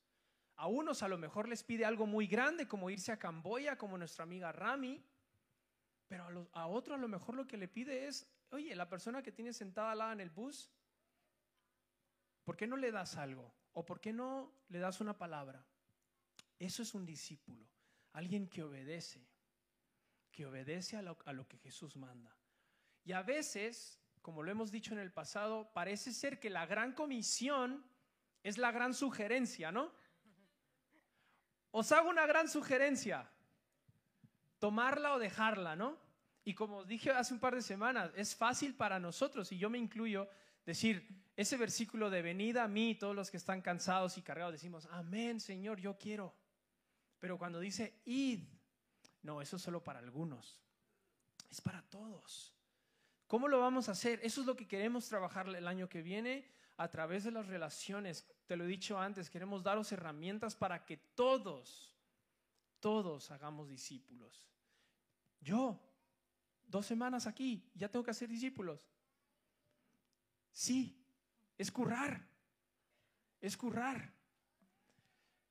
A 0.57 0.69
unos 0.69 1.03
a 1.03 1.09
lo 1.09 1.19
mejor 1.19 1.49
les 1.49 1.65
pide 1.65 1.85
algo 1.85 2.07
muy 2.07 2.27
grande, 2.27 2.69
como 2.69 2.89
irse 2.89 3.11
a 3.11 3.19
Camboya, 3.19 3.77
como 3.77 3.99
nuestra 3.99 4.23
amiga 4.23 4.53
Rami, 4.53 5.05
pero 6.07 6.49
a, 6.53 6.67
otro 6.69 6.95
a 6.95 6.99
lo 6.99 7.09
mejor 7.09 7.35
lo 7.35 7.47
que 7.47 7.57
le 7.57 7.67
pide 7.67 8.07
es, 8.07 8.29
oye, 8.51 8.77
la 8.77 8.89
persona 8.89 9.23
que 9.23 9.33
tiene 9.33 9.53
sentada 9.53 9.93
al 9.93 9.99
lado 9.99 10.13
en 10.13 10.21
el 10.21 10.31
bus, 10.31 10.71
¿por 12.45 12.57
qué 12.57 12.67
no 12.67 12.77
le 12.77 12.93
das 12.93 13.17
algo? 13.17 13.53
¿O 13.73 13.85
por 13.85 14.01
qué 14.01 14.13
no 14.13 14.53
le 14.69 14.79
das 14.79 15.01
una 15.01 15.17
palabra? 15.17 15.67
Eso 16.61 16.83
es 16.83 16.93
un 16.95 17.07
discípulo, 17.07 17.67
alguien 18.13 18.47
que 18.47 18.63
obedece, 18.63 19.27
que 20.31 20.45
obedece 20.45 20.99
a 20.99 21.03
lo, 21.03 21.49
que 21.49 21.57
Jesús 21.57 21.97
manda. 21.97 22.37
Y 23.03 23.13
a 23.13 23.23
veces, 23.23 23.99
como 24.21 24.43
lo 24.43 24.51
hemos 24.51 24.71
dicho 24.71 24.93
en 24.93 25.01
el 25.01 25.11
pasado, 25.11 25.73
parece 25.73 26.13
ser 26.13 26.39
que 26.39 26.51
la 26.51 26.67
gran 26.67 26.93
comisión 26.93 27.83
es 28.43 28.59
la 28.59 28.73
gran 28.73 28.93
sugerencia, 28.93 29.73
¿no? 29.73 29.91
Os 31.71 31.93
hago 31.93 32.11
una 32.11 32.27
gran 32.27 32.47
sugerencia, 32.47 33.31
tomarla 34.59 35.15
o 35.15 35.19
dejarla, 35.19 35.77
¿no? 35.77 35.99
Y 36.45 36.55
como 36.55 36.85
dije 36.85 37.11
hace 37.11 37.33
un 37.33 37.41
par 37.41 37.55
de 37.55 37.63
semanas, 37.63 38.13
es 38.17 38.37
fácil 38.37 38.75
para 38.75 39.01
nosotros, 39.01 39.51
y 39.51 39.57
yo 39.57 39.71
me 39.71 39.79
incluyo, 39.79 40.29
decir, 40.67 41.09
ese 41.37 41.57
versículo 41.57 42.11
de 42.11 42.21
venida 42.21 42.65
a 42.65 42.69
mí, 42.69 42.97
todos 42.97 43.17
los 43.17 43.31
que 43.31 43.39
están 43.39 43.63
cansados 43.63 44.19
y 44.19 44.23
cargados, 44.23 44.53
decimos, 44.53 44.87
amén, 44.91 45.41
Señor, 45.41 45.81
yo 45.81 45.97
quiero. 45.97 46.35
Pero 47.21 47.39
cuando 47.39 47.61
dice 47.61 48.01
id, 48.07 48.43
no, 49.23 49.41
eso 49.41 49.57
es 49.57 49.63
solo 49.63 49.85
para 49.85 50.01
algunos. 50.01 50.61
Es 51.51 51.61
para 51.61 51.83
todos. 51.83 52.55
¿Cómo 53.27 53.47
lo 53.47 53.61
vamos 53.61 53.89
a 53.89 53.93
hacer? 53.93 54.19
Eso 54.23 54.41
es 54.41 54.47
lo 54.47 54.57
que 54.57 54.67
queremos 54.67 55.07
trabajar 55.09 55.49
el 55.49 55.69
año 55.69 55.89
que 55.89 56.03
viene 56.03 56.51
a 56.79 56.89
través 56.89 57.25
de 57.25 57.31
las 57.31 57.47
relaciones. 57.47 58.27
Te 58.47 58.57
lo 58.57 58.65
he 58.65 58.67
dicho 58.67 58.99
antes, 58.99 59.31
queremos 59.31 59.63
daros 59.63 59.93
herramientas 59.93 60.57
para 60.57 60.85
que 60.85 60.97
todos, 60.97 61.95
todos 62.81 63.31
hagamos 63.31 63.69
discípulos. 63.69 64.49
Yo, 65.41 65.79
dos 66.65 66.87
semanas 66.87 67.27
aquí, 67.27 67.71
ya 67.75 67.89
tengo 67.89 68.05
que 68.05 68.11
hacer 68.11 68.29
discípulos. 68.29 68.89
Sí, 70.53 71.07
es 71.57 71.71
currar, 71.71 72.27
es 73.41 73.57
currar. 73.57 74.20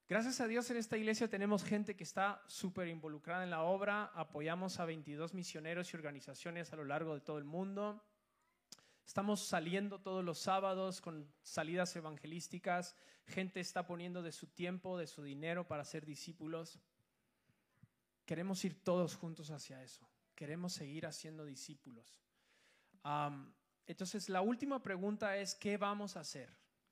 Gracias 0.09 0.41
a 0.41 0.47
Dios 0.47 0.67
en 0.71 0.77
esta 0.77 0.97
iglesia 0.97 1.29
tenemos 1.29 1.63
gente 1.63 1.95
que 1.95 2.03
está 2.03 2.43
súper 2.47 2.87
involucrada 2.87 3.43
en 3.43 3.51
la 3.51 3.61
obra. 3.61 4.05
Apoyamos 4.15 4.79
a 4.79 4.85
22 4.85 5.35
misioneros 5.35 5.93
y 5.93 5.97
organizaciones 5.97 6.73
a 6.73 6.77
lo 6.77 6.83
largo 6.83 7.13
de 7.13 7.21
todo 7.21 7.37
el 7.37 7.43
mundo. 7.43 8.03
Estamos 9.05 9.45
saliendo 9.45 10.01
todos 10.01 10.25
los 10.25 10.39
sábados 10.39 10.99
con 10.99 11.31
salidas 11.43 11.95
evangelísticas. 11.95 12.95
Gente 13.27 13.59
está 13.59 13.85
poniendo 13.85 14.23
de 14.23 14.31
su 14.31 14.47
tiempo, 14.47 14.97
de 14.97 15.05
su 15.05 15.21
dinero 15.21 15.67
para 15.67 15.85
ser 15.85 16.07
discípulos. 16.07 16.79
Queremos 18.25 18.65
ir 18.65 18.83
todos 18.83 19.15
juntos 19.15 19.51
hacia 19.51 19.83
eso. 19.83 20.09
Queremos 20.33 20.73
seguir 20.73 21.05
haciendo 21.05 21.45
discípulos. 21.45 22.19
entonces, 23.85 24.27
la 24.27 24.41
última 24.41 24.81
pregunta 24.81 25.37
es, 25.37 25.53
¿qué 25.53 25.77
vamos 25.77 26.17
a 26.17 26.21
hacer? 26.21 26.49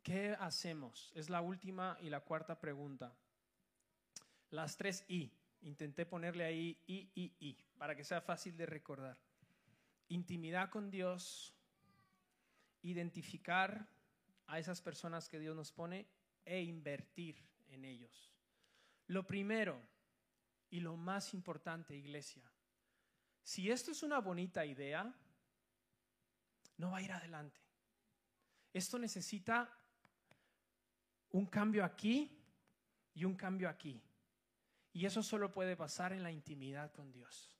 ¿Qué 0.07 0.37
hacemos? 0.39 1.11
Es 1.15 1.29
la 1.29 1.41
última 1.41 1.97
y 1.99 2.09
la 2.09 2.21
cuarta 2.21 2.61
pregunta. 2.61 3.13
Las 4.51 4.77
tres 4.77 5.03
I. 5.09 5.29
Intenté 5.63 6.05
ponerle 6.05 6.45
ahí 6.45 6.81
I, 6.87 7.11
I, 7.13 7.35
I, 7.41 7.57
para 7.77 7.93
que 7.93 8.05
sea 8.05 8.21
fácil 8.21 8.55
de 8.55 8.65
recordar. 8.65 9.17
Intimidad 10.07 10.69
con 10.69 10.89
Dios, 10.89 11.53
identificar 12.83 13.85
a 14.45 14.57
esas 14.59 14.81
personas 14.81 15.27
que 15.27 15.39
Dios 15.39 15.57
nos 15.57 15.73
pone 15.73 16.07
e 16.45 16.61
invertir 16.61 17.45
en 17.67 17.83
ellos. 17.83 18.31
Lo 19.07 19.27
primero 19.27 19.85
y 20.69 20.79
lo 20.79 20.95
más 20.95 21.33
importante, 21.33 21.97
iglesia, 21.97 22.49
si 23.43 23.69
esto 23.69 23.91
es 23.91 24.03
una 24.03 24.19
bonita 24.19 24.65
idea, 24.65 25.13
no 26.77 26.91
va 26.91 26.99
a 26.99 27.01
ir 27.01 27.11
adelante. 27.11 27.59
Esto 28.71 28.97
necesita 28.99 29.76
un 31.31 31.45
cambio 31.45 31.83
aquí 31.83 32.37
y 33.13 33.25
un 33.25 33.35
cambio 33.35 33.69
aquí. 33.69 34.01
Y 34.93 35.05
eso 35.05 35.21
solo 35.21 35.51
puede 35.51 35.75
pasar 35.75 36.13
en 36.13 36.23
la 36.23 36.31
intimidad 36.31 36.91
con 36.91 37.11
Dios. 37.11 37.55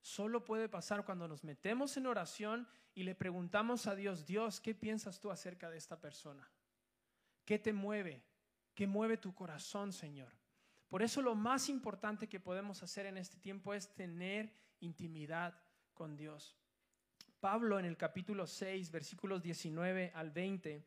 Solo 0.00 0.44
puede 0.44 0.68
pasar 0.68 1.04
cuando 1.04 1.28
nos 1.28 1.44
metemos 1.44 1.96
en 1.96 2.06
oración 2.06 2.68
y 2.94 3.04
le 3.04 3.14
preguntamos 3.14 3.86
a 3.86 3.94
Dios, 3.94 4.26
Dios, 4.26 4.60
¿qué 4.60 4.74
piensas 4.74 5.20
tú 5.20 5.30
acerca 5.30 5.70
de 5.70 5.78
esta 5.78 6.00
persona? 6.00 6.50
¿Qué 7.44 7.58
te 7.58 7.72
mueve? 7.72 8.24
¿Qué 8.74 8.86
mueve 8.86 9.16
tu 9.16 9.34
corazón, 9.34 9.92
Señor? 9.92 10.32
Por 10.88 11.02
eso 11.02 11.22
lo 11.22 11.34
más 11.34 11.68
importante 11.68 12.28
que 12.28 12.40
podemos 12.40 12.82
hacer 12.82 13.06
en 13.06 13.16
este 13.16 13.38
tiempo 13.38 13.74
es 13.74 13.94
tener 13.94 14.52
intimidad 14.80 15.58
con 15.94 16.16
Dios. 16.16 16.58
Pablo 17.40 17.78
en 17.78 17.86
el 17.86 17.96
capítulo 17.96 18.46
6, 18.46 18.90
versículos 18.90 19.42
19 19.42 20.12
al 20.14 20.30
20, 20.30 20.86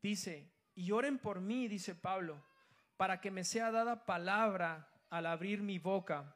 dice, 0.00 0.50
y 0.80 0.92
oren 0.92 1.18
por 1.18 1.42
mí, 1.42 1.68
dice 1.68 1.94
Pablo, 1.94 2.42
para 2.96 3.20
que 3.20 3.30
me 3.30 3.44
sea 3.44 3.70
dada 3.70 4.06
palabra 4.06 4.88
al 5.10 5.26
abrir 5.26 5.60
mi 5.60 5.78
boca, 5.78 6.34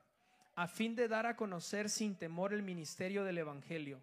a 0.55 0.69
fin 0.69 0.95
de 0.95 1.09
dar 1.09 1.25
a 1.25 1.35
conocer 1.35 1.89
sin 1.89 2.15
temor 2.15 2.53
el 2.53 2.63
ministerio 2.63 3.25
del 3.25 3.39
Evangelio, 3.39 4.03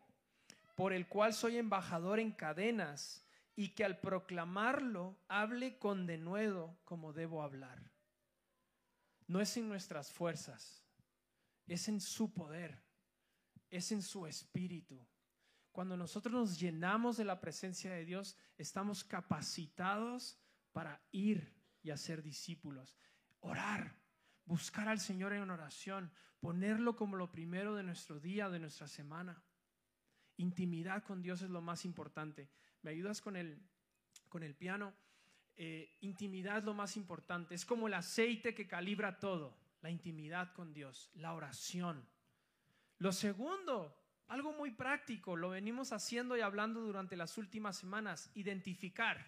por 0.75 0.93
el 0.93 1.07
cual 1.07 1.35
soy 1.35 1.57
embajador 1.57 2.19
en 2.19 2.31
cadenas, 2.31 3.23
y 3.55 3.69
que 3.69 3.85
al 3.85 3.99
proclamarlo 3.99 5.15
hable 5.27 5.77
con 5.77 6.07
denuedo 6.07 6.75
como 6.85 7.13
debo 7.13 7.43
hablar. 7.43 7.91
No 9.27 9.41
es 9.41 9.55
en 9.57 9.69
nuestras 9.69 10.11
fuerzas, 10.11 10.81
es 11.67 11.87
en 11.87 12.01
su 12.01 12.33
poder, 12.33 12.81
es 13.69 13.91
en 13.91 14.01
su 14.01 14.25
espíritu. 14.25 15.05
Cuando 15.71 15.95
nosotros 15.95 16.33
nos 16.33 16.59
llenamos 16.59 17.17
de 17.17 17.25
la 17.25 17.39
presencia 17.39 17.91
de 17.91 18.03
Dios, 18.05 18.37
estamos 18.57 19.03
capacitados 19.03 20.37
para 20.73 21.01
ir 21.11 21.53
y 21.81 21.91
hacer 21.91 22.21
discípulos. 22.21 22.97
Orar, 23.39 23.95
buscar 24.45 24.89
al 24.89 24.99
Señor 24.99 25.33
en 25.33 25.49
oración, 25.49 26.11
ponerlo 26.39 26.95
como 26.95 27.15
lo 27.15 27.31
primero 27.31 27.75
de 27.75 27.83
nuestro 27.83 28.19
día, 28.19 28.49
de 28.49 28.59
nuestra 28.59 28.87
semana. 28.87 29.41
Intimidad 30.37 31.03
con 31.03 31.21
Dios 31.21 31.41
es 31.41 31.49
lo 31.49 31.61
más 31.61 31.85
importante. 31.85 32.49
¿Me 32.81 32.91
ayudas 32.91 33.21
con 33.21 33.35
el, 33.35 33.61
con 34.27 34.43
el 34.43 34.55
piano? 34.55 34.93
Eh, 35.55 35.97
intimidad 36.01 36.57
es 36.57 36.63
lo 36.63 36.73
más 36.73 36.97
importante. 36.97 37.55
Es 37.55 37.65
como 37.65 37.87
el 37.87 37.93
aceite 37.93 38.53
que 38.53 38.67
calibra 38.67 39.19
todo. 39.19 39.57
La 39.81 39.89
intimidad 39.89 40.53
con 40.53 40.73
Dios, 40.73 41.09
la 41.13 41.33
oración. 41.33 42.07
Lo 42.97 43.11
segundo 43.11 44.00
algo 44.31 44.53
muy 44.53 44.71
práctico, 44.71 45.35
lo 45.35 45.49
venimos 45.49 45.91
haciendo 45.91 46.37
y 46.37 46.41
hablando 46.41 46.79
durante 46.79 47.17
las 47.17 47.37
últimas 47.37 47.75
semanas, 47.77 48.31
identificar. 48.33 49.19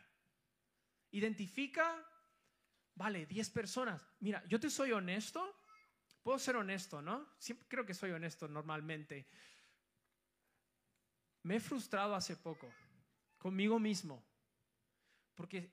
Identifica, 1.11 2.01
vale, 2.95 3.25
10 3.25 3.49
personas. 3.49 4.07
Mira, 4.21 4.41
yo 4.47 4.61
te 4.61 4.69
soy 4.69 4.93
honesto, 4.93 5.61
puedo 6.23 6.39
ser 6.39 6.55
honesto, 6.55 7.01
¿no? 7.01 7.27
Siempre 7.37 7.67
creo 7.67 7.85
que 7.85 7.93
soy 7.93 8.11
honesto 8.11 8.47
normalmente. 8.47 9.27
Me 11.41 11.57
he 11.57 11.59
frustrado 11.59 12.15
hace 12.15 12.37
poco 12.37 12.71
conmigo 13.37 13.79
mismo, 13.79 14.23
porque, 15.35 15.69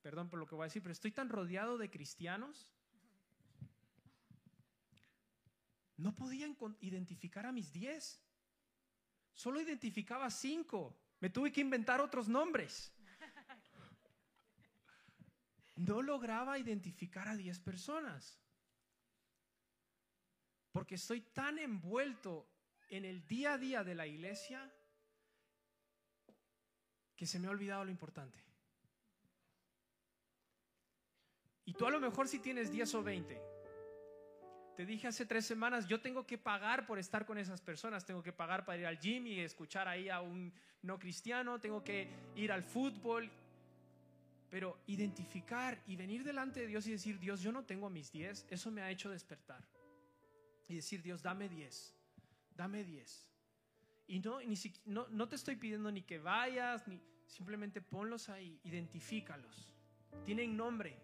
perdón 0.00 0.30
por 0.30 0.38
lo 0.38 0.46
que 0.46 0.54
voy 0.54 0.62
a 0.62 0.68
decir, 0.68 0.80
pero 0.80 0.94
estoy 0.94 1.12
tan 1.12 1.28
rodeado 1.28 1.76
de 1.76 1.90
cristianos. 1.90 2.66
No 5.98 6.14
podía 6.14 6.48
identificar 6.80 7.44
a 7.44 7.52
mis 7.52 7.70
10. 7.70 8.31
Solo 9.34 9.60
identificaba 9.60 10.30
cinco. 10.30 10.96
Me 11.20 11.30
tuve 11.30 11.52
que 11.52 11.60
inventar 11.60 12.00
otros 12.00 12.28
nombres. 12.28 12.92
No 15.76 16.02
lograba 16.02 16.58
identificar 16.58 17.28
a 17.28 17.36
diez 17.36 17.58
personas. 17.58 18.38
Porque 20.70 20.94
estoy 20.94 21.20
tan 21.20 21.58
envuelto 21.58 22.48
en 22.88 23.04
el 23.04 23.26
día 23.26 23.54
a 23.54 23.58
día 23.58 23.84
de 23.84 23.94
la 23.94 24.06
iglesia 24.06 24.72
que 27.16 27.26
se 27.26 27.38
me 27.38 27.48
ha 27.48 27.50
olvidado 27.50 27.84
lo 27.84 27.90
importante. 27.90 28.42
Y 31.64 31.74
tú 31.74 31.86
a 31.86 31.90
lo 31.90 32.00
mejor 32.00 32.28
si 32.28 32.38
tienes 32.38 32.70
10 32.70 32.94
o 32.96 33.02
20, 33.02 33.51
te 34.76 34.86
dije 34.86 35.06
hace 35.06 35.26
tres 35.26 35.44
semanas, 35.44 35.86
yo 35.86 36.00
tengo 36.00 36.26
que 36.26 36.38
pagar 36.38 36.86
por 36.86 36.98
estar 36.98 37.26
con 37.26 37.36
esas 37.38 37.60
personas, 37.60 38.06
tengo 38.06 38.22
que 38.22 38.32
pagar 38.32 38.64
para 38.64 38.78
ir 38.78 38.86
al 38.86 38.98
gym 38.98 39.26
y 39.26 39.40
escuchar 39.40 39.86
ahí 39.86 40.08
a 40.08 40.20
un 40.20 40.52
no 40.82 40.98
cristiano, 40.98 41.60
tengo 41.60 41.84
que 41.84 42.08
ir 42.36 42.50
al 42.52 42.62
fútbol. 42.62 43.30
Pero 44.50 44.78
identificar 44.86 45.82
y 45.86 45.96
venir 45.96 46.24
delante 46.24 46.60
de 46.60 46.66
Dios 46.66 46.86
y 46.86 46.92
decir, 46.92 47.18
Dios, 47.18 47.40
yo 47.40 47.52
no 47.52 47.64
tengo 47.64 47.88
mis 47.88 48.12
10, 48.12 48.46
eso 48.50 48.70
me 48.70 48.82
ha 48.82 48.90
hecho 48.90 49.10
despertar. 49.10 49.66
Y 50.68 50.74
decir, 50.74 51.02
Dios, 51.02 51.22
dame 51.22 51.48
10, 51.48 51.94
dame 52.54 52.84
10. 52.84 53.30
Y 54.08 54.20
no, 54.20 54.40
ni 54.40 54.54
no, 54.84 55.08
no 55.08 55.28
te 55.28 55.36
estoy 55.36 55.56
pidiendo 55.56 55.90
ni 55.90 56.02
que 56.02 56.18
vayas, 56.18 56.86
ni 56.86 57.00
simplemente 57.26 57.80
ponlos 57.80 58.28
ahí, 58.28 58.60
identifícalos. 58.64 59.72
Tienen 60.24 60.54
nombre, 60.54 60.98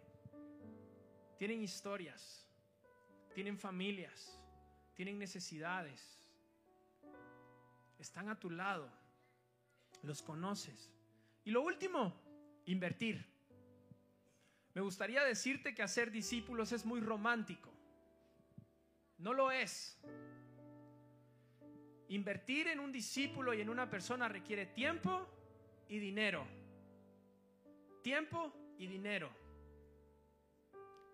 tienen 1.39 1.63
historias, 1.63 2.48
tienen 3.35 3.59
familias, 3.59 4.39
tienen 4.95 5.19
necesidades. 5.19 6.19
Están 7.99 8.29
a 8.29 8.39
tu 8.39 8.51
lado, 8.51 8.91
los 10.03 10.23
conoces. 10.23 10.91
Y 11.45 11.51
lo 11.51 11.63
último, 11.63 12.15
invertir. 12.67 13.25
Me 14.75 14.81
gustaría 14.83 15.25
decirte 15.25 15.75
que 15.75 15.83
hacer 15.83 16.11
discípulos 16.11 16.73
es 16.73 16.85
muy 16.85 17.01
romántico. 17.01 17.71
No 19.19 19.33
lo 19.33 19.51
es. 19.51 19.99
Invertir 22.09 22.69
en 22.69 22.81
un 22.81 22.93
discípulo 22.93 23.53
y 23.53 23.61
en 23.61 23.69
una 23.69 23.91
persona 23.91 24.29
requiere 24.29 24.67
tiempo 24.67 25.27
y 25.89 25.99
dinero. 25.99 26.47
Tiempo 28.03 28.53
y 28.79 28.87
dinero. 28.87 29.31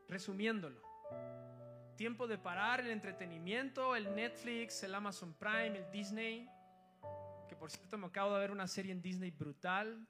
Resumiéndolo. 0.08 0.80
Tiempo 1.96 2.26
de 2.26 2.38
parar 2.38 2.80
el 2.80 2.90
entretenimiento, 2.90 3.94
el 3.94 4.16
Netflix, 4.16 4.82
el 4.82 4.94
Amazon 4.96 5.32
Prime, 5.34 5.78
el 5.78 5.90
Disney. 5.92 6.48
Que 7.48 7.54
por 7.54 7.70
cierto 7.70 7.96
me 7.96 8.06
acabo 8.06 8.34
de 8.34 8.40
ver 8.40 8.50
una 8.50 8.66
serie 8.66 8.90
en 8.90 9.00
Disney 9.00 9.30
brutal 9.30 10.04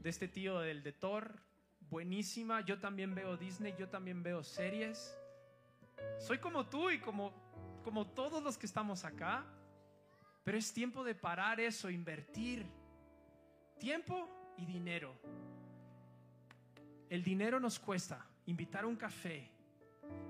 de 0.00 0.10
este 0.10 0.26
tío 0.26 0.58
del 0.58 0.82
de 0.82 0.92
Thor. 0.92 1.40
Buenísima. 1.88 2.62
Yo 2.62 2.80
también 2.80 3.14
veo 3.14 3.36
Disney, 3.36 3.72
yo 3.78 3.88
también 3.88 4.24
veo 4.24 4.42
series. 4.42 5.16
Soy 6.18 6.38
como 6.38 6.66
tú 6.66 6.90
y 6.90 6.98
como, 6.98 7.32
como 7.84 8.08
todos 8.08 8.42
los 8.42 8.58
que 8.58 8.66
estamos 8.66 9.04
acá. 9.04 9.46
Pero 10.42 10.58
es 10.58 10.72
tiempo 10.72 11.04
de 11.04 11.14
parar 11.14 11.60
eso, 11.60 11.88
invertir 11.88 12.66
tiempo 13.78 14.28
y 14.56 14.66
dinero. 14.66 15.14
El 17.08 17.22
dinero 17.22 17.60
nos 17.60 17.78
cuesta 17.78 18.26
invitar 18.46 18.82
a 18.82 18.86
un 18.88 18.96
café 18.96 19.48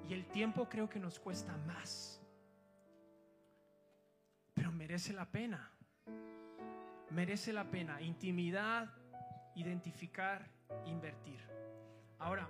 y 0.09 0.15
el 0.15 0.27
tiempo 0.27 0.69
creo 0.69 0.89
que 0.89 0.99
nos 0.99 1.19
cuesta 1.19 1.57
más. 1.59 2.21
Pero 4.55 4.73
merece 4.73 5.13
la 5.13 5.27
pena. 5.27 5.71
Merece 7.11 7.53
la 7.53 7.71
pena. 7.71 8.01
Intimidad, 8.01 8.95
identificar, 9.55 10.49
invertir. 10.87 11.41
Ahora, 12.19 12.49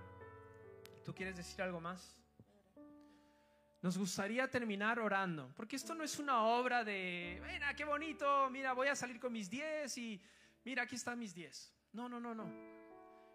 ¿tú 1.05 1.15
quieres 1.15 1.37
decir 1.37 1.63
algo 1.63 1.81
más? 1.81 2.17
Nos 3.83 3.99
gustaría 3.99 4.49
terminar 4.49 5.01
orando, 5.01 5.53
porque 5.57 5.75
esto 5.75 5.93
no 5.95 6.05
es 6.05 6.21
una 6.21 6.45
obra 6.45 6.85
de, 6.85 7.43
mira, 7.45 7.75
qué 7.75 7.85
bonito, 7.85 8.49
mira, 8.49 8.75
voy 8.75 8.87
a 8.87 8.95
salir 8.95 9.19
con 9.19 9.33
mis 9.33 9.51
10 9.51 9.99
y 9.99 10.23
mira, 10.65 10.85
aquí 10.85 10.95
están 10.95 11.19
mis 11.19 11.35
10. 11.35 11.75
No, 11.93 12.09
no, 12.09 12.21
no, 12.21 12.33
no. 12.33 12.49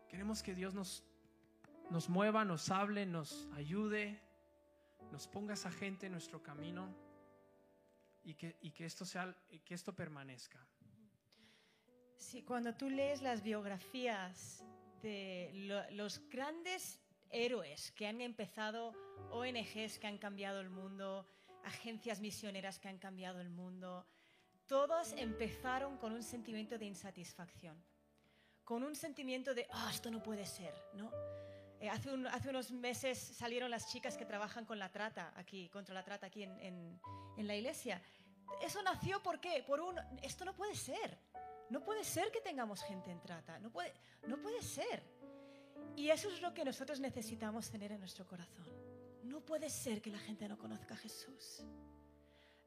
Queremos 0.08 0.41
que 0.41 0.56
Dios 0.56 0.74
nos, 0.74 1.04
nos 1.90 2.10
mueva, 2.10 2.44
nos 2.44 2.70
hable, 2.70 3.06
nos 3.06 3.48
ayude, 3.54 4.20
nos 5.12 5.28
ponga 5.28 5.54
esa 5.54 5.72
gente 5.72 6.08
en 6.08 6.12
nuestro 6.12 6.44
camino 6.44 6.94
y 8.24 8.34
que, 8.34 8.86
esto, 8.86 9.96
permanezca. 9.96 10.60
Sí, 12.18 12.44
cuando 12.44 12.76
tú 12.76 12.90
lees 12.90 13.22
las 13.22 13.42
biografías 13.42 14.66
de 15.02 15.88
los 15.92 16.20
grandes 16.30 17.00
héroes 17.30 17.92
que 17.92 18.06
han 18.08 18.20
empezado, 18.20 18.94
ONGs 19.32 20.00
que 20.00 20.08
han 20.08 20.18
cambiado 20.18 20.60
el 20.60 20.70
mundo, 20.70 21.26
agencias 21.64 22.20
misioneras 22.20 22.80
que 22.80 22.90
han 22.90 22.98
cambiado 22.98 23.40
el 23.40 23.50
mundo, 23.50 24.06
todos 24.66 25.14
empezaron 25.14 25.98
con 25.98 26.12
un 26.12 26.24
sentimiento 26.24 26.78
de 26.78 26.86
insatisfacción, 26.86 27.82
con 28.66 28.84
un 28.84 28.96
sentimiento 28.96 29.54
de, 29.54 29.68
ah, 29.72 29.90
esto 29.94 30.12
no 30.12 30.22
puede 30.22 30.46
ser, 30.46 30.74
¿no? 30.94 31.10
Eh, 31.80 31.89
hace, 31.89 32.09
hace, 32.32 32.49
unos 32.49 32.71
meses 32.71 33.17
salieron 33.17 33.69
las 33.69 33.88
chicas 33.88 34.17
que 34.17 34.25
trabajan 34.25 34.65
con 34.65 34.80
la 34.80 34.91
trata 34.91 35.34
aquí, 35.36 35.69
contra 35.69 35.93
la 35.93 36.03
trata 36.03 36.28
aquí 36.28 36.43
en, 36.43 36.59
en, 36.59 36.99
en 37.38 37.47
la 37.47 37.55
iglesia. 37.55 38.01
Eso 38.61 38.82
nació 38.82 39.21
¿por 39.21 39.39
qué? 39.39 39.63
Por 39.65 39.80
un, 39.80 39.99
esto 40.21 40.45
no 40.45 40.55
puede 40.55 40.75
ser. 40.75 41.19
No 41.69 41.84
puede 41.84 42.03
ser 42.03 42.32
que 42.32 42.41
tengamos 42.41 42.82
gente 42.84 43.11
en 43.11 43.19
trata. 43.19 43.59
No 43.59 43.71
puede, 43.71 43.93
no 44.25 44.41
puede 44.41 44.61
ser. 44.61 45.03
Y 45.95 46.09
eso 46.09 46.30
es 46.30 46.41
lo 46.41 46.53
que 46.53 46.65
nosotros 46.65 46.99
necesitamos 46.99 47.69
tener 47.69 47.91
en 47.91 47.99
nuestro 47.99 48.25
corazón. 48.25 48.67
No 49.23 49.41
puede 49.41 49.69
ser 49.69 50.01
que 50.01 50.09
la 50.09 50.19
gente 50.19 50.47
no 50.47 50.57
conozca 50.57 50.93
a 50.93 50.97
Jesús. 50.97 51.63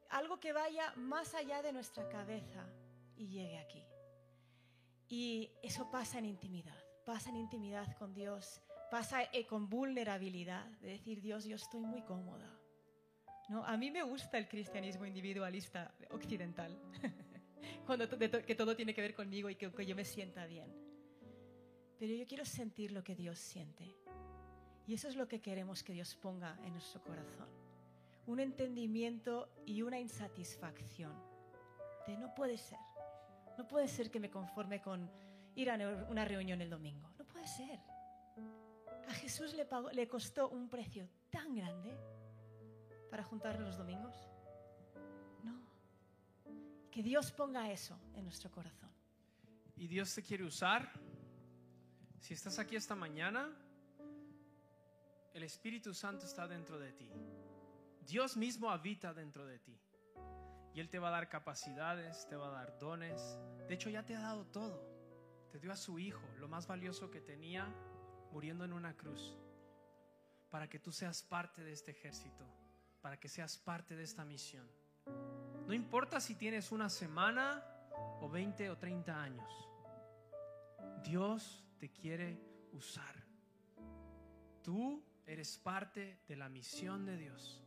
Algo 0.09 0.39
que 0.39 0.53
vaya 0.53 0.93
más 0.95 1.33
allá 1.33 1.61
de 1.61 1.73
nuestra 1.73 2.07
cabeza 2.09 2.65
y 3.15 3.27
llegue 3.27 3.57
aquí. 3.57 3.83
Y 5.07 5.51
eso 5.63 5.89
pasa 5.89 6.19
en 6.19 6.25
intimidad. 6.25 6.77
Pasa 7.05 7.29
en 7.29 7.37
intimidad 7.37 7.97
con 7.97 8.13
Dios. 8.13 8.61
Pasa 8.91 9.23
eh, 9.33 9.47
con 9.47 9.67
vulnerabilidad. 9.67 10.65
De 10.81 10.89
decir, 10.89 11.21
Dios, 11.21 11.45
yo 11.45 11.55
estoy 11.55 11.81
muy 11.81 12.03
cómoda. 12.03 12.47
¿No? 13.49 13.65
A 13.65 13.75
mí 13.77 13.89
me 13.89 14.03
gusta 14.03 14.37
el 14.37 14.47
cristianismo 14.47 15.05
individualista 15.05 15.95
occidental. 16.11 16.77
Cuando 17.87 18.07
que 18.07 18.55
todo 18.55 18.75
tiene 18.75 18.93
que 18.93 19.01
ver 19.01 19.15
conmigo 19.15 19.49
y 19.49 19.55
que, 19.55 19.71
que 19.71 19.85
yo 19.85 19.95
me 19.95 20.05
sienta 20.05 20.45
bien 20.45 20.71
pero 22.01 22.15
yo 22.15 22.25
quiero 22.25 22.45
sentir 22.45 22.91
lo 22.93 23.03
que 23.03 23.15
Dios 23.15 23.37
siente. 23.37 23.95
Y 24.87 24.95
eso 24.95 25.07
es 25.07 25.15
lo 25.15 25.27
que 25.27 25.39
queremos 25.39 25.83
que 25.83 25.93
Dios 25.93 26.15
ponga 26.15 26.57
en 26.65 26.73
nuestro 26.73 26.99
corazón. 27.03 27.47
Un 28.25 28.39
entendimiento 28.39 29.53
y 29.67 29.83
una 29.83 29.99
insatisfacción 29.99 31.13
de 32.07 32.17
no 32.17 32.33
puede 32.33 32.57
ser. 32.57 32.79
No 33.55 33.67
puede 33.67 33.87
ser 33.87 34.09
que 34.09 34.19
me 34.19 34.31
conforme 34.31 34.81
con 34.81 35.11
ir 35.53 35.69
a 35.69 35.75
una 36.09 36.25
reunión 36.25 36.59
el 36.59 36.71
domingo. 36.71 37.07
No 37.19 37.25
puede 37.27 37.45
ser. 37.45 37.79
A 39.11 39.13
Jesús 39.13 39.53
le, 39.53 39.67
le 39.93 40.07
costó 40.07 40.47
un 40.47 40.69
precio 40.69 41.05
tan 41.29 41.53
grande 41.53 41.97
para 43.09 43.23
juntar 43.23 43.59
los 43.59 43.77
domingos. 43.77 44.15
No. 45.43 45.61
Que 46.89 47.03
Dios 47.03 47.31
ponga 47.31 47.69
eso 47.69 47.99
en 48.15 48.23
nuestro 48.23 48.49
corazón. 48.49 48.89
Y 49.75 49.87
Dios 49.87 50.15
te 50.15 50.23
quiere 50.23 50.45
usar 50.45 50.89
si 52.21 52.35
estás 52.35 52.59
aquí 52.59 52.75
esta 52.75 52.95
mañana, 52.95 53.49
el 55.33 55.41
Espíritu 55.41 55.91
Santo 55.91 56.27
está 56.27 56.47
dentro 56.47 56.77
de 56.77 56.93
ti. 56.93 57.11
Dios 58.05 58.37
mismo 58.37 58.69
habita 58.69 59.11
dentro 59.11 59.45
de 59.45 59.57
ti. 59.57 59.75
Y 60.75 60.79
Él 60.79 60.87
te 60.87 60.99
va 60.99 61.07
a 61.07 61.11
dar 61.11 61.29
capacidades, 61.29 62.27
te 62.27 62.35
va 62.35 62.49
a 62.49 62.51
dar 62.51 62.77
dones. 62.77 63.39
De 63.67 63.73
hecho, 63.73 63.89
ya 63.89 64.05
te 64.05 64.15
ha 64.15 64.21
dado 64.21 64.45
todo. 64.45 64.87
Te 65.51 65.59
dio 65.59 65.71
a 65.71 65.75
su 65.75 65.97
Hijo, 65.97 66.25
lo 66.37 66.47
más 66.47 66.67
valioso 66.67 67.09
que 67.09 67.21
tenía, 67.21 67.67
muriendo 68.31 68.65
en 68.65 68.73
una 68.73 68.95
cruz. 68.95 69.37
Para 70.49 70.69
que 70.69 70.79
tú 70.79 70.91
seas 70.91 71.23
parte 71.23 71.63
de 71.63 71.71
este 71.71 71.91
ejército. 71.91 72.45
Para 73.01 73.19
que 73.19 73.29
seas 73.29 73.57
parte 73.57 73.95
de 73.95 74.03
esta 74.03 74.25
misión. 74.25 74.67
No 75.67 75.73
importa 75.73 76.19
si 76.19 76.35
tienes 76.35 76.71
una 76.71 76.89
semana 76.89 77.63
o 78.19 78.29
20 78.29 78.69
o 78.69 78.77
30 78.77 79.21
años. 79.21 79.49
Dios 81.03 81.63
te 81.79 81.91
quiere 81.91 82.39
usar. 82.73 83.15
Tú 84.63 85.03
eres 85.25 85.57
parte 85.57 86.19
de 86.27 86.35
la 86.35 86.49
misión 86.49 87.05
de 87.05 87.17
Dios. 87.17 87.63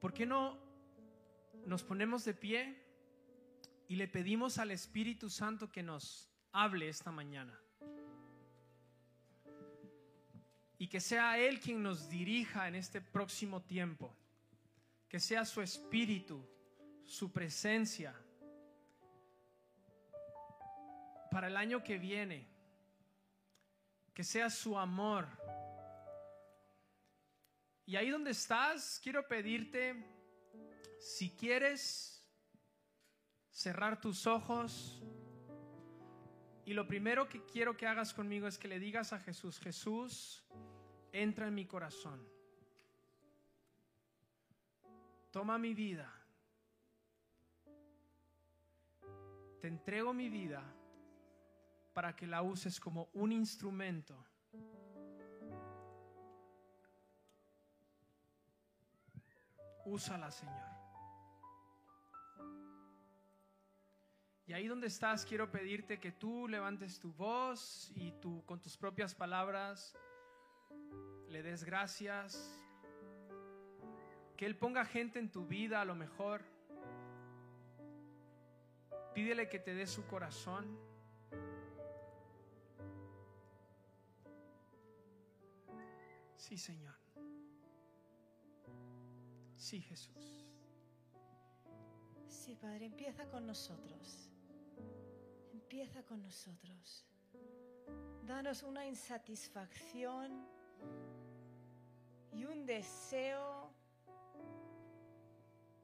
¿Por 0.00 0.12
qué 0.12 0.24
no 0.26 0.56
nos 1.66 1.82
ponemos 1.82 2.24
de 2.24 2.34
pie 2.34 2.82
y 3.88 3.96
le 3.96 4.08
pedimos 4.08 4.58
al 4.58 4.70
Espíritu 4.70 5.28
Santo 5.28 5.70
que 5.70 5.82
nos 5.82 6.29
hable 6.52 6.88
esta 6.88 7.10
mañana? 7.10 7.58
Y 10.78 10.88
que 10.88 11.00
sea 11.00 11.38
Él 11.38 11.60
quien 11.60 11.82
nos 11.82 12.08
dirija 12.08 12.66
en 12.66 12.74
este 12.74 13.00
próximo 13.00 13.62
tiempo. 13.62 14.16
Que 15.08 15.20
sea 15.20 15.44
su 15.44 15.60
Espíritu, 15.60 16.42
su 17.04 17.30
presencia 17.32 18.14
para 21.30 21.48
el 21.48 21.56
año 21.56 21.84
que 21.84 21.98
viene. 21.98 22.48
Que 24.14 24.24
sea 24.24 24.50
su 24.50 24.78
amor. 24.78 25.28
Y 27.86 27.96
ahí 27.96 28.08
donde 28.08 28.30
estás, 28.30 29.00
quiero 29.02 29.26
pedirte, 29.26 30.06
si 31.00 31.30
quieres 31.30 32.24
cerrar 33.50 34.00
tus 34.00 34.26
ojos, 34.26 35.02
y 36.70 36.72
lo 36.72 36.86
primero 36.86 37.28
que 37.28 37.44
quiero 37.46 37.76
que 37.76 37.88
hagas 37.88 38.14
conmigo 38.14 38.46
es 38.46 38.56
que 38.56 38.68
le 38.68 38.78
digas 38.78 39.12
a 39.12 39.18
Jesús, 39.18 39.58
Jesús, 39.58 40.44
entra 41.10 41.48
en 41.48 41.54
mi 41.56 41.66
corazón. 41.66 42.24
Toma 45.32 45.58
mi 45.58 45.74
vida. 45.74 46.08
Te 49.60 49.66
entrego 49.66 50.12
mi 50.12 50.28
vida 50.28 50.62
para 51.92 52.14
que 52.14 52.28
la 52.28 52.40
uses 52.40 52.78
como 52.78 53.08
un 53.14 53.32
instrumento 53.32 54.24
Úsala, 59.86 60.30
Señor. 60.30 60.79
Y 64.50 64.52
ahí 64.52 64.66
donde 64.66 64.88
estás, 64.88 65.24
quiero 65.24 65.48
pedirte 65.48 66.00
que 66.00 66.10
tú 66.10 66.48
levantes 66.48 66.98
tu 66.98 67.12
voz 67.12 67.92
y 67.94 68.10
tú 68.20 68.42
con 68.46 68.60
tus 68.60 68.76
propias 68.76 69.14
palabras 69.14 69.96
le 71.28 71.40
des 71.40 71.62
gracias. 71.62 72.60
Que 74.36 74.46
Él 74.46 74.56
ponga 74.56 74.84
gente 74.84 75.20
en 75.20 75.30
tu 75.30 75.46
vida 75.46 75.80
a 75.80 75.84
lo 75.84 75.94
mejor. 75.94 76.42
Pídele 79.14 79.48
que 79.48 79.60
te 79.60 79.72
dé 79.72 79.86
su 79.86 80.04
corazón. 80.08 80.76
Sí, 86.34 86.58
Señor. 86.58 86.96
Sí, 89.56 89.80
Jesús. 89.80 90.44
Sí, 92.26 92.56
Padre, 92.56 92.86
empieza 92.86 93.28
con 93.28 93.46
nosotros. 93.46 94.29
Empieza 95.70 96.02
con 96.02 96.20
nosotros. 96.20 97.06
Danos 98.26 98.64
una 98.64 98.84
insatisfacción 98.84 100.44
y 102.32 102.44
un 102.44 102.66
deseo, 102.66 103.72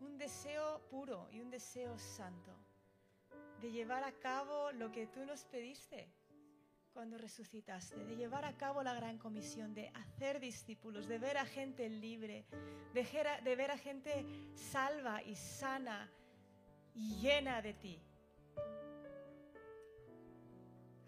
un 0.01 0.19
deseo 0.19 0.81
puro 0.91 1.29
y 1.31 1.41
un 1.41 1.51
deseo 1.51 1.97
santo 2.01 2.51
de 3.61 3.71
llevar 3.71 4.03
a 4.03 4.11
cabo 4.11 4.73
lo 4.73 4.91
que 4.91 5.07
tú 5.07 5.25
nos 5.25 5.45
pediste 5.45 6.11
cuando 6.93 7.17
resucitaste, 7.17 8.05
de 8.07 8.17
llevar 8.17 8.45
a 8.45 8.57
cabo 8.57 8.83
la 8.83 8.93
gran 8.93 9.19
comisión, 9.19 9.73
de 9.73 9.93
hacer 9.95 10.41
discípulos, 10.41 11.07
de 11.07 11.21
ver 11.21 11.39
a 11.39 11.47
gente 11.47 11.89
libre, 11.89 12.45
de, 12.93 13.55
ver 13.55 13.71
a 13.71 13.79
gente 13.79 14.27
salva 14.57 15.23
y 15.23 15.37
sana 15.37 16.11
y 16.93 17.21
llena 17.21 17.63
de 17.63 17.75
ti. 17.75 18.03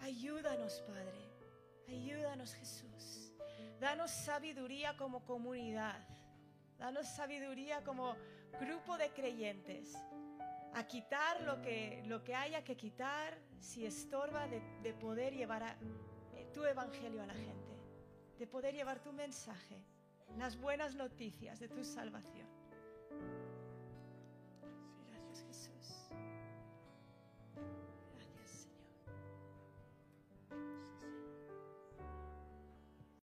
Ayúdanos, 0.01 0.81
Padre. 0.87 1.29
Ayúdanos, 1.89 2.55
Jesús. 2.55 3.33
Danos 3.81 4.11
sabiduría 4.11 4.97
como 4.97 5.25
comunidad. 5.25 6.07
Danos 6.79 7.07
sabiduría 7.09 7.83
como 7.83 8.17
grupo 8.61 8.97
de 8.99 9.11
creyentes 9.11 9.97
a 10.75 10.87
quitar 10.87 11.41
lo 11.43 11.61
que, 11.61 12.03
lo 12.07 12.23
que 12.23 12.35
haya 12.35 12.63
que 12.63 12.77
quitar 12.77 13.39
si 13.59 13.87
estorba 13.87 14.47
de, 14.47 14.61
de 14.83 14.95
poder 14.95 15.35
llevar 15.35 15.77
eh, 16.35 16.47
tu 16.53 16.65
evangelio 16.65 17.23
a 17.23 17.27
la 17.27 17.35
gente, 17.35 17.77
de 18.39 18.47
poder 18.47 18.75
llevar 18.75 19.01
tu 19.01 19.13
mensaje, 19.13 19.83
las 20.37 20.57
buenas 20.57 20.95
noticias 20.95 21.59
de 21.59 21.69
tu 21.69 21.85
salvación. 21.85 22.58